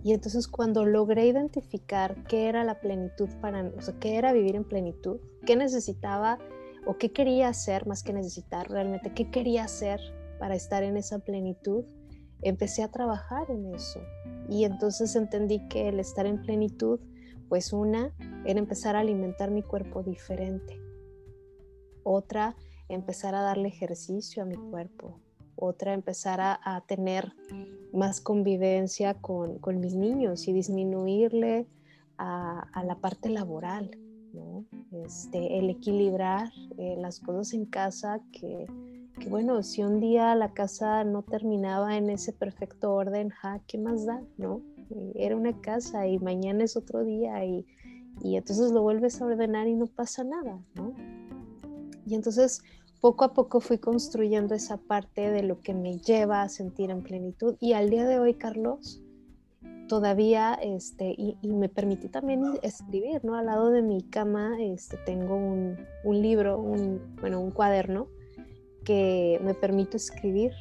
Y 0.04 0.12
entonces 0.12 0.48
cuando 0.48 0.84
logré 0.84 1.26
identificar 1.26 2.24
qué 2.24 2.50
era 2.50 2.62
la 2.62 2.78
plenitud 2.78 3.30
para 3.40 3.62
mí, 3.62 3.70
o 3.74 3.80
sea, 3.80 3.98
qué 3.98 4.16
era 4.16 4.34
vivir 4.34 4.54
en 4.54 4.64
plenitud, 4.64 5.18
qué 5.46 5.56
necesitaba 5.56 6.38
o 6.86 6.98
qué 6.98 7.10
quería 7.10 7.48
hacer 7.48 7.86
más 7.86 8.02
que 8.02 8.12
necesitar 8.12 8.68
realmente, 8.70 9.14
qué 9.14 9.30
quería 9.30 9.64
hacer 9.64 9.98
para 10.38 10.56
estar 10.56 10.82
en 10.82 10.98
esa 10.98 11.20
plenitud, 11.20 11.86
empecé 12.42 12.82
a 12.82 12.90
trabajar 12.90 13.50
en 13.50 13.74
eso. 13.74 14.02
Y 14.50 14.64
entonces 14.64 15.16
entendí 15.16 15.66
que 15.68 15.88
el 15.88 15.98
estar 15.98 16.26
en 16.26 16.42
plenitud, 16.42 17.00
pues 17.48 17.72
una, 17.72 18.14
era 18.44 18.58
empezar 18.58 18.96
a 18.96 19.00
alimentar 19.00 19.50
mi 19.50 19.62
cuerpo 19.62 20.02
diferente. 20.02 20.78
Otra, 22.02 22.56
empezar 22.90 23.34
a 23.34 23.40
darle 23.40 23.68
ejercicio 23.68 24.42
a 24.42 24.46
mi 24.46 24.56
cuerpo 24.56 25.23
otra 25.56 25.92
empezar 25.94 26.40
a, 26.40 26.82
tener 26.86 27.32
más 27.92 28.20
convivencia 28.20 29.14
con, 29.14 29.60
mis 29.80 29.94
niños 29.94 30.48
y 30.48 30.52
disminuirle 30.52 31.66
a, 32.18 32.82
la 32.84 32.96
parte 32.96 33.30
laboral, 33.30 33.96
¿no? 34.32 34.64
Este, 35.04 35.58
el 35.58 35.70
equilibrar 35.70 36.50
eh, 36.78 36.96
las 36.98 37.20
cosas 37.20 37.52
en 37.54 37.66
casa 37.66 38.20
que, 38.32 38.66
bueno, 39.28 39.62
si 39.62 39.82
un 39.82 40.00
día 40.00 40.34
la 40.34 40.52
casa 40.52 41.04
no 41.04 41.22
terminaba 41.22 41.96
en 41.96 42.10
ese 42.10 42.32
perfecto 42.32 42.92
orden, 42.92 43.32
¿qué 43.66 43.78
más 43.78 44.04
da, 44.04 44.22
no? 44.36 44.60
era 45.14 45.36
una 45.36 45.58
casa 45.60 46.06
y 46.06 46.18
mañana 46.18 46.64
es 46.64 46.76
otro 46.76 47.04
día 47.04 47.44
y, 47.44 47.66
y 48.22 48.36
entonces 48.36 48.70
lo 48.70 48.82
vuelves 48.82 49.20
a 49.20 49.26
ordenar 49.26 49.66
y 49.66 49.74
no 49.74 49.86
pasa 49.86 50.24
nada, 50.24 50.62
¿no? 50.74 50.94
Y 52.06 52.14
entonces 52.14 52.62
poco 53.04 53.26
a 53.26 53.34
poco 53.34 53.60
fui 53.60 53.76
construyendo 53.76 54.54
esa 54.54 54.78
parte 54.78 55.30
de 55.30 55.42
lo 55.42 55.60
que 55.60 55.74
me 55.74 55.98
lleva 55.98 56.40
a 56.40 56.48
sentir 56.48 56.90
en 56.90 57.02
plenitud 57.02 57.54
y 57.60 57.74
al 57.74 57.90
día 57.90 58.06
de 58.06 58.18
hoy, 58.18 58.32
Carlos, 58.32 59.02
todavía, 59.88 60.54
este, 60.54 61.14
y, 61.18 61.36
me 61.42 61.68
permití 61.68 62.08
también 62.08 62.42
escribir, 62.62 63.22
¿no? 63.22 63.34
Al 63.34 63.44
lado 63.44 63.68
de 63.68 63.82
mi 63.82 64.00
cama 64.00 64.56
este, 64.58 64.96
tengo 65.04 65.36
un, 65.36 65.76
un 66.02 66.22
libro, 66.22 66.58
un, 66.58 67.14
bueno, 67.20 67.42
un 67.42 67.50
cuaderno 67.50 68.08
que 68.86 69.38
me 69.44 69.52
permite 69.52 69.98
escribir. 69.98 70.52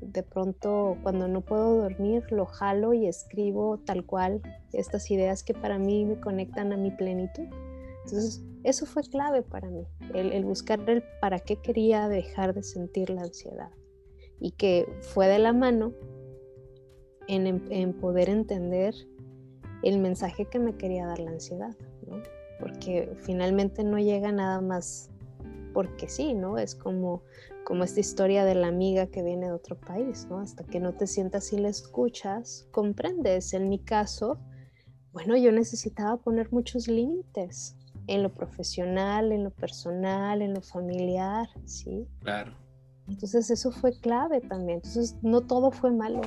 De 0.00 0.22
pronto, 0.22 0.96
cuando 1.02 1.26
no 1.26 1.40
puedo 1.40 1.74
dormir, 1.74 2.22
lo 2.30 2.46
jalo 2.46 2.94
y 2.94 3.08
escribo 3.08 3.78
tal 3.78 4.06
cual 4.06 4.42
estas 4.72 5.10
ideas 5.10 5.42
que 5.42 5.54
para 5.54 5.76
mí 5.76 6.04
me 6.04 6.20
conectan 6.20 6.72
a 6.72 6.76
mi 6.76 6.92
plenitud. 6.92 7.48
Entonces, 8.12 8.42
eso 8.64 8.86
fue 8.86 9.02
clave 9.02 9.42
para 9.42 9.70
mí, 9.70 9.86
el, 10.14 10.44
buscar 10.44 10.80
el 10.90 11.02
para 11.20 11.38
qué 11.38 11.56
quería 11.56 12.08
dejar 12.08 12.54
de 12.54 12.62
sentir 12.62 13.08
la 13.08 13.22
ansiedad. 13.22 13.70
Y 14.38 14.52
que 14.52 14.86
fue 15.00 15.28
de 15.28 15.38
la 15.38 15.52
mano 15.52 15.92
en, 17.28 17.92
poder 18.00 18.28
entender 18.28 18.94
el 19.82 19.98
mensaje 19.98 20.46
que 20.46 20.58
me 20.58 20.76
quería 20.76 21.06
dar 21.06 21.20
la 21.20 21.30
ansiedad, 21.30 21.76
¿no? 22.06 22.22
Porque 22.58 23.14
finalmente 23.18 23.84
no 23.84 23.98
llega 23.98 24.32
nada 24.32 24.60
más 24.60 25.10
porque 25.72 26.08
sí, 26.08 26.34
¿no? 26.34 26.58
Es 26.58 26.74
como, 26.74 27.22
como 27.64 27.84
esta 27.84 28.00
historia 28.00 28.44
de 28.44 28.56
la 28.56 28.66
amiga 28.66 29.06
que 29.06 29.22
viene 29.22 29.46
de 29.46 29.52
otro 29.52 29.78
país, 29.78 30.26
¿no? 30.28 30.40
Hasta 30.40 30.64
que 30.64 30.80
no 30.80 30.94
te 30.94 31.06
sientas 31.06 31.52
y 31.52 31.58
la 31.58 31.68
escuchas, 31.68 32.66
comprendes. 32.72 33.54
En 33.54 33.68
mi 33.68 33.78
caso, 33.78 34.38
bueno, 35.12 35.36
yo 35.36 35.52
necesitaba 35.52 36.18
poner 36.18 36.52
muchos 36.52 36.88
límites 36.88 37.76
en 38.06 38.22
lo 38.22 38.32
profesional, 38.32 39.32
en 39.32 39.44
lo 39.44 39.50
personal, 39.50 40.42
en 40.42 40.54
lo 40.54 40.62
familiar, 40.62 41.48
¿sí? 41.64 42.06
Claro. 42.20 42.52
Entonces 43.08 43.50
eso 43.50 43.70
fue 43.70 43.98
clave 43.98 44.40
también. 44.40 44.76
Entonces 44.76 45.16
no 45.22 45.40
todo 45.40 45.70
fue 45.70 45.90
malo 45.90 46.22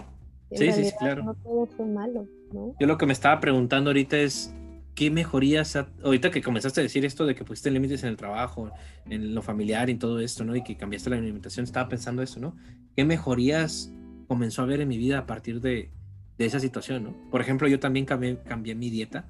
sí, 0.56 0.72
sí, 0.72 0.92
claro. 0.98 1.24
No 1.24 1.34
todo 1.36 1.66
fue 1.66 1.86
malo, 1.86 2.28
¿no? 2.52 2.76
Yo 2.80 2.88
lo 2.88 2.98
que 2.98 3.06
me 3.06 3.14
estaba 3.14 3.40
preguntando 3.40 3.90
ahorita 3.90 4.18
es, 4.18 4.54
¿qué 4.96 5.10
mejorías, 5.10 5.76
ahorita 6.04 6.32
que 6.32 6.42
comenzaste 6.42 6.82
a 6.82 6.84
decir 6.84 7.06
esto 7.06 7.26
de 7.26 7.36
que 7.36 7.44
pusiste 7.44 7.72
límites 7.72 8.04
en 8.04 8.10
el 8.10 8.18
trabajo, 8.18 8.72
en 9.10 9.34
lo 9.34 9.42
familiar 9.42 9.90
y 9.90 9.96
todo 9.96 10.20
esto, 10.20 10.44
¿no? 10.44 10.56
Y 10.56 10.64
que 10.64 10.76
cambiaste 10.76 11.10
la 11.10 11.18
alimentación, 11.18 11.64
estaba 11.64 11.90
pensando 11.90 12.22
eso, 12.22 12.40
¿no? 12.40 12.56
¿Qué 12.96 13.06
mejorías 13.06 13.92
comenzó 14.28 14.62
a 14.62 14.66
ver 14.66 14.82
en 14.82 14.88
mi 14.88 14.98
vida 14.98 15.20
a 15.20 15.26
partir 15.26 15.62
de, 15.62 15.90
de 16.38 16.46
esa 16.46 16.60
situación, 16.60 17.04
¿no? 17.04 17.30
Por 17.30 17.42
ejemplo, 17.42 17.68
yo 17.68 17.80
también 17.80 18.06
cambié, 18.06 18.40
cambié, 18.44 18.76
mi 18.76 18.90
dieta, 18.90 19.26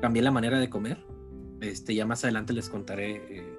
cambié 0.00 0.22
la 0.22 0.30
manera 0.30 0.58
de 0.58 0.68
comer. 0.68 0.98
Este, 1.60 1.94
ya 1.94 2.06
más 2.06 2.24
adelante 2.24 2.52
les 2.52 2.68
contaré 2.68 3.22
eh, 3.30 3.58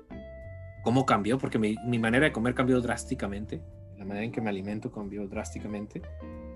cómo 0.83 1.05
cambió, 1.05 1.37
porque 1.37 1.59
mi, 1.59 1.75
mi 1.85 1.99
manera 1.99 2.25
de 2.25 2.31
comer 2.31 2.53
cambió 2.53 2.79
drásticamente 2.81 3.61
la 3.97 4.05
manera 4.05 4.25
en 4.25 4.31
que 4.31 4.41
me 4.41 4.49
alimento 4.49 4.91
cambió 4.91 5.27
drásticamente. 5.27 6.01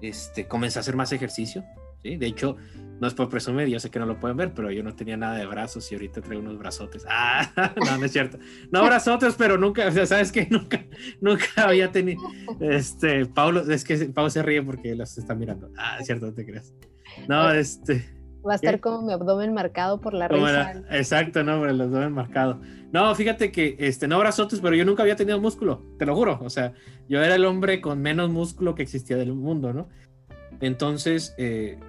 Este, 0.01 0.47
comencé 0.47 0.79
a 0.79 0.81
hacer 0.81 0.95
más 0.95 1.11
ejercicio, 1.11 1.63
¿sí? 2.03 2.17
De 2.17 2.27
hecho, 2.27 2.55
no 2.99 3.07
es 3.07 3.13
por 3.13 3.29
presumir, 3.29 3.67
yo 3.67 3.79
sé 3.79 3.89
que 3.89 3.99
no 3.99 4.05
lo 4.05 4.19
pueden 4.19 4.37
ver, 4.37 4.53
pero 4.53 4.71
yo 4.71 4.83
no 4.83 4.95
tenía 4.95 5.17
nada 5.17 5.35
de 5.37 5.45
brazos 5.45 5.91
y 5.91 5.95
ahorita 5.95 6.21
traigo 6.21 6.41
unos 6.41 6.57
brazotes. 6.57 7.05
Ah, 7.09 7.51
no, 7.85 7.97
no 7.97 8.05
es 8.05 8.11
cierto. 8.11 8.37
No 8.71 8.83
brazotes, 8.85 9.35
pero 9.35 9.57
nunca, 9.57 9.87
o 9.87 9.91
sea, 9.91 10.05
¿sabes 10.05 10.31
qué? 10.31 10.47
Nunca, 10.49 10.85
nunca 11.19 11.45
había 11.57 11.91
tenido, 11.91 12.21
este, 12.59 13.25
Paulo, 13.25 13.61
es 13.71 13.83
que 13.83 13.97
Paulo 14.05 14.29
se 14.29 14.43
ríe 14.43 14.61
porque 14.61 14.95
las 14.95 15.17
está 15.17 15.33
mirando. 15.35 15.71
Ah, 15.77 15.97
es 15.99 16.05
cierto, 16.05 16.27
no 16.27 16.33
te 16.33 16.45
creas. 16.45 16.73
No, 17.27 17.51
este... 17.51 18.20
Va 18.47 18.53
a 18.53 18.55
estar 18.55 18.79
como 18.79 19.01
mi 19.03 19.13
abdomen 19.13 19.53
marcado 19.53 20.01
por 20.01 20.13
la 20.13 20.27
risa. 20.27 20.83
exacto, 20.89 21.43
no, 21.43 21.59
por 21.59 21.69
el 21.69 21.79
abdomen 21.79 22.11
marcado. 22.11 22.59
No, 22.91 23.13
fíjate 23.15 23.51
que, 23.51 23.75
este, 23.79 24.07
no 24.07 24.19
brazotes, 24.19 24.59
pero 24.59 24.75
yo 24.75 24.83
nunca 24.83 25.03
había 25.03 25.15
tenido 25.15 25.39
músculo, 25.39 25.83
te 25.97 26.05
lo 26.05 26.15
juro. 26.15 26.39
O 26.41 26.49
sea, 26.49 26.73
yo 27.07 27.23
era 27.23 27.35
el 27.35 27.45
hombre 27.45 27.81
con 27.81 28.01
menos 28.01 28.29
músculo 28.29 28.75
que 28.75 28.83
existía 28.83 29.17
del 29.17 29.33
mundo, 29.33 29.73
¿no? 29.73 29.87
Entonces, 30.59 31.33
eh, 31.37 31.79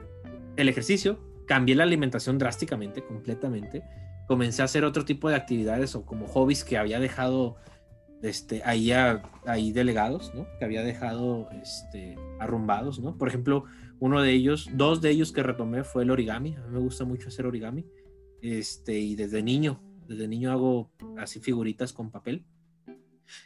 el 0.57 0.69
ejercicio, 0.69 1.19
cambié 1.47 1.75
la 1.75 1.85
alimentación 1.85 2.39
drásticamente, 2.39 3.03
completamente. 3.03 3.83
Comencé 4.29 4.63
a 4.63 4.67
hacer 4.67 4.85
otro 4.85 5.05
tipo 5.05 5.29
de 5.29 5.37
actividades 5.37 5.95
o 5.95 6.05
como 6.05 6.27
hobbies 6.27 6.65
que 6.65 6.79
había 6.79 7.01
dejado 7.01 7.57
este, 8.23 8.63
ahí, 8.65 8.93
ahí 9.47 9.73
delegados, 9.73 10.33
¿no? 10.35 10.47
Que 10.59 10.65
había 10.65 10.83
dejado 10.83 11.49
este, 11.61 12.17
arrumbados, 12.39 13.01
¿no? 13.01 13.19
Por 13.19 13.29
ejemplo, 13.29 13.65
uno 14.03 14.21
de 14.21 14.33
ellos, 14.33 14.69
dos 14.75 15.01
de 15.01 15.11
ellos 15.11 15.31
que 15.31 15.45
retomé 15.45 15.85
fue 15.85 16.03
el 16.03 16.11
origami. 16.11 16.57
A 16.57 16.61
mí 16.63 16.73
me 16.73 16.81
gusta 16.81 17.05
mucho 17.05 17.29
hacer 17.29 17.47
origami. 17.47 17.87
Este, 18.41 18.99
y 18.99 19.15
desde 19.15 19.45
niño, 19.45 19.81
desde 20.09 20.27
niño 20.27 20.51
hago 20.51 20.91
así 21.19 21.39
figuritas 21.39 21.93
con 21.93 22.11
papel. 22.11 22.45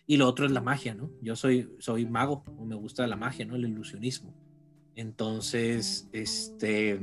Y 0.06 0.16
lo 0.16 0.26
otro 0.26 0.46
es 0.46 0.52
la 0.52 0.62
magia, 0.62 0.94
¿no? 0.94 1.10
Yo 1.20 1.36
soy, 1.36 1.76
soy 1.78 2.06
mago, 2.06 2.42
o 2.58 2.64
me 2.64 2.74
gusta 2.74 3.06
la 3.06 3.16
magia, 3.16 3.44
¿no? 3.44 3.54
El 3.54 3.66
ilusionismo. 3.66 4.32
Entonces, 4.94 6.08
este... 6.12 7.00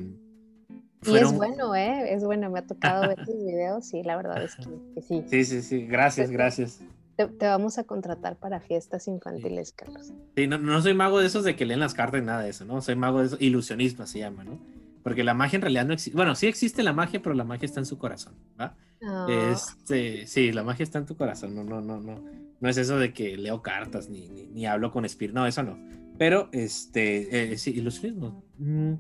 Y 1.06 1.16
es 1.16 1.32
bueno, 1.32 1.76
¿eh? 1.76 2.12
Es 2.12 2.24
bueno, 2.24 2.50
me 2.50 2.58
ha 2.58 2.66
tocado 2.66 3.08
ver 3.08 3.24
tus 3.24 3.36
videos 3.36 3.94
y 3.94 4.02
la 4.02 4.16
verdad 4.16 4.44
es 4.44 4.56
que, 4.56 4.66
que 4.96 5.02
sí. 5.04 5.24
Sí, 5.28 5.46
sí, 5.46 5.62
sí, 5.62 5.86
gracias, 5.86 6.32
gracias. 6.32 6.80
Te, 7.16 7.28
vamos 7.46 7.78
a 7.78 7.84
contratar 7.84 8.38
para 8.38 8.60
fiestas 8.60 9.08
infantiles, 9.08 9.72
Carlos. 9.72 10.14
Sí, 10.36 10.48
no, 10.48 10.58
no, 10.58 10.82
soy 10.82 10.94
mago 10.94 11.20
de 11.20 11.28
esos 11.28 11.44
de 11.44 11.56
que 11.56 11.66
leen 11.66 11.80
las 11.80 11.94
cartas 11.94 12.22
y 12.22 12.26
nada 12.26 12.42
de 12.42 12.50
eso, 12.50 12.66
¿no? 12.66 12.82
Soy 12.82 12.96
mago 12.96 13.20
de 13.20 13.28
eso, 13.28 13.38
ilusionismo 13.40 14.08
se 14.08 14.20
llama, 14.20 14.44
¿no? 14.44 14.60
Porque 15.04 15.24
la 15.24 15.34
magia 15.34 15.58
en 15.58 15.62
realidad 15.62 15.86
no 15.86 15.94
existe. 15.94 16.16
Bueno, 16.16 16.34
sí 16.34 16.48
existe 16.48 16.82
la 16.82 16.94
magia, 16.94 17.22
pero 17.22 17.36
la 17.36 17.44
magia 17.44 17.66
está 17.66 17.80
en 17.80 17.86
su 17.86 17.98
corazón, 17.98 18.34
¿va? 18.60 18.76
Ah. 19.04 19.28
Este, 19.30 20.26
sí, 20.26 20.52
la 20.52 20.64
magia 20.64 20.84
está 20.84 20.98
en 21.00 21.06
tu 21.06 21.16
corazón, 21.16 21.54
no, 21.56 21.64
no, 21.64 21.82
no, 21.82 22.00
no. 22.00 22.24
No 22.60 22.70
es 22.70 22.78
eso 22.78 22.98
de 22.98 23.14
que 23.14 23.36
leo 23.36 23.62
cartas 23.62 24.10
ni, 24.10 24.30
ni, 24.30 24.66
hablo 24.66 24.92
con 24.92 25.04
espíritu, 25.04 25.38
no, 25.38 25.46
eso 25.46 25.62
no. 25.64 25.78
Pero, 26.18 26.50
este, 26.54 27.54
eh, 27.54 27.58
sí, 27.58 27.72
ilusionismo. 27.72 28.44
Mm, 28.58 28.94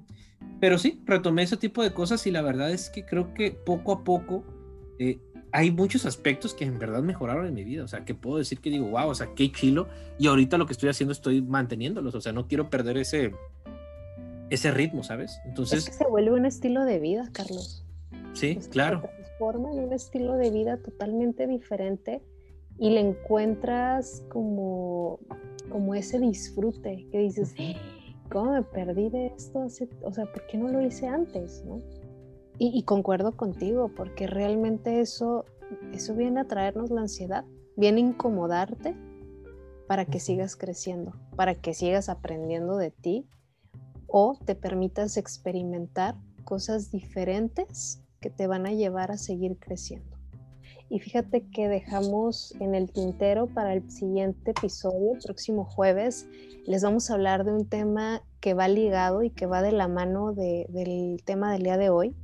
pero 0.60 0.78
sí, 0.78 1.02
retomé 1.06 1.44
ese 1.44 1.58
tipo 1.58 1.82
de 1.82 1.94
cosas 1.94 2.28
y 2.28 2.32
la 2.32 2.42
verdad 2.42 2.72
es 2.72 2.90
que 2.90 3.06
creo 3.06 3.34
que 3.34 3.52
poco 3.52 3.94
a 3.94 4.04
poco 4.04 4.44
eh, 5.00 5.20
hay 5.54 5.70
muchos 5.70 6.08
aspectos 6.08 6.56
que 6.56 6.66
en 6.66 6.80
verdad 6.80 7.04
mejoraron 7.04 7.46
en 7.46 7.54
mi 7.54 7.64
vida. 7.64 7.84
O 7.84 7.88
sea, 7.88 8.04
que 8.04 8.16
puedo 8.16 8.40
decir 8.40 8.60
que 8.60 8.72
digo, 8.72 8.88
wow, 8.88 9.08
o 9.08 9.16
sea, 9.16 9.30
qué 9.36 9.52
chilo. 9.52 9.88
Y 10.18 10.26
ahorita 10.26 10.58
lo 10.58 10.66
que 10.66 10.74
estoy 10.74 10.90
haciendo 10.90 11.14
estoy 11.14 11.44
manteniéndolos. 11.44 12.16
O 12.16 12.22
sea, 12.22 12.34
no 12.34 12.48
quiero 12.48 12.72
perder 12.72 12.98
ese, 12.98 13.34
ese 14.50 14.72
ritmo, 14.72 15.04
¿sabes? 15.04 15.40
Entonces. 15.46 15.80
Es 15.80 15.86
que 15.92 16.04
se 16.04 16.08
vuelve 16.10 16.32
un 16.32 16.48
estilo 16.48 16.84
de 16.86 17.00
vida, 17.00 17.30
Carlos. 17.32 17.86
Sí, 18.34 18.58
claro. 18.72 19.02
Se 19.02 19.08
transforma 19.10 19.72
en 19.72 19.80
un 19.82 19.94
estilo 19.94 20.38
de 20.38 20.50
vida 20.50 20.78
totalmente 20.78 21.46
diferente 21.46 22.24
y 22.80 22.90
le 22.90 23.02
encuentras 23.02 24.24
como, 24.30 25.20
como 25.70 25.94
ese 25.94 26.20
disfrute 26.20 27.08
que 27.12 27.20
dices, 27.20 27.54
¿cómo 28.32 28.54
me 28.54 28.64
perdí 28.64 29.12
de 29.12 29.28
esto? 29.28 29.68
O 30.02 30.12
sea, 30.12 30.26
¿por 30.26 30.48
qué 30.48 30.58
no 30.58 30.70
lo 30.70 30.82
hice 30.82 31.08
antes? 31.08 31.64
¿no? 31.64 31.80
Y, 32.60 32.84
concuerdo 32.84 33.36
contigo, 33.36 33.90
porque 33.90 34.28
realmente 34.28 35.02
eso, 35.02 35.46
eso 35.92 36.16
viene 36.16 36.42
a 36.42 36.48
traernos 36.48 36.92
la 36.92 37.02
ansiedad, 37.02 37.46
viene 37.76 38.02
a 38.02 38.06
incomodarte 38.06 38.96
para 39.88 40.06
que 40.06 40.20
sigas 40.20 40.56
creciendo, 40.56 41.14
para 41.36 41.56
que 41.56 41.74
sigas 41.74 42.10
aprendiendo 42.10 42.78
de 42.78 42.92
ti 42.92 43.28
o 44.08 44.38
te 44.46 44.56
permitas 44.56 45.18
experimentar 45.18 46.16
cosas 46.46 46.92
diferentes 46.92 48.02
que 48.22 48.30
te 48.30 48.48
van 48.48 48.68
a 48.68 48.72
llevar 48.72 49.12
a 49.12 49.18
seguir 49.18 49.58
creciendo. 49.58 50.13
Y 50.94 51.00
fíjate 51.00 51.42
que 51.48 51.68
dejamos 51.70 52.54
en 52.60 52.76
el 52.76 52.92
tintero 52.92 53.48
para 53.48 53.74
el 53.74 53.90
siguiente 53.90 54.52
episodio, 54.52 55.14
el 55.14 55.22
próximo 55.26 55.66
jueves, 55.66 56.28
les 56.68 56.84
vamos 56.84 57.10
a 57.10 57.16
hablar 57.16 57.46
de 57.46 57.52
un 57.52 57.68
tema 57.68 58.22
que 58.40 58.54
va 58.54 58.68
ligado 58.68 59.24
y 59.24 59.32
que 59.32 59.48
va 59.48 59.64
de 59.64 59.72
la 59.72 59.88
mano 59.88 60.34
del 60.34 61.24
tema 61.26 61.52
del 61.52 61.64
día 61.64 61.78
de 61.78 61.90
hoy, 61.90 62.16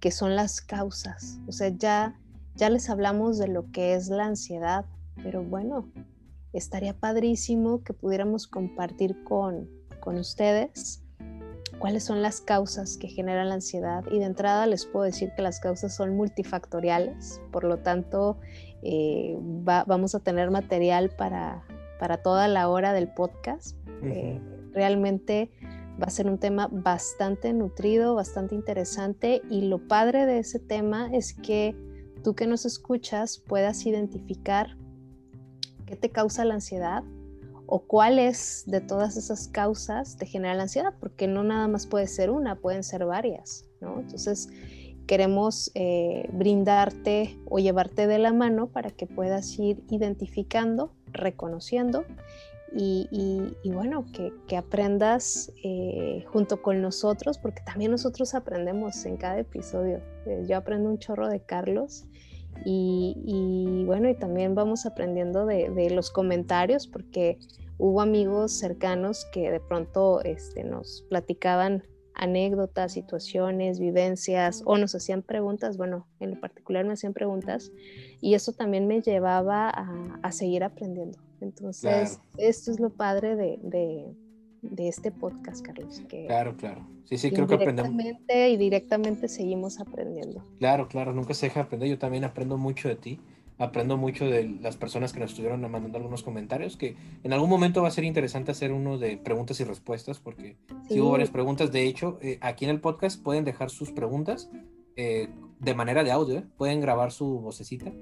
que 0.00 0.10
son 0.10 0.36
las 0.36 0.60
causas. 0.60 1.38
O 1.48 1.52
sea, 1.52 1.68
ya, 1.68 2.20
ya 2.56 2.68
les 2.68 2.90
hablamos 2.90 3.38
de 3.38 3.48
lo 3.48 3.70
que 3.70 3.94
es 3.94 4.10
la 4.10 4.26
ansiedad, 4.26 4.84
pero 5.22 5.42
bueno, 5.42 5.90
estaría 6.52 6.92
padrísimo 6.92 7.82
que 7.82 7.94
pudiéramos 7.94 8.46
compartir 8.46 9.24
con, 9.24 9.66
con 9.98 10.18
ustedes 10.18 11.02
cuáles 11.80 12.04
son 12.04 12.22
las 12.22 12.40
causas 12.40 12.96
que 12.98 13.08
generan 13.08 13.48
la 13.48 13.54
ansiedad. 13.54 14.04
Y 14.12 14.18
de 14.18 14.26
entrada 14.26 14.66
les 14.66 14.86
puedo 14.86 15.04
decir 15.04 15.32
que 15.34 15.42
las 15.42 15.58
causas 15.58 15.96
son 15.96 16.14
multifactoriales, 16.14 17.40
por 17.50 17.64
lo 17.64 17.78
tanto 17.78 18.38
eh, 18.82 19.36
vamos 19.40 20.14
a 20.14 20.20
tener 20.20 20.50
material 20.50 21.10
para, 21.10 21.64
para 21.98 22.18
toda 22.18 22.46
la 22.46 22.68
hora 22.68 22.92
del 22.92 23.08
podcast. 23.08 23.76
Eh, 24.02 24.40
realmente 24.72 25.50
va 26.00 26.06
a 26.06 26.10
ser 26.10 26.26
un 26.28 26.38
tema 26.38 26.68
bastante 26.70 27.52
nutrido, 27.52 28.14
bastante 28.14 28.54
interesante 28.54 29.42
y 29.50 29.62
lo 29.62 29.88
padre 29.88 30.26
de 30.26 30.38
ese 30.38 30.58
tema 30.58 31.10
es 31.12 31.34
que 31.34 31.74
tú 32.22 32.34
que 32.34 32.46
nos 32.46 32.66
escuchas 32.66 33.38
puedas 33.38 33.86
identificar 33.86 34.76
qué 35.86 35.96
te 35.96 36.10
causa 36.10 36.44
la 36.44 36.54
ansiedad 36.54 37.02
o 37.70 37.78
cuáles 37.78 38.64
de 38.66 38.80
todas 38.80 39.16
esas 39.16 39.46
causas 39.46 40.16
te 40.16 40.26
genera 40.26 40.54
la 40.54 40.64
ansiedad, 40.64 40.92
porque 40.98 41.28
no 41.28 41.44
nada 41.44 41.68
más 41.68 41.86
puede 41.86 42.08
ser 42.08 42.30
una, 42.30 42.56
pueden 42.56 42.82
ser 42.82 43.06
varias, 43.06 43.64
¿no? 43.80 44.00
Entonces, 44.00 44.48
queremos 45.06 45.70
eh, 45.74 46.28
brindarte 46.32 47.38
o 47.46 47.60
llevarte 47.60 48.08
de 48.08 48.18
la 48.18 48.32
mano 48.32 48.66
para 48.66 48.90
que 48.90 49.06
puedas 49.06 49.56
ir 49.58 49.82
identificando, 49.88 50.92
reconociendo 51.12 52.04
y, 52.72 53.52
bueno, 53.64 54.04
que, 54.46 54.56
aprendas 54.56 55.52
eh, 55.64 56.24
junto 56.28 56.62
con 56.62 56.82
nosotros, 56.82 57.38
porque 57.38 57.62
también 57.62 57.90
nosotros 57.92 58.34
aprendemos 58.34 59.04
en 59.06 59.16
cada 59.16 59.38
episodio. 59.38 60.00
Eh, 60.26 60.44
yo 60.48 60.56
aprendo 60.56 60.88
un 60.88 60.98
chorro 60.98 61.28
de 61.28 61.40
Carlos 61.40 62.04
y, 62.64 63.84
bueno, 63.86 64.08
y 64.08 64.14
también 64.14 64.54
vamos 64.54 64.86
aprendiendo 64.86 65.46
de, 65.46 65.90
los 65.90 66.10
comentarios, 66.10 66.86
porque 66.86 67.38
hubo 67.78 68.00
amigos 68.00 68.52
cercanos 68.52 69.26
que 69.32 69.50
de 69.50 69.60
pronto 69.60 70.22
este, 70.22 70.64
nos 70.64 71.04
platicaban 71.08 71.84
anécdotas, 72.14 72.92
situaciones, 72.92 73.78
vivencias 73.78 74.62
o 74.66 74.76
nos 74.76 74.94
hacían 74.94 75.22
preguntas, 75.22 75.76
bueno, 75.76 76.06
en 76.18 76.32
lo 76.32 76.40
particular 76.40 76.84
me 76.84 76.92
hacían 76.92 77.14
preguntas 77.14 77.72
y 78.20 78.34
eso 78.34 78.52
también 78.52 78.86
me 78.86 79.00
llevaba 79.00 79.70
a, 79.70 80.32
seguir 80.32 80.62
aprendiendo. 80.64 81.18
Entonces, 81.40 82.20
esto 82.36 82.70
es 82.70 82.78
lo 82.78 82.90
padre 82.90 83.36
de, 83.36 83.58
de, 83.62 84.14
este 84.78 85.10
podcast, 85.10 85.64
Carlos. 85.64 86.02
Que 86.08 86.26
claro, 86.26 86.56
claro. 86.56 86.86
Sí, 87.04 87.18
sí, 87.18 87.30
creo 87.30 87.46
que 87.46 87.54
aprendemos. 87.54 87.92
y 88.28 88.56
directamente 88.56 89.28
seguimos 89.28 89.80
aprendiendo. 89.80 90.44
Claro, 90.58 90.88
claro, 90.88 91.12
nunca 91.12 91.34
se 91.34 91.46
deja 91.46 91.62
aprender. 91.62 91.88
Yo 91.88 91.98
también 91.98 92.24
aprendo 92.24 92.56
mucho 92.56 92.88
de 92.88 92.96
ti 92.96 93.20
aprendo 93.60 93.98
mucho 93.98 94.24
de 94.24 94.48
las 94.62 94.78
personas 94.78 95.12
que 95.12 95.20
nos 95.20 95.30
estuvieron 95.30 95.60
mandando 95.60 95.98
algunos 95.98 96.22
comentarios, 96.22 96.78
que 96.78 96.96
en 97.22 97.32
algún 97.34 97.50
momento 97.50 97.82
va 97.82 97.88
a 97.88 97.90
ser 97.90 98.04
interesante 98.04 98.50
hacer 98.50 98.72
uno 98.72 98.96
de 98.96 99.18
preguntas 99.18 99.60
y 99.60 99.64
respuestas, 99.64 100.18
porque 100.18 100.56
sí, 100.88 100.98
hubo 100.98 101.10
varias 101.10 101.28
preguntas. 101.28 101.70
De 101.70 101.84
hecho, 101.84 102.18
eh, 102.22 102.38
aquí 102.40 102.64
en 102.64 102.70
el 102.70 102.80
podcast 102.80 103.22
pueden 103.22 103.44
dejar 103.44 103.68
sus 103.68 103.92
preguntas 103.92 104.50
eh, 104.96 105.28
de 105.58 105.74
manera 105.74 106.02
de 106.02 106.10
audio, 106.10 106.38
¿eh? 106.38 106.44
pueden 106.56 106.80
grabar 106.80 107.12
su 107.12 107.40
vocecita 107.40 107.92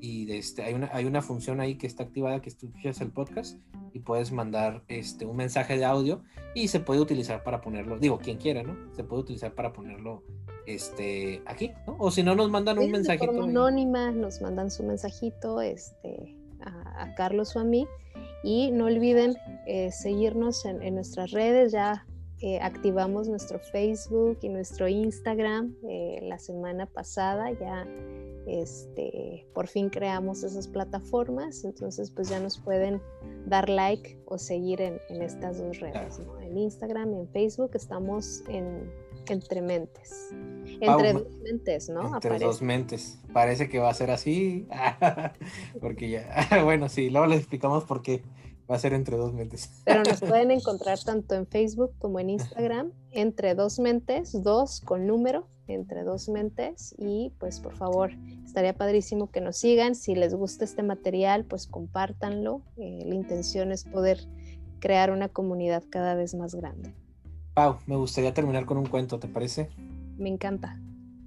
y 0.00 0.30
este, 0.32 0.62
hay, 0.62 0.74
una, 0.74 0.90
hay 0.92 1.04
una 1.04 1.22
función 1.22 1.60
ahí 1.60 1.76
que 1.76 1.86
está 1.86 2.04
activada 2.04 2.40
que 2.40 2.50
escuchas 2.50 3.00
el 3.00 3.10
podcast 3.10 3.58
y 3.92 4.00
puedes 4.00 4.32
mandar 4.32 4.82
este, 4.88 5.26
un 5.26 5.36
mensaje 5.36 5.76
de 5.78 5.84
audio 5.84 6.22
y 6.54 6.68
se 6.68 6.80
puede 6.80 7.00
utilizar 7.00 7.42
para 7.42 7.60
ponerlo, 7.60 7.98
digo, 7.98 8.18
quien 8.18 8.38
quiera, 8.38 8.62
¿no? 8.62 8.76
Se 8.94 9.04
puede 9.04 9.22
utilizar 9.22 9.54
para 9.54 9.72
ponerlo 9.72 10.22
este, 10.66 11.42
aquí, 11.46 11.72
¿no? 11.86 11.96
O 11.98 12.10
si 12.10 12.22
no, 12.22 12.34
nos 12.34 12.50
mandan 12.50 12.78
un 12.78 12.90
mensajito. 12.90 13.32
De 13.32 13.40
anónima, 13.40 14.10
nos 14.10 14.40
mandan 14.40 14.70
su 14.70 14.82
mensajito 14.82 15.60
este, 15.60 16.36
a, 16.60 17.14
Carlos 17.14 17.54
o 17.56 17.60
a 17.60 17.64
mí. 17.64 17.86
Y 18.42 18.70
no 18.72 18.86
olviden 18.86 19.36
eh, 19.66 19.90
seguirnos 19.90 20.64
en, 20.66 20.82
en, 20.82 20.94
nuestras 20.94 21.30
redes, 21.30 21.72
ya 21.72 22.06
eh, 22.40 22.58
activamos 22.60 23.28
nuestro 23.28 23.58
Facebook 23.58 24.38
y 24.42 24.48
nuestro 24.48 24.88
Instagram 24.88 25.74
eh, 25.88 26.20
la 26.22 26.38
semana 26.38 26.86
pasada, 26.86 27.52
ya 27.52 27.86
este, 28.46 29.46
por 29.54 29.68
fin 29.68 29.88
creamos 29.88 30.42
esas 30.42 30.68
plataformas, 30.68 31.64
entonces 31.64 32.10
pues 32.10 32.28
ya 32.28 32.40
nos 32.40 32.58
pueden 32.58 33.00
dar 33.46 33.68
like 33.68 34.18
o 34.26 34.36
seguir 34.36 34.80
en, 34.80 35.00
estas 35.22 35.58
dos 35.58 35.80
redes, 35.80 36.20
en 36.42 36.58
Instagram 36.58 37.14
y 37.14 37.20
en 37.20 37.28
Facebook 37.28 37.70
estamos 37.74 38.42
en 38.48 38.90
entre 39.28 39.62
mentes. 39.62 40.30
Entre 40.80 41.12
dos 41.12 41.36
mentes, 41.42 41.88
¿no? 41.88 42.14
Entre 42.14 42.38
dos 42.38 42.62
mentes. 42.62 43.18
Parece 43.32 43.68
que 43.68 43.78
va 43.78 43.90
a 43.90 43.94
ser 43.94 44.10
así. 44.10 44.66
Porque 45.80 46.10
ya, 46.10 46.48
bueno, 46.64 46.88
sí, 46.88 47.10
luego 47.10 47.26
les 47.26 47.40
explicamos 47.40 47.84
por 47.84 48.02
qué. 48.02 48.22
Va 48.70 48.76
a 48.76 48.78
ser 48.78 48.94
entre 48.94 49.16
dos 49.16 49.32
mentes. 49.32 49.82
Pero 49.84 50.02
nos 50.02 50.20
pueden 50.28 50.50
encontrar 50.50 50.98
tanto 50.98 51.34
en 51.34 51.46
Facebook 51.46 51.92
como 51.98 52.18
en 52.18 52.30
Instagram, 52.30 52.92
entre 53.10 53.54
dos 53.54 53.78
mentes, 53.78 54.42
dos 54.42 54.80
con 54.80 55.06
número, 55.06 55.48
entre 55.66 56.02
dos 56.04 56.28
mentes. 56.28 56.94
Y 56.98 57.32
pues 57.38 57.60
por 57.60 57.74
favor, 57.74 58.12
estaría 58.44 58.74
padrísimo 58.74 59.30
que 59.30 59.40
nos 59.40 59.56
sigan. 59.58 59.94
Si 59.94 60.14
les 60.14 60.34
gusta 60.34 60.64
este 60.64 60.82
material, 60.82 61.44
pues 61.44 61.66
compártanlo. 61.66 62.62
Eh, 62.76 63.02
la 63.04 63.14
intención 63.14 63.70
es 63.72 63.84
poder 63.84 64.26
crear 64.80 65.10
una 65.10 65.28
comunidad 65.28 65.82
cada 65.90 66.14
vez 66.14 66.34
más 66.34 66.54
grande. 66.54 66.94
Pau, 67.54 67.78
me 67.86 67.96
gustaría 67.96 68.34
terminar 68.34 68.66
con 68.66 68.78
un 68.78 68.86
cuento, 68.86 69.18
¿te 69.18 69.28
parece? 69.28 69.68
Me 70.16 70.28
encanta. 70.28 70.80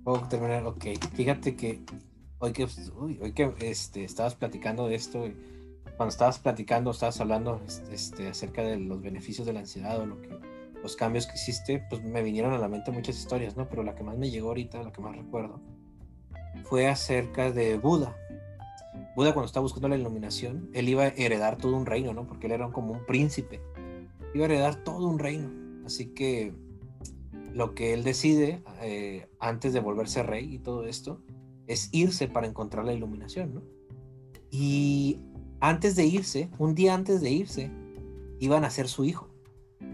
Puedo 0.03 0.27
terminar, 0.27 0.65
ok. 0.65 0.85
Fíjate 1.13 1.55
que 1.55 1.81
hoy 2.39 2.53
que, 2.53 2.67
hoy 2.99 3.31
que 3.33 3.53
este, 3.61 4.03
estabas 4.03 4.35
platicando 4.35 4.88
de 4.88 4.95
esto, 4.95 5.25
cuando 5.97 6.11
estabas 6.11 6.37
platicando, 6.37 6.91
estabas 6.91 7.19
hablando 7.19 7.59
este, 7.91 8.27
acerca 8.27 8.61
de 8.61 8.77
los 8.77 9.01
beneficios 9.01 9.47
de 9.47 9.53
la 9.53 9.61
ansiedad 9.61 9.99
o 9.99 10.05
lo 10.05 10.21
que, 10.21 10.29
los 10.81 10.95
cambios 10.95 11.25
que 11.25 11.33
hiciste, 11.35 11.83
pues 11.89 12.03
me 12.03 12.21
vinieron 12.21 12.53
a 12.53 12.59
la 12.59 12.67
mente 12.67 12.91
muchas 12.91 13.17
historias, 13.17 13.57
¿no? 13.57 13.67
Pero 13.67 13.83
la 13.83 13.95
que 13.95 14.03
más 14.03 14.15
me 14.15 14.29
llegó 14.29 14.49
ahorita, 14.49 14.81
la 14.83 14.91
que 14.91 15.01
más 15.01 15.15
recuerdo, 15.15 15.59
fue 16.65 16.87
acerca 16.87 17.51
de 17.51 17.77
Buda. 17.77 18.15
Buda 19.15 19.33
cuando 19.33 19.47
estaba 19.47 19.63
buscando 19.63 19.87
la 19.87 19.97
iluminación, 19.97 20.69
él 20.73 20.87
iba 20.87 21.03
a 21.03 21.07
heredar 21.07 21.57
todo 21.57 21.75
un 21.75 21.87
reino, 21.87 22.13
¿no? 22.13 22.27
Porque 22.27 22.45
él 22.45 22.53
era 22.53 22.69
como 22.71 22.93
un 22.93 23.05
príncipe. 23.05 23.59
Iba 24.35 24.45
a 24.45 24.49
heredar 24.49 24.83
todo 24.83 25.07
un 25.07 25.17
reino. 25.17 25.49
Así 25.83 26.13
que 26.13 26.53
lo 27.53 27.73
que 27.73 27.93
él 27.93 28.03
decide 28.03 28.61
eh, 28.81 29.27
antes 29.39 29.73
de 29.73 29.79
volverse 29.79 30.21
rey 30.21 30.53
y 30.53 30.59
todo 30.59 30.85
esto 30.85 31.23
es 31.65 31.89
irse 31.91 32.27
para 32.27 32.45
encontrar 32.45 32.85
la 32.85 32.93
iluminación, 32.93 33.55
¿no? 33.55 33.63
Y 34.51 35.19
antes 35.60 35.95
de 35.95 36.05
irse, 36.05 36.49
un 36.58 36.76
día 36.76 36.93
antes 36.93 37.22
de 37.22 37.30
irse, 37.30 37.72
iban 38.39 38.64
a 38.64 38.70
ser 38.70 38.88
su 38.88 39.05
hijo. 39.05 39.30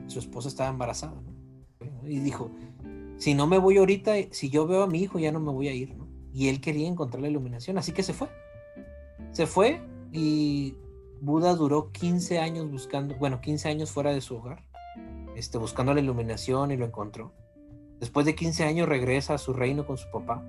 Su 0.07 0.20
esposa 0.20 0.47
estaba 0.47 0.70
embarazada. 0.70 1.22
Y 2.05 2.20
dijo, 2.20 2.51
si 3.18 3.34
no 3.34 3.47
me 3.47 3.57
voy 3.57 3.78
ahorita, 3.78 4.14
si 4.32 4.49
yo 4.49 4.68
veo 4.68 4.84
a 4.84 4.88
mi 4.88 5.01
hijo 5.01 5.20
ya 5.20 5.32
no 5.32 5.39
me 5.39 5.51
voy 5.51 5.68
a 5.68 5.74
ir, 5.74 5.95
¿no? 5.95 6.07
Y 6.34 6.49
él 6.49 6.61
quería 6.61 6.88
encontrar 6.88 7.22
la 7.22 7.30
iluminación, 7.30 7.78
así 7.78 7.91
que 7.91 8.03
se 8.03 8.14
fue. 8.14 8.28
Se 9.32 9.45
fue 9.47 9.82
y 10.11 10.76
Buda 11.22 11.55
duró 11.55 11.91
15 11.91 12.39
años 12.39 12.70
buscando, 12.70 13.16
bueno, 13.16 13.39
15 13.39 13.70
años 13.70 13.91
fuera 13.91 14.11
de 14.11 14.20
su 14.20 14.36
hogar, 14.36 14.64
este, 15.36 15.57
buscando 15.57 15.93
la 15.93 16.01
iluminación 16.01 16.72
y 16.72 16.78
lo 16.78 16.86
encontró. 16.86 17.34
Después 17.99 18.26
de 18.26 18.36
15 18.36 18.66
años 18.66 18.89
regresa 18.89 19.36
a 19.36 19.38
su 19.38 19.53
reino 19.53 19.86
con 19.86 19.97
su 19.97 20.09
papá 20.11 20.43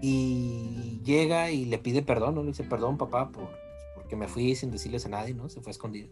y 0.00 1.00
llega 1.04 1.50
y 1.50 1.66
le 1.66 1.78
pide 1.78 2.02
perdón, 2.02 2.34
¿no? 2.34 2.42
Le 2.42 2.48
dice, 2.48 2.64
perdón 2.64 2.98
papá 2.98 3.30
por, 3.30 3.59
que 4.10 4.16
me 4.16 4.28
fui 4.28 4.54
sin 4.56 4.70
decirles 4.70 5.06
a 5.06 5.08
nadie, 5.08 5.32
¿no? 5.32 5.48
Se 5.48 5.60
fue 5.60 5.70
a 5.70 5.72
escondidas. 5.72 6.10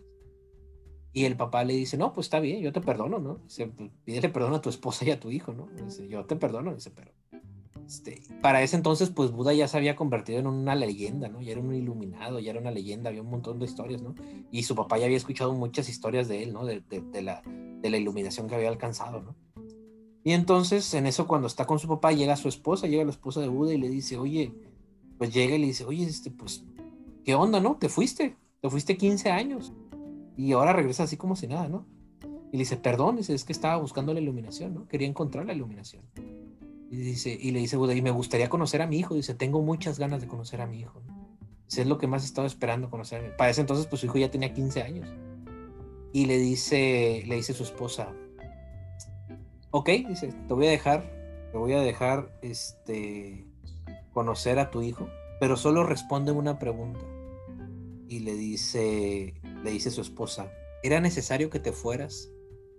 Y 1.13 1.25
el 1.25 1.37
papá 1.37 1.65
le 1.65 1.75
dice, 1.75 1.99
no, 1.99 2.13
pues 2.13 2.27
está 2.27 2.39
bien, 2.39 2.61
yo 2.61 2.73
te 2.73 2.81
perdono, 2.81 3.19
¿no? 3.19 3.39
Dice, 3.39 3.71
pídele 4.05 4.29
perdón 4.29 4.55
a 4.55 4.63
tu 4.63 4.69
esposa 4.69 5.05
y 5.05 5.11
a 5.11 5.19
tu 5.19 5.31
hijo, 5.31 5.53
¿no? 5.53 5.67
Dice, 5.85 6.07
yo 6.07 6.25
te 6.25 6.37
perdono, 6.37 6.75
dice, 6.75 6.91
pero... 6.91 7.13
Este, 7.85 8.21
para 8.43 8.63
ese 8.63 8.77
entonces, 8.77 9.09
pues 9.09 9.33
Buda 9.33 9.55
ya 9.55 9.67
se 9.67 9.79
había 9.79 9.97
convertido 9.97 10.39
en 10.39 10.47
una 10.47 10.75
leyenda, 10.75 11.29
¿no? 11.29 11.41
Ya 11.41 11.53
era 11.53 11.61
un 11.61 11.75
iluminado, 11.75 12.39
ya 12.39 12.51
era 12.51 12.61
una 12.61 12.71
leyenda, 12.71 13.09
había 13.09 13.23
un 13.23 13.31
montón 13.31 13.59
de 13.59 13.65
historias, 13.65 14.03
¿no? 14.03 14.15
Y 14.53 14.63
su 14.63 14.75
papá 14.75 14.99
ya 14.99 15.07
había 15.07 15.17
escuchado 15.17 15.55
muchas 15.55 15.89
historias 15.89 16.29
de 16.29 16.43
él, 16.43 16.53
¿no? 16.53 16.67
De, 16.67 16.83
de, 16.83 17.23
la, 17.23 17.43
de 17.43 17.91
la 17.91 17.97
iluminación 17.97 18.47
que 18.47 18.55
había 18.55 18.69
alcanzado, 18.69 19.23
¿no? 19.23 19.37
Y 20.23 20.33
entonces, 20.33 20.93
en 20.93 21.07
eso, 21.07 21.27
cuando 21.27 21.47
está 21.47 21.65
con 21.65 21.79
su 21.79 21.89
papá, 21.89 22.13
llega 22.13 22.37
su 22.37 22.49
esposa, 22.49 22.87
llega 22.87 23.05
la 23.05 23.11
esposa 23.11 23.41
de 23.41 23.49
Buda 23.49 23.73
y 23.73 23.79
le 23.79 23.89
dice, 23.89 24.19
oye, 24.19 24.53
pues 25.17 25.33
llega 25.33 25.57
y 25.57 25.59
le 25.59 25.67
dice, 25.69 25.85
oye, 25.85 26.05
este, 26.05 26.31
pues 26.31 26.65
¿qué 27.29 27.35
onda, 27.35 27.61
no? 27.61 27.77
Te 27.77 27.91
fuiste, 27.91 28.37
te 28.63 28.71
fuiste 28.71 28.97
15 28.97 29.31
años 29.31 29.75
y 30.35 30.53
ahora 30.53 30.73
regresas 30.73 31.09
así 31.09 31.19
como 31.19 31.37
si 31.37 31.47
nada, 31.47 31.69
¿no? 31.69 31.85
Y 32.51 32.53
le 32.53 32.61
dice, 32.61 32.79
perdón, 32.79 33.19
es 33.19 33.45
que 33.45 33.53
estaba 33.53 33.77
buscando 33.77 34.15
la 34.15 34.21
iluminación, 34.21 34.73
¿no? 34.73 34.89
Quería 34.89 35.07
encontrar 35.07 35.45
la 35.45 35.53
iluminación. 35.53 36.05
Y, 36.91 36.97
dice, 36.97 37.37
y 37.39 37.51
le 37.51 37.61
dice 37.61 37.77
Buda, 37.77 37.95
y 37.95 38.01
me 38.01 38.13
gustaría 38.13 38.49
conocer 38.49 38.81
a 38.81 38.87
mi 38.87 38.99
hijo. 38.99 39.15
Dice, 39.15 39.35
tengo 39.35 39.61
muchas 39.61 39.99
ganas 39.99 40.23
de 40.23 40.27
conocer 40.27 40.63
a 40.63 40.67
mi 40.67 40.81
hijo. 40.81 41.03
Dice, 41.67 41.83
es 41.83 41.87
lo 41.87 41.99
que 41.99 42.07
más 42.07 42.23
he 42.23 42.25
estado 42.25 42.47
esperando 42.47 42.89
conocer. 42.89 43.37
Para 43.37 43.51
ese 43.51 43.61
entonces, 43.61 43.85
pues 43.85 44.01
su 44.01 44.07
hijo 44.07 44.17
ya 44.17 44.31
tenía 44.31 44.55
15 44.55 44.81
años. 44.81 45.07
Y 46.15 46.25
le 46.25 46.39
dice, 46.39 47.25
le 47.27 47.35
dice 47.35 47.53
su 47.53 47.65
esposa, 47.65 48.09
ok, 49.71 49.91
dice, 50.09 50.33
te 50.33 50.55
voy 50.55 50.69
a 50.69 50.71
dejar, 50.71 51.03
te 51.53 51.59
voy 51.59 51.75
a 51.75 51.81
dejar, 51.81 52.39
este, 52.41 53.45
conocer 54.15 54.59
a 54.59 54.71
tu 54.71 54.81
hijo, 54.81 55.11
pero 55.41 55.59
solo 55.59 55.85
responde 55.85 56.33
una 56.33 56.59
pregunta 56.59 57.05
y 58.09 58.21
le 58.21 58.35
dice, 58.35 59.35
le 59.63 59.71
dice 59.71 59.91
su 59.91 60.01
esposa, 60.01 60.51
¿era 60.83 61.01
necesario 61.01 61.51
que 61.51 61.61
te 61.61 61.73
fueras 61.73 62.33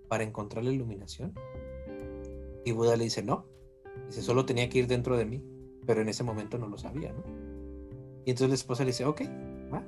para 0.08 0.24
encontrar 0.24 0.64
la 0.64 0.72
iluminación? 0.72 1.34
Y 2.66 2.72
Buda 2.72 2.98
le 2.98 3.06
dice, 3.06 3.22
no, 3.22 3.46
dice, 4.08 4.22
solo 4.22 4.46
tenía 4.46 4.70
que 4.70 4.80
ir 4.80 4.88
dentro 4.88 5.18
de 5.18 5.26
mí, 5.26 5.44
pero 5.86 6.02
en 6.02 6.10
ese 6.10 6.24
momento 6.24 6.58
no 6.58 6.68
lo 6.68 6.78
sabía, 6.78 7.14
¿no? 7.14 7.24
Y 8.26 8.32
entonces 8.32 8.50
la 8.50 8.56
esposa 8.56 8.84
le 8.84 8.92
dice, 8.92 9.06
ok, 9.06 9.22
va. 9.74 9.86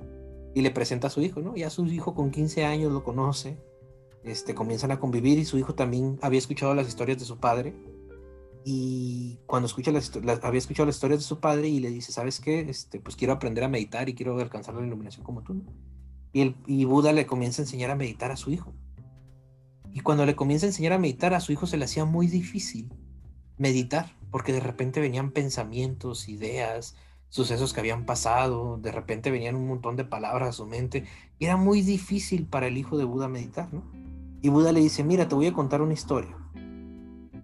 Y 0.53 0.61
le 0.61 0.71
presenta 0.71 1.07
a 1.07 1.09
su 1.09 1.21
hijo, 1.21 1.41
¿no? 1.41 1.55
Ya 1.55 1.69
su 1.69 1.85
hijo 1.87 2.13
con 2.13 2.31
15 2.31 2.65
años 2.65 2.91
lo 2.91 3.03
conoce, 3.03 3.57
este, 4.23 4.53
comienzan 4.53 4.91
a 4.91 4.99
convivir 4.99 5.39
y 5.39 5.45
su 5.45 5.57
hijo 5.57 5.73
también 5.73 6.19
había 6.21 6.39
escuchado 6.39 6.75
las 6.75 6.87
historias 6.87 7.17
de 7.17 7.25
su 7.25 7.39
padre 7.39 7.73
y 8.63 9.39
cuando 9.47 9.67
escucha 9.67 9.91
las, 9.91 10.11
había 10.43 10.57
escuchado 10.57 10.85
las 10.85 10.95
historias 10.95 11.21
de 11.21 11.25
su 11.25 11.39
padre 11.39 11.67
y 11.69 11.79
le 11.79 11.89
dice, 11.89 12.11
¿sabes 12.11 12.39
qué? 12.39 12.61
Este, 12.61 12.99
pues 12.99 13.15
quiero 13.15 13.33
aprender 13.33 13.63
a 13.63 13.69
meditar 13.69 14.09
y 14.09 14.13
quiero 14.13 14.37
alcanzar 14.39 14.75
la 14.75 14.85
iluminación 14.85 15.23
como 15.23 15.41
tú. 15.41 15.63
Y, 16.33 16.41
el, 16.41 16.55
y 16.67 16.85
Buda 16.85 17.13
le 17.13 17.25
comienza 17.25 17.61
a 17.61 17.65
enseñar 17.65 17.91
a 17.91 17.95
meditar 17.95 18.31
a 18.31 18.37
su 18.37 18.51
hijo. 18.51 18.73
Y 19.91 20.01
cuando 20.01 20.25
le 20.25 20.35
comienza 20.35 20.65
a 20.65 20.69
enseñar 20.69 20.93
a 20.93 20.99
meditar, 20.99 21.33
a 21.33 21.39
su 21.39 21.51
hijo 21.51 21.67
se 21.67 21.77
le 21.77 21.85
hacía 21.85 22.05
muy 22.05 22.27
difícil 22.27 22.93
meditar, 23.57 24.15
porque 24.31 24.53
de 24.53 24.61
repente 24.61 25.01
venían 25.01 25.31
pensamientos, 25.31 26.29
ideas, 26.29 26.95
sucesos 27.29 27.73
que 27.73 27.79
habían 27.79 28.05
pasado, 28.05 28.77
de 28.77 28.91
repente 28.91 29.31
venían 29.31 29.55
un 29.55 29.67
montón 29.67 29.95
de 29.95 30.05
palabras 30.05 30.49
a 30.49 30.53
su 30.53 30.65
mente, 30.65 31.05
era 31.39 31.57
muy 31.57 31.81
difícil 31.81 32.45
para 32.45 32.67
el 32.67 32.77
hijo 32.77 32.97
de 32.97 33.03
Buda 33.03 33.27
meditar, 33.27 33.73
¿no? 33.73 33.83
Y 34.41 34.49
Buda 34.49 34.71
le 34.71 34.79
dice, 34.79 35.03
mira, 35.03 35.27
te 35.27 35.35
voy 35.35 35.47
a 35.47 35.53
contar 35.53 35.81
una 35.81 35.93
historia. 35.93 36.35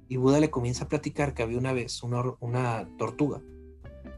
Y 0.09 0.17
Buda 0.17 0.39
le 0.39 0.49
comienza 0.49 0.85
a 0.85 0.87
platicar 0.87 1.33
que 1.33 1.43
había 1.43 1.57
una 1.57 1.73
vez 1.73 2.01
una, 2.03 2.87
tortuga 2.97 3.41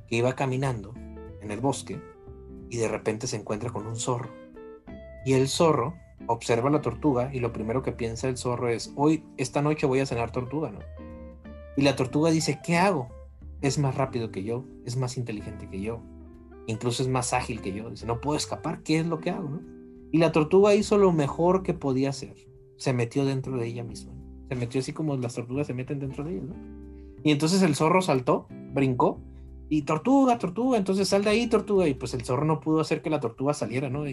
que 0.07 0.15
iba 0.15 0.35
caminando 0.35 0.93
en 1.41 1.51
el 1.51 1.59
bosque 1.59 2.01
y 2.69 2.77
de 2.77 2.87
repente 2.87 3.27
se 3.27 3.37
encuentra 3.37 3.71
con 3.71 3.87
un 3.87 3.95
zorro. 3.95 4.29
Y 5.25 5.33
el 5.33 5.47
zorro 5.47 5.95
observa 6.27 6.69
la 6.69 6.81
tortuga 6.81 7.33
y 7.33 7.39
lo 7.39 7.51
primero 7.51 7.81
que 7.81 7.91
piensa 7.91 8.27
el 8.27 8.37
zorro 8.37 8.69
es, 8.69 8.93
hoy, 8.95 9.23
esta 9.37 9.61
noche 9.61 9.87
voy 9.87 9.99
a 9.99 10.05
cenar 10.05 10.31
tortuga, 10.31 10.71
¿no? 10.71 10.79
Y 11.75 11.81
la 11.81 11.95
tortuga 11.95 12.29
dice, 12.29 12.59
¿qué 12.63 12.77
hago? 12.77 13.09
Es 13.61 13.79
más 13.79 13.95
rápido 13.95 14.31
que 14.31 14.43
yo, 14.43 14.65
es 14.85 14.95
más 14.95 15.17
inteligente 15.17 15.69
que 15.69 15.81
yo, 15.81 16.01
incluso 16.67 17.01
es 17.01 17.09
más 17.09 17.33
ágil 17.33 17.61
que 17.61 17.73
yo. 17.73 17.89
Dice, 17.89 18.05
no 18.05 18.21
puedo 18.21 18.37
escapar, 18.37 18.83
¿qué 18.83 18.99
es 18.99 19.07
lo 19.07 19.19
que 19.19 19.31
hago? 19.31 19.49
¿no? 19.49 19.61
Y 20.11 20.17
la 20.17 20.31
tortuga 20.31 20.75
hizo 20.75 20.97
lo 20.97 21.11
mejor 21.11 21.63
que 21.63 21.73
podía 21.73 22.09
hacer, 22.09 22.35
se 22.77 22.93
metió 22.93 23.25
dentro 23.25 23.57
de 23.57 23.67
ella 23.67 23.83
misma. 23.83 24.13
Se 24.49 24.55
metió 24.55 24.81
así 24.81 24.93
como 24.93 25.15
las 25.17 25.35
tortugas 25.35 25.67
se 25.67 25.73
meten 25.73 25.99
dentro 25.99 26.23
de 26.23 26.33
ella, 26.33 26.43
¿no? 26.43 26.55
Y 27.23 27.31
entonces 27.31 27.61
el 27.61 27.75
zorro 27.75 28.01
saltó, 28.01 28.47
brincó 28.73 29.19
y 29.71 29.83
tortuga, 29.83 30.39
tortuga, 30.39 30.77
entonces 30.77 31.07
sal 31.07 31.23
de 31.23 31.29
ahí, 31.29 31.47
tortuga. 31.47 31.87
Y 31.87 31.93
pues 31.93 32.13
el 32.15 32.25
zorro 32.25 32.45
no 32.45 32.59
pudo 32.59 32.81
hacer 32.81 33.01
que 33.01 33.09
la 33.09 33.19
tortuga 33.19 33.53
saliera, 33.53 33.89
¿no? 33.89 34.03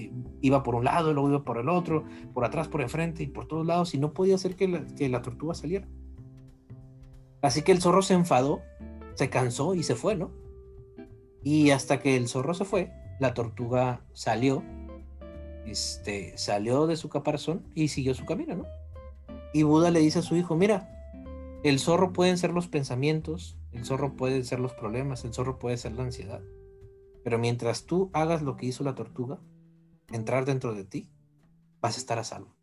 Iba 0.43 0.62
por 0.62 0.74
un 0.74 0.84
lado, 0.84 1.12
luego 1.14 1.30
iba 1.30 1.45
por 1.45 1.59
el 1.59 1.68
otro, 1.68 2.05
por 2.34 2.45
atrás, 2.45 2.68
por 2.68 2.82
enfrente 2.82 3.22
y 3.22 3.28
por 3.28 3.47
todos 3.47 3.64
lados, 3.66 3.95
y 3.95 3.99
no 3.99 4.12
podía 4.12 4.34
hacer 4.34 4.55
que 4.55 4.68
la, 4.68 4.84
que 4.84 5.09
la 5.09 5.22
tortuga 5.22 5.55
saliera. 5.55 5.89
Así 7.41 7.62
que 7.62 7.72
el 7.72 7.80
zorro 7.80 8.03
se 8.03 8.14
enfadó, 8.14 8.61
se 9.14 9.30
cansó 9.30 9.74
y 9.74 9.82
se 9.82 9.95
fue, 9.95 10.14
¿no? 10.14 10.30
Y 11.43 11.70
hasta 11.70 12.01
que 12.01 12.16
el 12.16 12.28
zorro 12.28 12.53
se 12.53 12.64
fue, 12.64 12.93
la 13.18 13.32
tortuga 13.32 14.05
salió, 14.12 14.62
este, 15.64 16.37
salió 16.37 16.87
de 16.87 16.97
su 16.97 17.09
caparazón 17.09 17.64
y 17.74 17.89
siguió 17.89 18.14
su 18.14 18.26
camino, 18.26 18.57
¿no? 18.57 18.64
Y 19.57 19.63
Buda 19.63 19.91
le 19.91 20.01
dice 20.01 20.19
a 20.19 20.23
su 20.23 20.37
hijo, 20.37 20.55
mira, 20.55 20.87
el 21.65 21.79
zorro 21.79 22.13
pueden 22.13 22.37
ser 22.37 22.51
los 22.51 22.69
pensamientos, 22.69 23.57
el 23.73 23.87
zorro 23.87 24.15
puede 24.15 24.45
ser 24.45 24.61
los 24.61 24.75
problemas, 24.75 25.25
el 25.25 25.33
zorro 25.33 25.59
puede 25.59 25.79
ser 25.79 25.93
la 25.93 26.03
ansiedad. 26.03 26.43
Pero 27.25 27.39
mientras 27.39 27.87
tú 27.87 28.11
hagas 28.13 28.43
lo 28.43 28.59
que 28.59 28.67
hizo 28.67 28.85
la 28.85 28.95
tortuga, 28.95 29.41
entrar 30.13 30.45
dentro 30.45 30.75
de 30.75 30.85
ti, 30.85 31.09
vas 31.81 31.97
a 31.97 32.01
estar 32.01 32.19
a 32.19 32.25
salvo. 32.25 32.55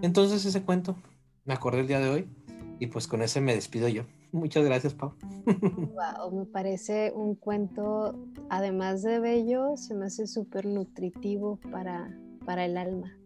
Entonces 0.00 0.46
ese 0.46 0.62
cuento 0.62 0.96
me 1.44 1.52
acordé 1.52 1.80
el 1.80 1.86
día 1.86 2.00
de 2.00 2.08
hoy 2.08 2.30
y 2.78 2.86
pues 2.86 3.06
con 3.06 3.20
ese 3.20 3.42
me 3.42 3.54
despido 3.54 3.86
yo. 3.88 4.04
Muchas 4.32 4.64
gracias, 4.64 4.94
Pau. 4.94 5.12
Wow, 5.44 6.32
me 6.32 6.46
parece 6.46 7.12
un 7.14 7.34
cuento, 7.34 8.18
además 8.48 9.02
de 9.02 9.20
bello, 9.20 9.76
se 9.76 9.94
me 9.94 10.06
hace 10.06 10.26
súper 10.26 10.64
nutritivo 10.64 11.58
para, 11.70 12.18
para 12.46 12.64
el 12.64 12.78
alma. 12.78 13.17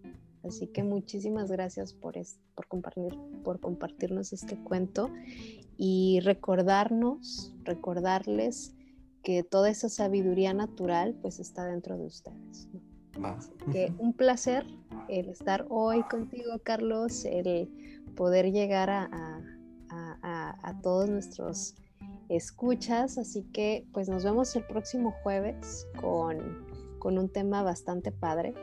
Así 0.44 0.66
que 0.66 0.82
muchísimas 0.82 1.50
gracias 1.50 1.94
por, 1.94 2.14
por, 2.54 2.66
compartir, 2.66 3.16
por 3.44 3.60
compartirnos 3.60 4.32
este 4.32 4.56
cuento 4.56 5.10
y 5.76 6.20
recordarnos, 6.20 7.54
recordarles 7.62 8.74
que 9.22 9.44
toda 9.44 9.70
esa 9.70 9.88
sabiduría 9.88 10.52
natural 10.52 11.16
pues 11.22 11.38
está 11.38 11.64
dentro 11.66 11.96
de 11.96 12.06
ustedes. 12.06 12.68
Que 13.70 13.92
un 13.98 14.14
placer 14.14 14.66
el 15.08 15.28
estar 15.28 15.66
hoy 15.68 16.02
contigo, 16.04 16.58
Carlos, 16.64 17.24
el 17.24 17.68
poder 18.16 18.50
llegar 18.50 18.90
a, 18.90 19.08
a, 19.90 20.58
a, 20.62 20.80
todos 20.80 21.08
nuestros 21.08 21.76
escuchas. 22.30 23.18
Así 23.18 23.44
que 23.52 23.86
pues 23.92 24.08
nos 24.08 24.24
vemos 24.24 24.56
el 24.56 24.64
próximo 24.64 25.14
jueves 25.22 25.86
con, 26.00 26.66
con 26.98 27.18
un 27.18 27.28
tema 27.28 27.62
bastante 27.62 28.10
padre 28.10 28.54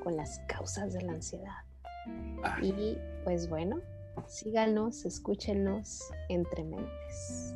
con 0.00 0.16
las 0.16 0.40
causas 0.48 0.92
de 0.92 1.02
la 1.02 1.12
ansiedad. 1.12 1.64
Y 2.62 2.96
pues 3.24 3.48
bueno, 3.48 3.80
síganos, 4.26 5.04
escúchenos 5.04 6.00
entre 6.28 6.64
mentes. 6.64 7.54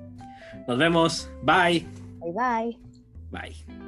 Nos 0.69 0.79
vemos. 0.79 1.31
Bye. 1.43 1.87
Bye 2.21 2.33
bye. 2.33 2.79
Bye. 3.31 3.84